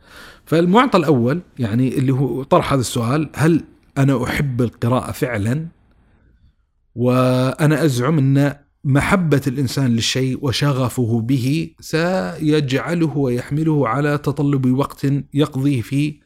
فالمعطى 0.46 0.98
الأول 0.98 1.42
يعني 1.60 1.98
اللي 1.98 2.14
هو 2.14 2.44
طرح 2.44 2.74
هذا 2.74 2.82
السؤال 2.82 3.30
هل 3.36 3.64
أنا 3.98 4.24
أحب 4.24 4.62
القراءة 4.62 5.12
فعلا؟ 5.12 5.66
وأنا 6.96 7.86
أزعم 7.86 8.18
أن 8.18 8.56
محبة 8.84 9.42
الإنسان 9.48 9.96
للشيء 9.96 10.40
وشغفه 10.42 11.22
به 11.22 11.76
سيجعله 11.80 13.18
ويحمله 13.18 13.88
على 13.88 14.18
تطلب 14.18 14.72
وقت 14.78 15.08
يقضيه 15.34 15.82
فيه 15.82 16.20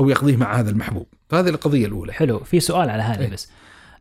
أو 0.00 0.08
يقضيه 0.08 0.36
مع 0.36 0.60
هذا 0.60 0.70
المحبوب. 0.70 1.06
فهذه 1.28 1.48
القضية 1.48 1.86
الأولى. 1.86 2.12
حلو. 2.12 2.38
في 2.38 2.60
سؤال 2.60 2.90
على 2.90 3.02
هذه 3.02 3.32
بس. 3.32 3.48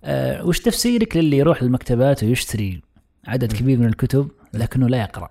أه 0.04 0.46
وش 0.46 0.60
تفسيرك 0.60 1.18
للي 1.18 1.38
يروح 1.38 1.64
للمكتبات 1.64 2.24
ويشتري 2.24 2.82
عدد 3.28 3.54
كبير 3.54 3.80
من 3.80 3.86
الكتب 3.86 4.32
لكنه 4.54 4.90
لا 4.90 4.98
يقرأ؟ 4.98 5.30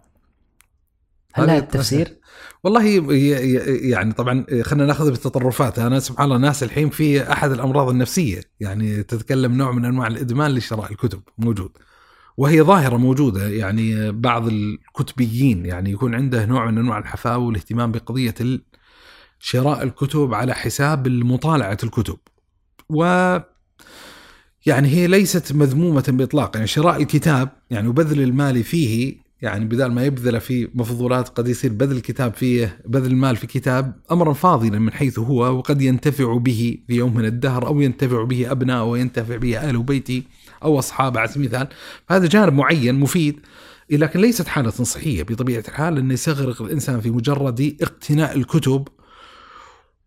هل 1.34 1.50
هذا 1.50 1.58
التفسير؟ 1.58 2.16
والله 2.64 2.84
يعني 3.88 4.12
طبعا 4.12 4.46
خلينا 4.62 4.86
نأخذ 4.86 5.10
بالتطرفات. 5.10 5.78
أنا 5.78 6.00
سبحان 6.00 6.24
الله 6.24 6.38
ناس 6.38 6.62
الحين 6.62 6.90
في 6.90 7.32
أحد 7.32 7.50
الأمراض 7.50 7.88
النفسية. 7.88 8.40
يعني 8.60 9.02
تتكلم 9.02 9.56
نوع 9.56 9.72
من 9.72 9.84
أنواع 9.84 10.06
الإدمان 10.06 10.50
لشراء 10.50 10.92
الكتب. 10.92 11.22
موجود. 11.38 11.70
وهي 12.36 12.62
ظاهرة 12.62 12.96
موجودة 12.96 13.48
يعني 13.48 14.12
بعض 14.12 14.48
الكتبيين 14.48 15.66
يعني 15.66 15.90
يكون 15.90 16.14
عنده 16.14 16.46
نوع 16.46 16.70
من 16.70 16.78
أنواع 16.78 16.98
الحفاوة 16.98 17.46
والاهتمام 17.46 17.92
بقضية 17.92 18.34
شراء 19.38 19.82
الكتب 19.82 20.34
على 20.34 20.54
حساب 20.54 21.08
مطالعة 21.08 21.78
الكتب. 21.84 22.16
و 22.88 23.04
يعني 24.66 24.88
هي 24.88 25.06
ليست 25.06 25.52
مذمومة 25.52 26.04
بإطلاق 26.08 26.50
يعني 26.54 26.66
شراء 26.66 27.02
الكتاب 27.02 27.48
يعني 27.70 27.88
وبذل 27.88 28.22
المال 28.22 28.64
فيه 28.64 29.24
يعني 29.42 29.64
بدل 29.64 29.86
ما 29.86 30.04
يبذل 30.04 30.40
في 30.40 30.68
مفضولات 30.74 31.28
قد 31.28 31.48
يصير 31.48 31.72
بذل 31.72 31.96
الكتاب 31.96 32.34
فيه 32.34 32.78
بذل 32.86 33.10
المال 33.10 33.36
في 33.36 33.46
كتاب 33.46 33.94
امرا 34.12 34.32
فاضلا 34.32 34.78
من 34.78 34.92
حيث 34.92 35.18
هو 35.18 35.58
وقد 35.58 35.82
ينتفع 35.82 36.36
به 36.36 36.78
في 36.86 36.94
يوم 36.94 37.14
من 37.14 37.24
الدهر 37.24 37.66
أو 37.66 37.80
ينتفع 37.80 38.24
به 38.24 38.50
أبناء 38.50 38.84
وينتفع 38.84 39.36
به 39.36 39.58
أهل 39.58 39.82
بيتي 39.82 40.22
أو 40.62 40.78
أصحابه 40.78 41.20
على 41.20 41.28
سبيل 41.28 41.46
المثال. 41.46 41.68
فهذا 42.08 42.26
جانب 42.26 42.52
معين 42.52 42.94
مفيد 42.94 43.40
لكن 43.90 44.20
ليست 44.20 44.48
حالة 44.48 44.70
صحية 44.70 45.22
بطبيعة 45.22 45.64
الحال 45.68 45.98
إنه 45.98 46.14
يستغرق 46.14 46.62
الإنسان 46.62 47.00
في 47.00 47.10
مجرد 47.10 47.76
اقتناء 47.82 48.36
الكتب 48.36 48.88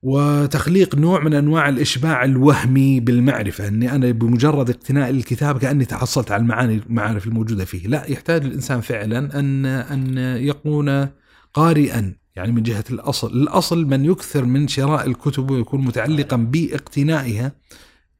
وتخليق 0.04 0.95
نوع 0.95 1.24
من 1.24 1.34
أنواع 1.34 1.70
الإشباع 1.70 2.24
الوهمي 2.24 3.00
بالمعرفة. 3.00 3.68
إني 3.68 3.95
أنا 3.95 4.12
بمجرد 4.12 4.70
اقتناء 4.70 5.10
الكتاب 5.10 5.58
كأني 5.58 5.86
تحصلت 5.86 6.32
على 6.32 6.41
المعاني 6.41 6.82
المعارف 6.89 7.28
الموجودة 7.28 7.66
فيه، 7.66 7.88
لا 7.88 8.06
يحتاج 8.12 8.45
الإنسان 8.45 8.82
فعلا 8.82 9.39
أن 9.39 9.66
أن 9.66 10.18
يكون 10.38 11.08
قارئا 11.54 12.16
يعني 12.36 12.52
من 12.52 12.64
جهة 12.64 12.84
الأصل، 12.91 13.28
الأصل 13.28 13.86
من 13.86 14.06
يكثر 14.06 14.45
من 14.45 14.68
شراء 14.68 15.08
الكتب 15.08 15.52
ويكون 15.52 15.86
متعلقا 15.86 16.36
بإقتنائها. 16.36 17.52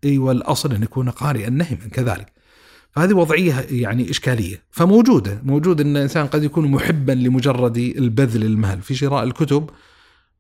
أيوه 0.04 0.32
الاصل 0.32 0.74
أن 0.74 0.84
يكون 0.84 1.10
قارئا 1.10 1.50
نهما 1.50 1.88
كذلك. 1.91 2.32
فهذه 2.91 3.14
وضعية 3.14 3.66
يعني 3.70 4.10
إشكالية، 4.10 4.64
فموجودة، 4.72 5.41
موجود 5.43 5.82
أن 5.82 5.98
الإنسان 5.98 6.28
قد 6.28 6.43
يكون 6.43 6.72
محبا 6.72 7.12
لمجرد 7.12 7.78
البذل 7.78 8.43
المال 8.43 8.82
في 8.82 8.95
شراء 8.95 9.24
الكتب 9.24 9.70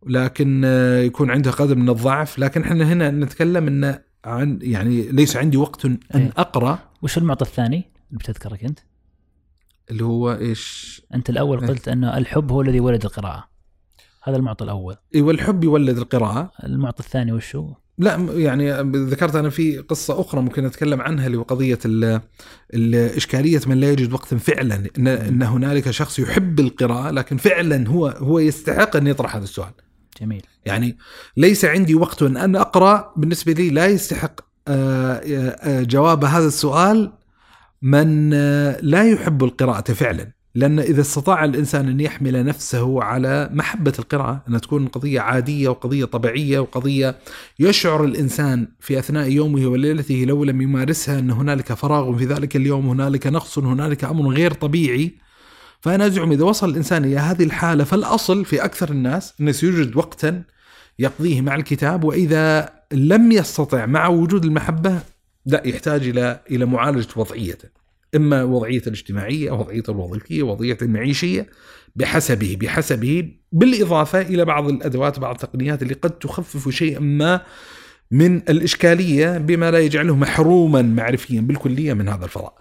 لكن 0.05 0.63
يكون 1.03 1.31
عنده 1.31 1.51
قدر 1.51 1.75
من 1.75 1.89
الضعف، 1.89 2.39
لكن 2.39 2.61
إحنا 2.61 2.93
هنا 2.93 3.11
نتكلم 3.11 3.67
انه 3.67 3.99
عن 4.25 4.59
يعني 4.61 5.01
ليس 5.01 5.37
عندي 5.37 5.57
وقت 5.57 5.85
أن 5.85 5.99
إيه. 6.15 6.33
أقرأ 6.37 6.79
وش 7.01 7.17
المعطى 7.17 7.45
الثاني 7.45 7.91
اللي 8.09 8.19
بتذكرك 8.19 8.63
أنت؟ 8.63 8.79
اللي 9.91 10.03
هو 10.03 10.33
إيش؟ 10.33 11.01
أنت 11.13 11.29
الأول. 11.29 11.67
قلت 11.67 11.87
انه 11.87 12.17
الحب 12.17 12.51
هو 12.51 12.61
الذي 12.61 12.79
ولد 12.79 13.05
القراءة. 13.05 13.47
هذا 14.23 14.37
المعطى 14.37 14.63
الأول. 14.63 14.95
أيوه 15.15 15.31
الحب 15.31 15.63
يولد 15.63 15.97
القراءة. 15.97 16.51
المعطى 16.63 16.99
الثاني 16.99 17.31
وش 17.31 17.55
هو؟ 17.55 17.75
لا 17.99 18.15
يعني 18.35 18.71
ذكرت 18.95 19.35
أنا 19.35 19.49
في 19.49 19.77
قصة 19.77 20.21
أخرى 20.21 20.41
ممكن 20.41 20.65
نتكلم 20.65 21.01
عنها 21.01 21.27
اللي 21.27 21.37
هو 21.37 21.41
قضية 21.41 21.79
ال- 21.85 22.21
الاشكاليه 22.73 23.61
من 23.67 23.77
لا 23.79 23.91
يجد 23.91 24.13
وقت 24.13 24.33
فعلا 24.33 24.83
إن 24.97 25.07
إن 25.07 25.43
هنالك 25.43 25.91
شخص 25.91 26.19
يحب 26.19 26.59
القراءة 26.59 27.11
لكن 27.11 27.37
فعلا 27.37 27.87
هو 27.87 28.07
هو 28.07 28.39
يستحق 28.39 28.95
أن 28.95 29.07
يطرح 29.07 29.35
هذا 29.35 29.43
السؤال. 29.43 29.71
جميل. 30.21 30.41
يعني 30.65 30.97
ليس 31.37 31.65
عندي 31.65 31.95
وقت 31.95 32.23
أن 32.23 32.55
أقرأ 32.55 33.13
بالنسبة 33.17 33.51
لي 33.53 33.69
لا 33.69 33.85
يستحق 33.87 34.39
آه، 34.67 35.21
آه، 35.61 35.83
جواب 35.83 36.25
هذا 36.25 36.47
السؤال 36.47 37.13
من 37.81 38.33
آه، 38.33 38.79
لا 38.81 39.11
يحب 39.11 39.43
القراءة 39.43 39.93
فعلا. 39.93 40.31
لأن 40.57 40.79
إذا 40.79 41.01
استطاع 41.01 41.45
الإنسان 41.45 41.89
أن 41.89 41.99
يحمل 41.99 42.45
نفسه 42.45 43.03
على 43.03 43.49
محبة 43.53 43.93
القراءة 43.99 44.43
أن 44.49 44.61
تكون 44.61 44.87
قضية 44.87 45.19
عادية 45.19 45.69
وقضية 45.69 46.05
طبيعية 46.05 46.59
وقضية 46.59 47.15
يشعر 47.59 48.03
الإنسان 48.05 48.67
في 48.79 48.99
أثناء 48.99 49.29
يومه 49.29 49.67
وليلته 49.67 50.25
لو 50.27 50.43
لم 50.43 50.61
يمارسها 50.61 51.19
أن 51.19 51.31
هنالك 51.31 51.73
فراغ 51.73 52.17
في 52.17 52.25
ذلك 52.25 52.55
اليوم 52.55 52.89
هنالك 52.89 53.27
نقص 53.27 53.59
هنالك 53.59 54.03
أمر 54.03 54.33
غير 54.33 54.53
طبيعي 54.53 55.13
فأنا 55.81 56.05
أزعم 56.05 56.31
إذا 56.31 56.43
وصل 56.43 56.69
الإنسان 56.69 57.05
إلى 57.05 57.17
هذه 57.17 57.43
الحالة 57.43 57.83
فالأصل 57.83 58.45
في 58.45 58.65
أكثر 58.65 58.89
الناس 58.89 59.33
أنه 59.41 59.51
سيوجد 59.51 59.97
وقتا 59.97 60.43
يقضيه 60.99 61.41
مع 61.41 61.55
الكتاب 61.55 62.03
وإذا 62.03 62.69
لم 62.91 63.31
يستطع 63.31 63.85
مع 63.85 64.07
وجود 64.07 64.45
المحبة 64.45 64.99
لا 65.45 65.61
يحتاج 65.65 66.07
إلى 66.07 66.41
إلى 66.51 66.65
معالجة 66.65 67.07
وضعيته. 67.15 67.86
إما 68.17 68.43
وضعيته 68.43 68.89
الاجتماعية 68.89 69.51
وضعيته 69.51 69.91
الوظيفية 69.91 70.43
وضعيته 70.43 70.83
المعيشية 70.83 71.47
بحسبه 71.95 72.57
بحسبه 72.61 73.31
بالإضافة 73.51 74.21
إلى 74.21 74.45
بعض 74.45 74.69
الأدوات 74.69 75.19
بعض 75.19 75.35
التقنيات 75.35 75.81
اللي 75.81 75.93
قد 75.93 76.11
تخفف 76.11 76.69
شيئا 76.69 76.99
ما 76.99 77.41
من 78.11 78.35
الإشكالية 78.35 79.37
بما 79.37 79.71
لا 79.71 79.79
يجعله 79.79 80.15
محروما 80.15 80.81
معرفيا 80.81 81.41
بالكلية 81.41 81.93
من 81.93 82.09
هذا 82.09 82.25
الفضاء. 82.25 82.53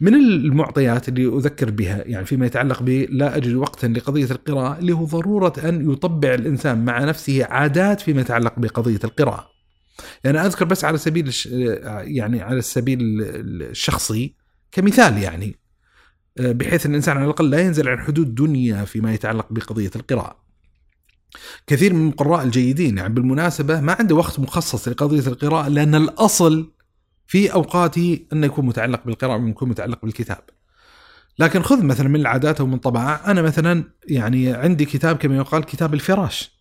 من 0.00 0.14
المعطيات 0.14 1.08
اللي 1.08 1.26
أذكر 1.26 1.70
بها 1.70 2.02
يعني 2.06 2.26
فيما 2.26 2.46
يتعلق 2.46 2.82
ب 2.82 2.88
لا 3.10 3.36
أجد 3.36 3.54
وقتا 3.54 3.86
لقضية 3.86 4.30
القراءة 4.30 4.78
اللي 4.78 4.92
هو 4.92 5.04
ضرورة 5.04 5.52
أن 5.64 5.90
يطبع 5.92 6.34
الإنسان 6.34 6.84
مع 6.84 7.04
نفسه 7.04 7.44
عادات 7.44 8.00
فيما 8.00 8.20
يتعلق 8.20 8.58
بقضية 8.58 9.00
القراءة. 9.04 9.50
يعني 10.24 10.38
أذكر 10.46 10.64
بس 10.64 10.84
على 10.84 10.98
سبيل 10.98 11.30
يعني 12.00 12.42
على 12.42 12.58
السبيل 12.58 13.00
الشخصي 13.00 14.34
كمثال 14.74 15.18
يعني 15.18 15.56
آه، 16.38 16.52
بحيث 16.52 16.86
إن 16.86 16.90
الإنسان 16.90 17.16
على 17.16 17.24
الأقل 17.24 17.50
لا 17.50 17.60
ينزل 17.60 17.88
عن 17.88 17.98
حدود 17.98 18.34
دنيا 18.34 18.84
فيما 18.84 19.14
يتعلق 19.14 19.46
بقضية 19.50 19.90
القراءة. 19.96 20.44
كثير 21.66 21.94
من 21.94 22.08
القراء 22.08 22.44
الجيدين 22.44 22.98
يعني 22.98 23.14
بالمناسبة 23.14 23.80
ما 23.80 23.96
عنده 23.98 24.14
وقت 24.14 24.40
مخصص 24.40 24.88
لقضية 24.88 25.26
القراءة 25.26 25.68
لأن 25.68 25.94
الأصل 25.94 26.72
في 27.26 27.52
أوقاته 27.52 28.20
أنه 28.32 28.46
يكون 28.46 28.66
متعلق 28.66 29.04
بالقراءة 29.04 29.38
ويكون 29.38 29.68
متعلق 29.68 30.02
بالكتاب. 30.02 30.42
لكن 31.38 31.62
خذ 31.62 31.84
مثلا 31.84 32.08
من 32.08 32.20
العادات 32.20 32.60
أو 32.60 32.66
من 32.66 32.80
أنا 32.96 33.42
مثلا 33.42 33.84
يعني 34.08 34.52
عندي 34.52 34.84
كتاب 34.84 35.16
كما 35.16 35.36
يقال 35.36 35.64
كتاب 35.64 35.94
الفراش. 35.94 36.54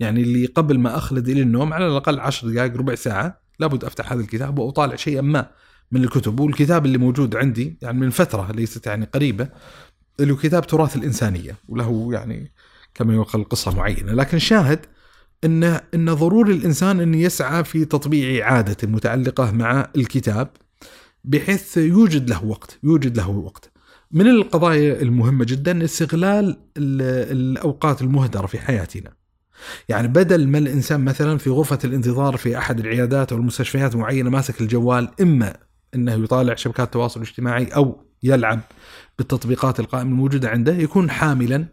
يعني 0.00 0.22
اللي 0.22 0.46
قبل 0.46 0.78
ما 0.78 0.96
أخلد 0.96 1.28
إلى 1.28 1.42
النوم 1.42 1.72
على 1.72 1.86
الأقل 1.86 2.20
عشر 2.20 2.48
دقائق 2.48 2.76
ربع 2.76 2.94
ساعة 2.94 3.40
لابد 3.58 3.84
أفتح 3.84 4.12
هذا 4.12 4.20
الكتاب 4.20 4.58
وأطالع 4.58 4.96
شيئا 4.96 5.20
ما 5.20 5.50
من 5.92 6.04
الكتب 6.04 6.40
والكتاب 6.40 6.86
اللي 6.86 6.98
موجود 6.98 7.36
عندي 7.36 7.78
يعني 7.82 7.98
من 7.98 8.10
فترة 8.10 8.52
ليست 8.52 8.86
يعني 8.86 9.08
قريبة 9.14 9.48
اللي 10.20 10.32
هو 10.32 10.36
كتاب 10.36 10.66
تراث 10.66 10.96
الإنسانية 10.96 11.56
وله 11.68 12.08
يعني 12.12 12.52
كما 12.94 13.14
يقال 13.14 13.48
قصة 13.48 13.76
معينة 13.76 14.12
لكن 14.12 14.38
شاهد 14.38 14.78
انه 15.44 15.80
إن 15.94 16.14
ضروري 16.14 16.52
الإنسان 16.52 17.00
انه 17.00 17.16
يسعى 17.16 17.64
في 17.64 17.84
تطبيع 17.84 18.46
عادة 18.52 18.88
متعلقة 18.88 19.50
مع 19.50 19.90
الكتاب 19.96 20.50
بحيث 21.24 21.76
يوجد 21.76 22.30
له 22.30 22.44
وقت، 22.44 22.78
يوجد 22.82 23.16
له 23.16 23.28
وقت. 23.28 23.72
من 24.10 24.28
القضايا 24.28 25.02
المهمة 25.02 25.44
جدا 25.44 25.84
استغلال 25.84 26.44
ال- 26.76 27.32
الأوقات 27.32 28.02
المهدرة 28.02 28.46
في 28.46 28.58
حياتنا. 28.58 29.12
يعني 29.88 30.08
بدل 30.08 30.48
ما 30.48 30.58
الإنسان 30.58 31.04
مثلا 31.04 31.38
في 31.38 31.50
غرفة 31.50 31.78
الانتظار 31.84 32.36
في 32.36 32.58
أحد 32.58 32.80
العيادات 32.80 33.32
أو 33.32 33.38
المستشفيات 33.38 33.96
معينة 33.96 34.30
ماسك 34.30 34.60
الجوال 34.60 35.08
إما 35.20 35.56
إنه 35.94 36.12
يطالع 36.14 36.54
شبكات 36.54 36.86
التواصل 36.86 37.22
الاجتماعي 37.22 37.64
أو 37.66 38.00
يلعب 38.22 38.60
بالتطبيقات 39.18 39.80
القائمة 39.80 40.10
الموجودة 40.10 40.48
عنده 40.50 40.72
يكون 40.74 41.10
حاملا 41.10 41.66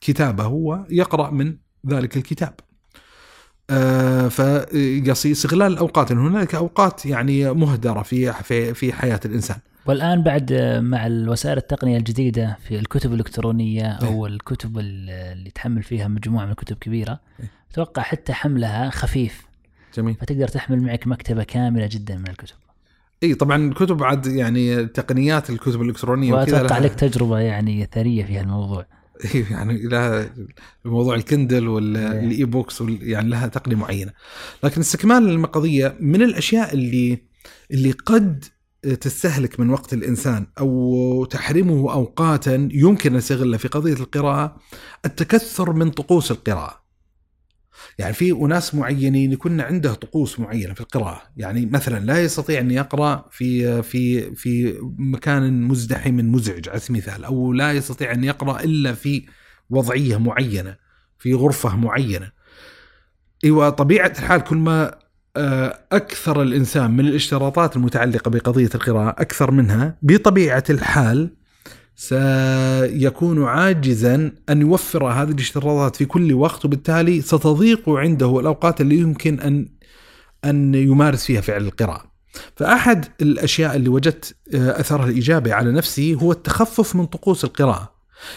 كتابه 0.00 0.46
ويقرأ 0.46 1.30
من 1.30 1.56
ذلك 1.88 2.16
الكتاب. 2.16 2.54
آه 3.70 4.28
فيصير 4.28 5.32
استغلال 5.32 5.72
الأوقات 5.72 6.10
إن 6.12 6.18
هنالك 6.18 6.54
أوقات 6.54 7.06
يعني 7.06 7.52
مهدرة 7.52 8.02
في 8.02 8.32
في 8.32 8.74
في 8.74 8.92
حياة 8.92 9.20
الإنسان. 9.24 9.56
والآن 9.86 10.22
بعد 10.22 10.52
آه، 10.52 10.80
مع 10.80 11.06
الوسائل 11.06 11.56
التقنية 11.58 11.96
الجديدة 11.98 12.58
في 12.68 12.78
الكتب 12.78 13.12
الإلكترونية 13.12 13.98
إيه. 14.02 14.06
أو 14.08 14.26
الكتب 14.26 14.78
ال- 14.78 15.10
اللي 15.10 15.50
تحمل 15.50 15.82
فيها 15.82 16.08
مجموعة 16.08 16.44
من 16.44 16.50
الكتب 16.50 16.76
كبيرة 16.76 17.20
إيه. 17.40 17.50
أتوقع 17.72 18.02
حتى 18.02 18.32
حملها 18.32 18.90
خفيف 18.90 19.42
جميل. 19.96 20.14
فتقدر 20.14 20.48
تحمل 20.48 20.82
معك 20.82 21.06
مكتبة 21.06 21.42
كاملة 21.44 21.88
جدا 21.92 22.16
من 22.16 22.28
الكتب 22.28 22.56
إي 23.24 23.34
طبعا 23.34 23.68
الكتب 23.68 24.02
عاد 24.02 24.26
يعني 24.26 24.86
تقنيات 24.86 25.50
الكتب 25.50 25.82
الإلكترونية 25.82 26.32
وكذا 26.32 26.62
وأتوقع 26.62 26.78
لك 26.78 26.94
تجربة 26.94 27.38
يعني 27.38 27.88
ثرية 27.94 28.24
في 28.24 28.38
هالموضوع 28.38 28.86
إيه 29.34 29.44
يعني 29.50 29.82
لها 29.82 30.30
موضوع 30.84 31.14
ال 31.14 31.21
Kindle 31.21 31.62
إيه. 31.62 31.68
وال 31.68 32.44
iBooks 32.44 32.80
وال- 32.80 33.08
يعني 33.08 33.28
لها 33.28 33.46
تقنية 33.46 33.76
معينة 33.76 34.12
لكن 34.64 34.80
استكمال 34.80 35.28
القضية 35.30 35.96
من 36.00 36.22
الأشياء 36.22 36.74
اللي 36.74 37.18
اللي 37.70 37.90
قد 37.90 38.44
تستهلك 39.00 39.60
من 39.60 39.70
وقت 39.70 39.92
الإنسان 39.92 40.46
أو 40.58 41.24
تحرمه 41.24 41.92
اوقاتا 41.92 42.68
يمكن 42.72 43.12
أن 43.12 43.18
يستغلها 43.18 43.58
في 43.58 43.68
قضية 43.68 43.92
القراءة 43.92 44.56
التكثر 45.04 45.72
من 45.72 45.90
طقوس 45.90 46.30
القراءة. 46.30 46.83
يعني 47.98 48.14
في 48.14 48.32
أناس 48.32 48.74
معينين 48.74 49.32
يكون 49.32 49.60
عنده 49.60 49.94
طقوس 49.94 50.40
معينة 50.40 50.74
في 50.74 50.80
القراءة، 50.80 51.22
يعني 51.36 51.66
مثلا 51.66 52.04
لا 52.04 52.22
يستطيع 52.22 52.60
أن 52.60 52.70
يقرأ 52.70 53.28
في 53.30 53.82
في 53.82 54.34
في 54.34 54.78
مكان 54.98 55.62
مزدحم 55.62 56.14
مزعج 56.14 56.68
على 56.68 56.80
سبيل 56.80 57.02
المثال، 57.02 57.24
أو 57.24 57.52
لا 57.52 57.72
يستطيع 57.72 58.12
أن 58.12 58.24
يقرأ 58.24 58.60
إلا 58.60 58.92
في 58.92 59.26
وضعية 59.70 60.16
معينة، 60.16 60.76
في 61.18 61.34
غرفة 61.34 61.76
معينة. 61.76 62.30
إيوه 63.44 63.70
طبيعة 63.70 64.12
الحال 64.18 64.40
كل 64.40 64.56
ما 64.56 65.04
آه، 65.36 65.78
أكثر 65.92 66.42
الإنسان 66.42 66.90
من 66.90 67.06
الاشتراطات 67.06 67.76
المتعلقة 67.76 68.30
بقضية 68.30 68.70
القراءة 68.74 69.10
أكثر 69.22 69.50
منها 69.50 69.98
بطبيعة 70.02 70.64
الحال 70.70 71.30
سيكون 71.96 73.44
عاجزا 73.44 74.32
أن 74.48 74.60
يوفر 74.60 75.06
هذه 75.06 75.30
الاشتراطات 75.30 75.96
في 75.96 76.04
كل 76.04 76.32
وقت 76.32 76.64
وبالتالي 76.64 77.20
ستضيق 77.20 77.88
عنده 77.88 78.40
الأوقات 78.40 78.80
اللي 78.80 78.98
يمكن 78.98 79.40
ان 79.40 79.68
أن 80.44 80.74
يمارس 80.74 81.24
فيها 81.24 81.40
فعل 81.40 81.64
القراءة. 81.64 82.14
فأحد 82.56 83.04
الأشياء 83.22 83.76
اللي 83.76 83.88
وجدت 83.88 84.36
آه، 84.54 84.80
أثرها 84.80 85.06
الإيجابي 85.06 85.52
على 85.52 85.72
نفسي 85.72 86.14
هو 86.14 86.32
التخفف 86.32 86.96
من 86.96 87.06
طقوس 87.06 87.44
القراءة. 87.44 87.94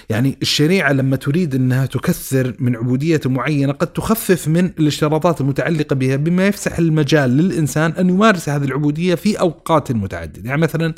يعني 0.09 0.37
الشريعة 0.41 0.91
لما 0.93 1.15
تريد 1.15 1.55
أنها 1.55 1.85
تكثر 1.85 2.55
من 2.59 2.75
عبودية 2.75 3.21
معينة 3.25 3.73
قد 3.73 3.87
تخفف 3.87 4.47
من 4.47 4.65
الاشتراطات 4.65 5.41
المتعلقة 5.41 5.93
بها 5.93 6.15
بما 6.15 6.47
يفسح 6.47 6.79
المجال 6.79 7.29
للإنسان 7.37 7.91
أن 7.91 8.09
يمارس 8.09 8.49
هذه 8.49 8.63
العبودية 8.63 9.15
في 9.15 9.39
أوقات 9.39 9.91
متعددة، 9.91 10.49
يعني 10.49 10.61
مثلا 10.61 10.93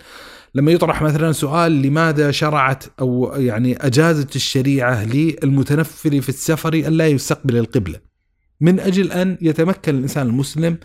لما 0.56 0.72
يطرح 0.72 1.02
مثلا 1.02 1.32
سؤال 1.32 1.82
لماذا 1.82 2.32
شرعت 2.32 2.84
أو 3.00 3.34
يعني 3.36 3.78
أجازت 3.86 4.36
الشريعة 4.36 5.06
للمتنفل 5.06 6.22
في 6.22 6.30
السفر 6.30 6.74
أن 6.74 6.94
لا 6.94 7.08
يستقبل 7.08 7.58
القبلة. 7.58 8.00
من 8.62 8.80
أجل 8.80 9.12
أن 9.12 9.38
يتمكن 9.42 9.96
الإنسان 9.96 10.28
المسلم 10.28 10.78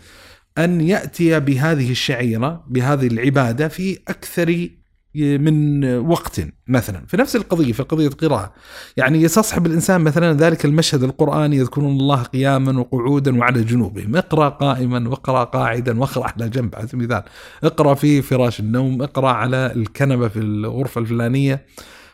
أن 0.57 0.81
يأتي 0.81 1.39
بهذه 1.39 1.91
الشعيرة 1.91 2.65
بهذه 2.67 3.07
العبادة 3.07 3.67
في 3.67 3.99
أكثر 4.07 4.69
من 5.15 5.85
وقت 5.97 6.41
مثلا. 6.67 7.05
في 7.07 7.17
نفس 7.17 7.35
القضية 7.35 7.73
في 7.73 7.83
قضية 7.83 8.07
القراءه 8.07 8.53
يعني 8.97 9.21
يستصحب 9.21 9.65
الإنسان 9.65 10.01
مثلا 10.01 10.33
ذلك 10.33 10.65
المشهد 10.65 11.03
القرآني 11.03 11.57
يذكرون 11.57 11.91
الله 11.91 12.23
قياما 12.23 12.79
وقعودا 12.79 13.39
وعلى 13.39 13.63
جنوبهم. 13.63 14.15
اقرأ 14.15 14.49
قائما 14.49 15.09
واقرأ 15.09 15.43
قاعدا 15.43 15.99
واقرأ 15.99 16.27
على 16.27 16.49
جنب. 16.49 16.75
على 16.75 16.87
سبيل 16.87 17.03
المثال 17.03 17.23
اقرأ 17.63 17.93
في 17.93 18.21
فراش 18.21 18.59
النوم 18.59 19.01
اقرأ 19.01 19.29
على 19.29 19.71
الكنبة 19.75 20.27
في 20.27 20.39
الغرفة 20.39 21.01
الفلانية. 21.01 21.65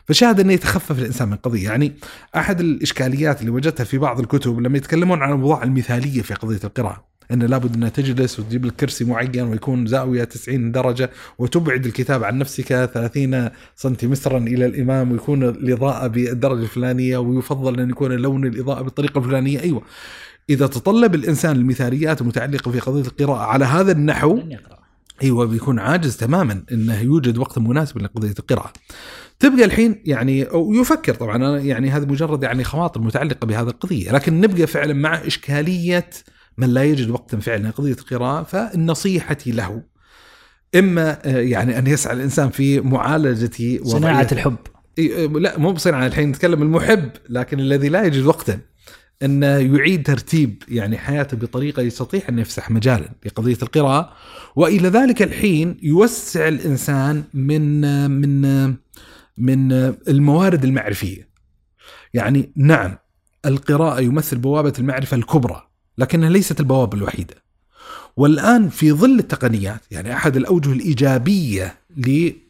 فشاهد 0.06 0.40
أنه 0.40 0.54
يتخفف 0.54 1.00
الإنسان 1.00 1.30
من 1.30 1.36
قضية. 1.36 1.64
يعني 1.64 1.94
أحد 2.36 2.60
الإشكاليات 2.60 3.42
اللي 3.42 3.52
وجدتها 3.52 3.84
في 3.84 3.98
بعض 3.98 4.20
الكتب 4.20 4.60
لما 4.60 4.78
يتكلمون 4.78 5.22
عن 5.22 5.34
الاوضاع 5.34 5.64
المثالية 5.64 6.22
في 6.22 6.34
قضية 6.34 6.60
القراءة. 6.64 7.11
إنه 7.32 7.46
لابد 7.46 7.76
انها 7.76 7.90
تجلس 7.90 8.40
وتجيب 8.40 8.66
لك 8.66 8.76
كرسي 8.76 9.06
معين 9.06 9.42
ويكون 9.42 9.86
زاوية 9.86 10.24
90 10.24 10.72
درجة 10.72 11.10
وتبعد 11.38 11.86
الكتاب 11.86 12.24
عن 12.24 12.38
نفسك 12.38 12.66
30 12.66 13.50
سنتيمترا 13.76 14.38
إلى 14.38 14.66
الإمام 14.66 15.12
ويكون 15.12 15.44
الإضاءة 15.44 16.08
بالدرجة 16.08 16.64
الفلانية 16.64 17.18
ويفضل 17.18 17.80
أن 17.80 17.90
يكون 17.90 18.12
لون 18.12 18.46
الإضاءة 18.46 18.82
بالطريقة 18.82 19.20
الفلانية. 19.20 19.60
أيوه. 19.60 19.82
إذا 20.50 20.68
تطلب 20.68 21.16
الإنسان 21.16 21.56
المثاليات 21.56 22.22
المتعلقة 22.22 22.72
في 22.72 22.80
قضية 22.80 23.02
القراءة 23.02 23.40
على 23.40 23.66
هذا 23.66 23.92
النحو 23.92 24.42
أيوه 25.24 25.46
بيكون 25.46 25.80
عاجز 25.80 26.18
تماما 26.18 26.64
إنه 26.72 27.02
يوجد 27.02 27.38
وقت 27.38 27.60
مناسب 27.60 27.98
لقضية 27.98 28.34
القراءة. 28.40 28.74
تبقى 29.40 29.66
الحين 29.66 30.02
يعني 30.06 30.44
أو 30.44 30.74
يفكر 30.74 31.14
طبعا 31.14 31.36
أنا 31.36 31.60
يعني 31.60 31.90
هذا 31.90 32.06
مجرد 32.06 32.44
يعني 32.44 32.64
خواطر 32.64 33.02
متعلقة 33.02 33.48
بهذه 33.48 33.68
القضية، 33.68 34.12
لكن 34.12 34.42
نبقى 34.42 34.68
فعلا 34.68 34.94
مع 34.94 35.16
إشكالية 35.16 36.10
من 36.62 36.70
لا 36.70 36.84
يجد 36.84 37.10
وقتا 37.10 37.38
فعلا 37.38 37.70
قضية 37.70 37.94
القراءة 37.94 38.44
فنصيحتي 38.44 39.52
له. 39.52 39.84
إما 40.76 41.18
آه، 41.26 41.40
يعني 41.40 41.78
أن 41.78 41.88
يسعى 41.88 42.14
الإنسان 42.14 42.50
في 42.50 42.80
معالجة 42.80 43.84
صناعة 43.84 44.28
وضعية- 44.28 44.32
الحب 44.32 44.56
إيه، 44.98 45.28
لا 45.28 45.60
مو 45.60 45.72
بصناعة 45.72 46.08
الحين 46.08 46.30
نتكلم 46.30 46.62
المحب 46.62 47.10
لكن 47.30 47.60
الذي 47.60 47.90
لا 47.90 48.04
يجد 48.04 48.26
وقتا. 48.26 48.60
انه 49.24 49.48
يعيد 49.48 50.06
ترتيب 50.08 50.64
يعني 50.68 50.98
حياته 50.98 51.38
بطريقة 51.38 51.82
يستطيع 51.82 52.22
أن 52.30 52.40
يفسح 52.40 52.72
مجالا 52.72 53.10
لقضية 53.26 53.58
القراءة. 53.64 54.14
وإلى 54.56 54.88
ذلك 54.88 55.22
الحين 55.22 55.78
يوسع 55.84 56.48
الإنسان 56.48 57.24
من 57.34 57.82
من 58.12 58.42
من 59.38 59.72
الموارد 60.08 60.64
المعرفية. 60.64 61.30
يعني 62.14 62.52
نعم 62.56 62.98
القراءة 63.46 64.02
يمثل 64.02 64.38
بوابة 64.38 64.74
المعرفة 64.80 65.18
الكبرى. 65.18 65.71
لكنها 65.98 66.30
ليست 66.30 66.60
البوابة 66.60 66.98
الوحيدة. 66.98 67.36
والآن 68.18 68.70
في 68.70 68.92
ظل 68.92 69.20
التقنيات 69.20 69.82
يعني 69.92 70.14
أحد 70.14 70.38
الأوجه 70.38 70.72
الإيجابية 70.72 71.76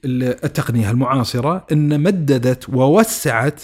للتقنية 0.04 0.92
المعاصرة 0.92 1.66
إن 1.72 2.00
مددت 2.00 2.70
ووسعت 2.70 3.64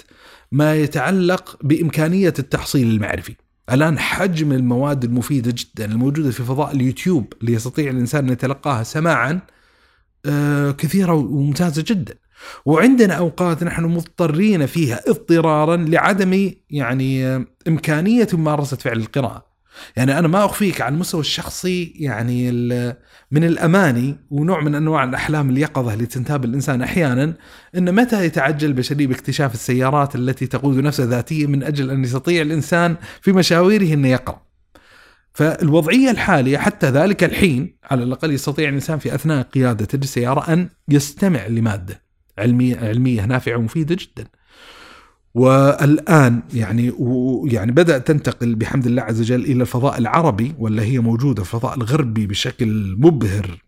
ما 0.52 0.76
يتعلق 0.76 1.58
بإمكانية 1.64 2.34
التحصيل 2.40 2.88
المعرفي. 2.88 3.36
الآن 3.72 4.00
حجم 4.00 4.52
المواد 4.52 5.04
المفيدة 5.04 5.54
جدا 5.58 5.86
الموجودة 5.86 6.32
في 6.32 6.44
فضاء 6.44 6.72
اليوتيوب 6.72 7.34
اللي 7.42 7.54
يستطيع 7.54 7.92
الإنسان 7.92 8.26
أن 8.26 8.32
يتلقاها 8.32 8.84
سماعا 8.84 9.40
آه، 10.26 10.72
كثيرة 10.72 11.14
وممتازة 11.14 11.84
جدا. 11.88 12.16
وعندنا 12.66 13.14
أوقات 13.14 13.64
نحن 13.64 13.84
مضطرين 13.86 14.66
فيها 14.66 15.02
اضطرارا 15.08 15.78
لعدم 15.78 16.52
يعني 16.70 17.26
آه، 17.26 17.46
إمكانية 17.68 18.28
ممارسة 18.34 18.78
فعل 18.78 18.98
القراءة. 18.98 19.47
يعني 19.96 20.20
أنا 20.20 20.28
ما 20.28 20.46
أخفيك 20.46 20.82
على 20.82 20.94
المستوى 20.94 21.22
الشخصي 21.22 21.94
يعني 21.96 22.52
من 23.32 23.44
الأماني 23.44 24.16
ونوع 24.30 24.62
من 24.62 24.76
أنواع 24.76 25.04
الأحلام 25.04 25.50
اليقظة 25.50 25.94
اللي 25.94 26.06
تنتاب 26.06 26.46
الإنسان 26.46 26.82
أحيانا 26.82 27.34
إن 27.78 27.96
متى 27.96 28.26
يتعجل 28.26 28.68
البشريه 28.68 29.08
باكتشاف 29.08 29.54
السيارات 29.54 30.16
التي 30.16 30.48
تقود 30.48 30.78
نفسها 30.78 31.06
ذاتيا 31.06 31.48
من 31.48 31.64
أجل 31.64 31.90
أن 31.90 32.04
يستطيع 32.04 32.42
الإنسان 32.42 32.96
في 33.22 33.32
مشاويره 33.32 33.94
انه 33.94 34.08
يقرا. 34.08 34.48
فالوضعية 35.34 36.12
الحالية 36.12 36.58
حتى 36.58 36.90
ذلك 36.90 37.24
الحين 37.24 37.78
على 37.92 38.04
الأقل 38.04 38.32
يستطيع 38.32 38.70
الإنسان 38.70 39.00
في 39.00 39.16
أثناء 39.16 39.44
قيادته 39.44 39.98
للسياره 39.98 40.54
أن 40.54 40.70
يستمع 40.90 41.48
لمادة 41.48 42.02
علمية 42.38 42.78
علمية 42.78 43.26
نافعة 43.26 43.58
ومفيدة 43.58 43.96
جدا. 43.96 44.28
والآن 45.38 46.42
يعني 46.54 46.90
ويعني 47.00 47.72
بدا 47.72 47.98
تنتقل 47.98 48.56
بحمد 48.56 48.86
الله 48.86 49.02
عز 49.02 49.22
وجل 49.22 49.46
إلى 49.46 49.62
الفضاء 49.62 49.98
العربي 49.98 50.56
ولا 50.60 50.84
هي 50.84 51.00
موجودة 51.00 51.44
في 51.44 51.54
الفضاء 51.54 51.78
الغربي 51.78 52.28
بشكل 52.28 52.96
مبهر 53.00 53.62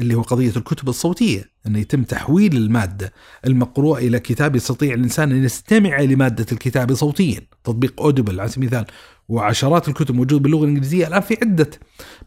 اللي 0.00 0.14
هو 0.14 0.22
قضية 0.22 0.52
الكتب 0.56 0.88
الصوتية. 0.88 1.53
أنه 1.66 1.78
يتم 1.78 2.02
تحويل 2.02 2.56
المادة 2.56 3.12
المقروءة 3.46 3.98
إلى 3.98 4.20
كتاب 4.20 4.56
يستطيع 4.56 4.94
الإنسان 4.94 5.32
أن 5.32 5.44
يستمع 5.44 6.00
لمادة 6.00 6.46
الكتاب 6.52 6.94
صوتيا. 6.94 7.40
تطبيق 7.64 8.00
أوديبل 8.00 8.40
على 8.40 8.48
سبيل 8.48 8.68
المثال 8.68 8.94
وعشرات 9.28 9.88
الكتب 9.88 10.14
موجودة 10.14 10.42
باللغة 10.42 10.64
الإنجليزية 10.64 11.06
الآن 11.06 11.20
في 11.20 11.36
عدة 11.42 11.70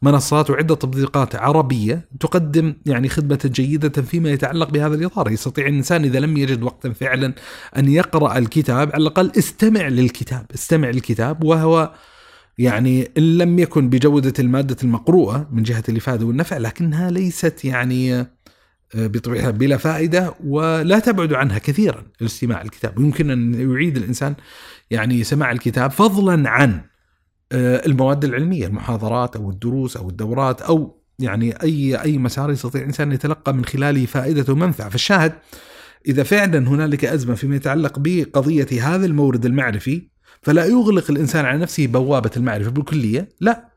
منصات 0.01 0.49
وعدة 0.49 0.75
تطبيقات 0.75 1.35
عربية 1.35 2.09
تقدم 2.19 2.73
يعني 2.85 3.09
خدمة 3.09 3.39
جيدة 3.45 4.01
فيما 4.01 4.29
يتعلق 4.29 4.69
بهذا 4.69 4.95
الإطار. 4.95 5.31
يستطيع 5.31 5.67
الإنسان 5.67 6.03
إذا 6.03 6.19
لم 6.19 6.37
يجد 6.37 6.63
وقتا 6.63 6.93
فعلا 6.93 7.33
أن 7.77 7.89
يقرأ 7.89 8.37
الكتاب 8.37 8.91
على 8.93 9.01
الأقل 9.01 9.31
استمع 9.37 9.87
للكتاب 9.87 10.45
استمع 10.55 10.89
للكتاب 10.89 11.43
وهو 11.43 11.93
يعني 12.57 13.11
إن 13.17 13.37
لم 13.37 13.59
يكن 13.59 13.89
بجودة 13.89 14.33
المادة 14.39 14.77
المقروءة 14.83 15.47
من 15.51 15.63
جهة 15.63 15.83
الإفادة 15.89 16.25
والنفع 16.25 16.57
لكنها 16.57 17.11
ليست 17.11 17.65
يعني 17.65 18.27
بطبيعتها 18.95 19.51
بلا 19.51 19.77
فائدة 19.77 20.33
ولا 20.45 20.99
تبعد 20.99 21.33
عنها 21.33 21.57
كثيرا 21.57 22.03
الاستماع 22.21 22.61
الكتاب 22.61 22.99
يمكن 22.99 23.31
أن 23.31 23.71
يعيد 23.71 23.97
الإنسان 23.97 24.35
يعني 24.91 25.23
سماع 25.23 25.51
الكتاب 25.51 25.91
فضلا 25.91 26.49
عن 26.49 26.81
آه، 27.51 27.85
المواد 27.85 28.23
العلمية 28.23 28.67
المحاضرات 28.67 29.35
أو 29.35 29.49
الدروس 29.49 29.97
أو 29.97 30.09
الدورات 30.09 30.61
أو 30.61 31.01
يعني 31.19 31.63
أي 31.63 32.01
أي 32.01 32.17
مسار 32.17 32.51
يستطيع 32.51 32.81
الإنسان 32.81 33.11
يتلقى 33.11 33.53
من 33.53 33.65
خلاله 33.65 34.05
فائدة 34.05 34.53
ومنفعة. 34.53 34.89
فالشاهد 34.89 35.33
إذا 36.07 36.23
فعلا 36.23 36.57
هنالك 36.69 37.05
أزمة 37.05 37.35
فيما 37.35 37.55
يتعلق 37.55 37.99
بقضية 37.99 38.67
هذا 38.81 39.05
المورد 39.05 39.45
المعرفي 39.45 40.07
فلا 40.41 40.65
يغلق 40.65 41.11
الإنسان 41.11 41.45
على 41.45 41.57
نفسه 41.57 41.87
بوابة 41.87 42.31
المعرفة 42.37 42.71
بالكلية، 42.71 43.29
لا 43.41 43.69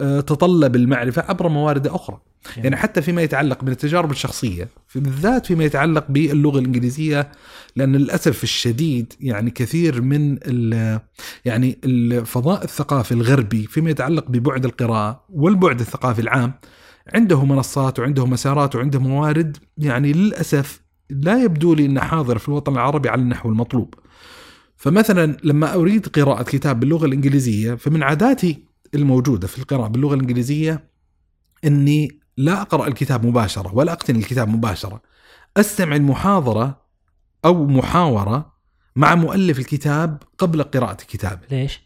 آه، 0.00 0.20
تطلب 0.20 0.76
المعرفة 0.76 1.22
عبر 1.22 1.48
موارد 1.48 1.86
يعني 2.56 2.76
حتى 2.76 3.02
فيما 3.02 3.22
يتعلق 3.22 3.64
بالتجارب 3.64 4.10
الشخصية 4.10 4.68
بالذات 4.94 5.46
فيما 5.46 5.64
يتعلق 5.64 6.04
باللغة 6.08 6.58
الإنجليزية 6.58 7.32
لأن 7.76 7.96
للأسف 7.96 8.42
الشديد 8.42 9.12
يعني 9.20 9.50
كثير 9.50 10.02
من 10.02 10.38
ال 10.42 11.00
يعني 11.44 11.78
الفضاء 11.84 12.64
الثقافي 12.64 13.12
الغربي 13.12 13.66
فيما 13.66 13.90
يتعلق 13.90 14.28
ببعد 14.28 14.64
القراءة 14.64 15.24
والبعد 15.28 15.80
الثقافي 15.80 16.20
العام 16.20 16.52
عنده 17.14 17.44
منصات 17.44 17.98
وعنده 17.98 18.26
مسارات 18.26 18.76
وعنده 18.76 18.98
موارد 19.00 19.56
يعني 19.78 20.12
للأسف 20.12 20.80
لا 21.10 21.42
يبدو 21.42 21.74
لي 21.74 21.86
انها 21.86 22.02
حاضره 22.02 22.38
في 22.38 22.48
الوطن 22.48 22.72
العربي 22.72 23.08
على 23.08 23.22
النحو 23.22 23.48
المطلوب. 23.48 23.94
فمثلا 24.76 25.36
لما 25.44 25.74
أريد 25.74 26.06
قراءة 26.06 26.42
كتاب 26.42 26.80
باللغة 26.80 27.06
الإنجليزية 27.06 27.74
فمن 27.74 28.02
عاداتي 28.02 28.64
الموجودة 28.94 29.46
في 29.46 29.58
القراءة 29.58 29.88
باللغة 29.88 30.14
الإنجليزية 30.14 30.90
إني 31.64 32.20
لا 32.36 32.62
أقرأ 32.62 32.88
الكتاب 32.88 33.26
مباشرة 33.26 33.74
ولا 33.74 33.92
أقتني 33.92 34.18
الكتاب 34.18 34.48
مباشرة. 34.48 35.02
أستمع 35.56 35.96
المحاضرة 35.96 36.80
أو 37.44 37.66
محاورة 37.66 38.52
مع 38.96 39.14
مؤلف 39.14 39.58
الكتاب 39.58 40.22
قبل 40.38 40.62
قراءة 40.62 41.02
الكتاب. 41.02 41.40
ليش؟ 41.50 41.80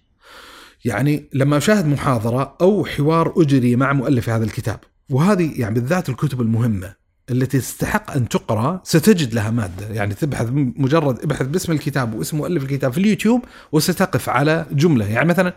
يعني 0.84 1.28
لما 1.32 1.56
أشاهد 1.56 1.86
محاضرة 1.86 2.56
أو 2.60 2.84
حوار 2.84 3.34
أجري 3.36 3.76
مع 3.76 3.92
مؤلف 3.92 4.28
هذا 4.28 4.44
الكتاب 4.44 4.80
وهذه 5.10 5.60
يعني 5.60 5.74
بالذات 5.74 6.08
الكتب 6.08 6.40
المهمة 6.40 6.94
التي 7.30 7.58
تستحق 7.58 8.10
أن 8.10 8.28
تقرأ 8.28 8.80
ستجد 8.84 9.34
لها 9.34 9.50
مادة. 9.50 9.86
يعني 9.86 10.14
تبحث 10.14 10.48
مجرد 10.52 11.22
ابحث 11.22 11.46
باسم 11.46 11.72
الكتاب 11.72 12.14
واسم 12.14 12.36
مؤلف 12.36 12.62
الكتاب 12.62 12.92
في 12.92 12.98
اليوتيوب 12.98 13.44
وستقف 13.72 14.28
على 14.28 14.66
جملة. 14.72 15.06
يعني 15.06 15.28
مثلا 15.28 15.54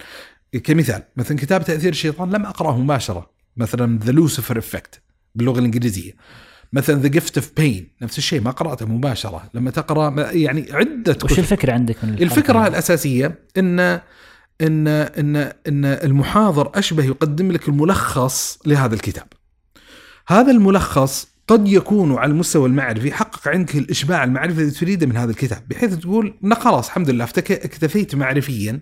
كمثال 0.63 1.03
مثلا 1.15 1.37
كتاب 1.37 1.63
تأثير 1.63 1.91
الشيطان 1.91 2.29
لم 2.31 2.45
أقرأه 2.45 2.77
مباشرة. 2.77 3.29
مثلا 3.57 3.99
The 3.99 4.11
Lucifer 4.11 4.57
Effect 4.59 5.01
باللغة 5.35 5.59
الإنجليزية. 5.59 6.11
مثلا 6.73 7.01
The 7.01 7.07
Gift 7.07 7.37
of 7.37 7.51
Pain 7.57 7.87
نفس 8.01 8.17
الشيء 8.17 8.41
ما 8.41 8.51
قرأته 8.51 8.85
مباشرة. 8.85 9.49
لما 9.53 9.71
تقرأ 9.71 10.31
يعني 10.31 10.67
عدة 10.71 11.17
وش 11.23 11.39
الفكرة 11.39 11.73
عندك 11.73 11.95
من 12.03 12.13
الفكرة 12.13 12.67
الأساسية 12.67 13.39
ان 13.57 13.79
ان 14.61 14.87
ان 14.87 15.35
إن 15.67 15.85
المحاضر 15.85 16.71
أشبه 16.75 17.03
يقدم 17.03 17.51
لك 17.51 17.69
الملخص 17.69 18.59
لهذا 18.65 18.95
الكتاب. 18.95 19.27
هذا 20.27 20.51
الملخص 20.51 21.27
قد 21.47 21.67
يكون 21.67 22.15
على 22.15 22.31
المستوى 22.31 22.69
المعرفي 22.69 23.11
حقق 23.11 23.47
عندك 23.47 23.75
الإشباع 23.75 24.23
المعرفي 24.23 24.61
الذي 24.61 24.71
تريده 24.71 25.07
من 25.07 25.17
هذا 25.17 25.31
الكتاب 25.31 25.67
بحيث 25.67 25.95
تقول 25.95 26.33
ان 26.43 26.55
خلاص 26.55 26.87
الحمد 26.87 27.09
لله 27.09 27.23
اكتفيت 27.23 28.15
معرفيا. 28.15 28.81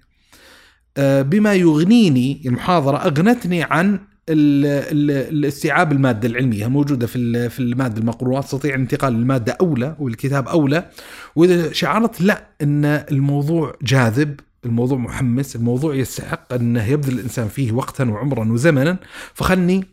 آه، 0.97 1.21
بما 1.21 1.53
يغنيني 1.53 2.41
المحاضرة 2.45 2.97
أغنتني 2.97 3.63
عن 3.63 3.99
الاستيعاب 4.29 5.91
المادة 5.91 6.27
العلمية 6.27 6.65
الموجوده 6.65 7.07
في 7.07 7.49
في 7.49 7.59
المادة 7.59 8.01
المقروءة 8.01 8.39
استطيع 8.39 8.75
الانتقال 8.75 9.13
للمادة 9.13 9.57
أولى 9.61 9.95
والكتاب 9.99 10.47
أولى 10.47 10.89
وإذا 11.35 11.71
شعرت 11.71 12.21
لا 12.21 12.47
إن 12.61 12.85
الموضوع 12.85 13.75
جاذب 13.81 14.39
الموضوع 14.65 14.97
محمس 14.97 15.55
الموضوع 15.55 15.95
يستحق 15.95 16.53
انه 16.53 16.85
يبذل 16.85 17.13
الإنسان 17.13 17.47
فيه 17.47 17.71
وقتا 17.71 18.03
وعمرا 18.03 18.51
وزمنا 18.51 18.97
فخلني 19.33 19.85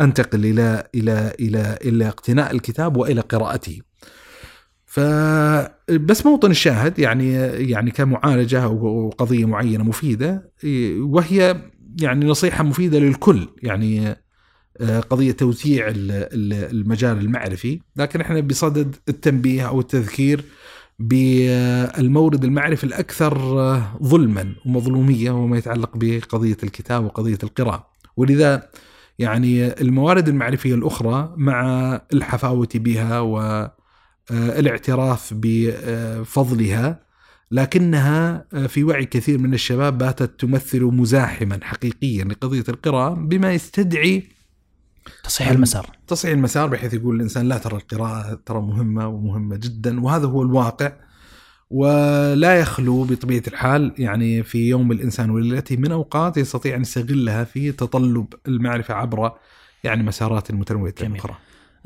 أنتقل 0.00 0.46
إلى 0.46 0.88
إلى 0.94 1.32
إلى 1.40 1.78
إلى 1.84 2.08
اقتناء 2.08 2.54
الكتاب 2.54 2.96
وإلى 2.96 3.20
قراءته. 3.20 3.80
فبس 4.86 6.26
موطن 6.26 6.50
الشاهد 6.50 6.98
يعني 6.98 7.32
يعني 7.70 7.90
كمعالجة 7.90 8.64
أو 8.64 9.10
قضية 9.18 9.44
معينة 9.44 9.84
مفيدة 9.84 10.52
وهي 10.98 11.56
يعني 12.00 12.26
نصيحة 12.26 12.64
مفيدة 12.64 12.98
للكل 12.98 13.48
يعني 13.62 14.16
آه، 14.80 15.00
قضية 15.00 15.32
توسيع 15.32 15.92
المجال 15.94 17.18
المعرفي. 17.18 17.80
لكن 17.96 18.20
إحنا 18.20 18.40
بصدد 18.40 18.96
التنبيه 19.08 19.68
أو 19.68 19.80
التذكير 19.80 20.44
بالمورد 20.98 22.44
المعرفي 22.44 22.84
الأكثر 22.84 23.38
ظلما 24.02 24.54
ومظلومية 24.66 25.30
وما 25.30 25.58
يتعلق 25.58 25.90
بقضية 25.94 26.56
الكتاب 26.62 27.04
وقضية 27.04 27.38
القراءة. 27.42 27.86
ولذا 28.16 28.68
يعني 29.18 29.80
الموارد 29.80 30.28
المعرفية 30.28 30.74
الأخرى 30.74 31.34
مع 31.36 32.00
الحفاوة 32.12 32.68
بها 32.74 33.20
والاعتراف 34.30 35.34
بفضلها 35.36 37.03
لكنها 37.54 38.44
في 38.66 38.84
وعي 38.84 39.04
كثير 39.04 39.38
من 39.38 39.54
الشباب 39.54 39.98
باتت 39.98 40.40
تمثل 40.40 40.84
مزاحما 40.84 41.58
حقيقيا 41.62 42.24
لقضية 42.24 42.64
القراءة 42.68 43.14
بما 43.14 43.52
يستدعي 43.52 44.22
تصحيح 45.24 45.48
المسار. 45.50 45.90
تصحيح 46.06 46.32
المسار 46.32 46.68
بحيث 46.68 46.94
يقول 46.94 47.16
الإنسان 47.16 47.48
لا 47.48 47.58
ترى 47.58 47.76
القراءة 47.76 48.40
ترى 48.46 48.60
مهمة 48.60 49.08
ومهمة 49.08 49.56
جدا 49.56 50.00
وهذا 50.00 50.26
هو 50.26 50.42
الواقع. 50.42 50.92
ولا 51.70 52.60
يخلو 52.60 53.04
بطبيعة 53.04 53.42
الحال 53.48 53.92
يعني 53.98 54.42
في 54.42 54.68
يوم 54.68 54.92
الإنسان 54.92 55.30
وليلته 55.30 55.76
من 55.76 55.92
أوقات 55.92 56.36
يستطيع 56.36 56.76
أن 56.76 56.80
يستغلها 56.80 57.44
في 57.44 57.72
تطلب 57.72 58.26
المعرفة 58.48 58.94
عبر 58.94 59.32
يعني 59.84 60.02
مسارات 60.02 60.52
متنوعة 60.52 60.94
أخرى 61.00 61.34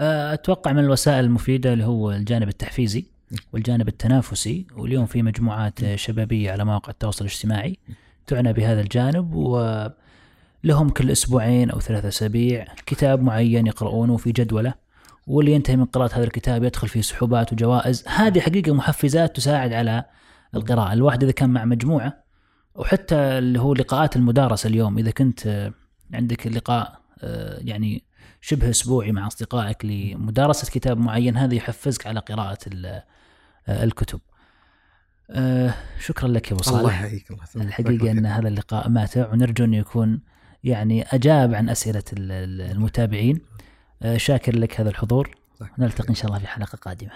أه، 0.01 0.35
أتوقع 0.35 0.73
من 0.73 0.79
الوسائل 0.79 1.25
المفيدة 1.25 1.73
اللي 1.73 1.85
هو 1.85 2.13
الجانب 2.13 2.49
التحفيزي. 2.49 3.18
والجانب 3.53 3.89
التنافسي 3.89 4.67
واليوم 4.77 5.07
في 5.07 5.23
مجموعات 5.23 5.95
شبابية 5.95 6.53
على 6.53 6.65
مواقع 6.65 6.91
التواصل 6.91 7.25
الاجتماعي 7.25 7.79
تعنى 8.27 8.53
بهذا 8.53 8.81
الجانب 8.81 9.35
ولهم 9.35 10.89
كل 10.89 11.11
أسبوعين 11.11 11.71
أو 11.71 11.81
ثلاثة 11.81 12.09
أسابيع 12.09 12.67
كتاب 12.87 13.23
معين 13.23 13.67
يقرؤونه 13.67 14.17
في 14.17 14.33
جدولة 14.33 14.75
واللي 15.27 15.53
ينتهي 15.53 15.77
من 15.77 15.85
قراءة 15.85 16.15
هذا 16.15 16.25
الكتاب 16.25 16.65
يدخل 16.65 16.89
في 16.89 17.03
سحوبات 17.03 17.53
وجوائز. 17.53 18.05
هذه 18.09 18.41
حقيقة 18.41 18.75
محفزات 18.75 19.37
تساعد 19.37 19.73
على 19.73 20.05
القراءة. 20.55 20.93
الواحد 20.93 21.23
إذا 21.23 21.33
كان 21.33 21.51
مع 21.51 21.65
مجموعة 21.65 22.25
وحتى 22.75 23.17
اللي 23.17 23.61
هو 23.61 23.75
لقاءات 23.75 24.17
المدارسة 24.17 24.69
اليوم 24.69 24.99
إذا 24.99 25.11
كنت 25.11 25.73
عندك 26.15 26.47
لقاء 26.47 27.01
يعني 27.59 28.05
شبه 28.41 28.71
أسبوعي 28.71 29.13
مع 29.13 29.27
أصدقائك 29.27 29.85
لمدارسة 29.85 30.71
كتاب 30.71 30.99
معين 30.99 31.37
هذا 31.37 31.55
يحفزك 31.55 32.07
على 32.07 32.21
قراءة 32.21 32.59
الكتب. 33.69 34.21
آه، 35.31 35.75
شكرا 36.01 36.29
لك 36.29 36.49
يا 36.49 36.53
أبو 36.53 36.63
صالح. 36.63 36.79
الله 36.79 36.93
يحييك 36.93 37.31
الله 37.31 37.45
الحقيقة 37.57 38.11
أن 38.11 38.27
هذا 38.27 38.49
اللقاء 38.49 38.89
ماتع 38.89 39.33
ونرجو 39.33 39.65
انه 39.65 39.77
يكون 39.77 40.21
يعني 40.65 41.03
أجاب 41.03 41.55
عن 41.55 41.69
أسئلة 41.69 42.03
المتابعين. 42.13 43.41
آه، 44.03 44.17
شاكر 44.17 44.57
لك 44.57 44.81
هذا 44.81 44.91
الحضور. 44.91 45.31
نلتقي 45.79 46.09
إن 46.09 46.15
شاء 46.15 46.27
الله 46.27 46.39
في 46.39 46.47
حلقة 46.47 46.77
قادمة. 46.77 47.13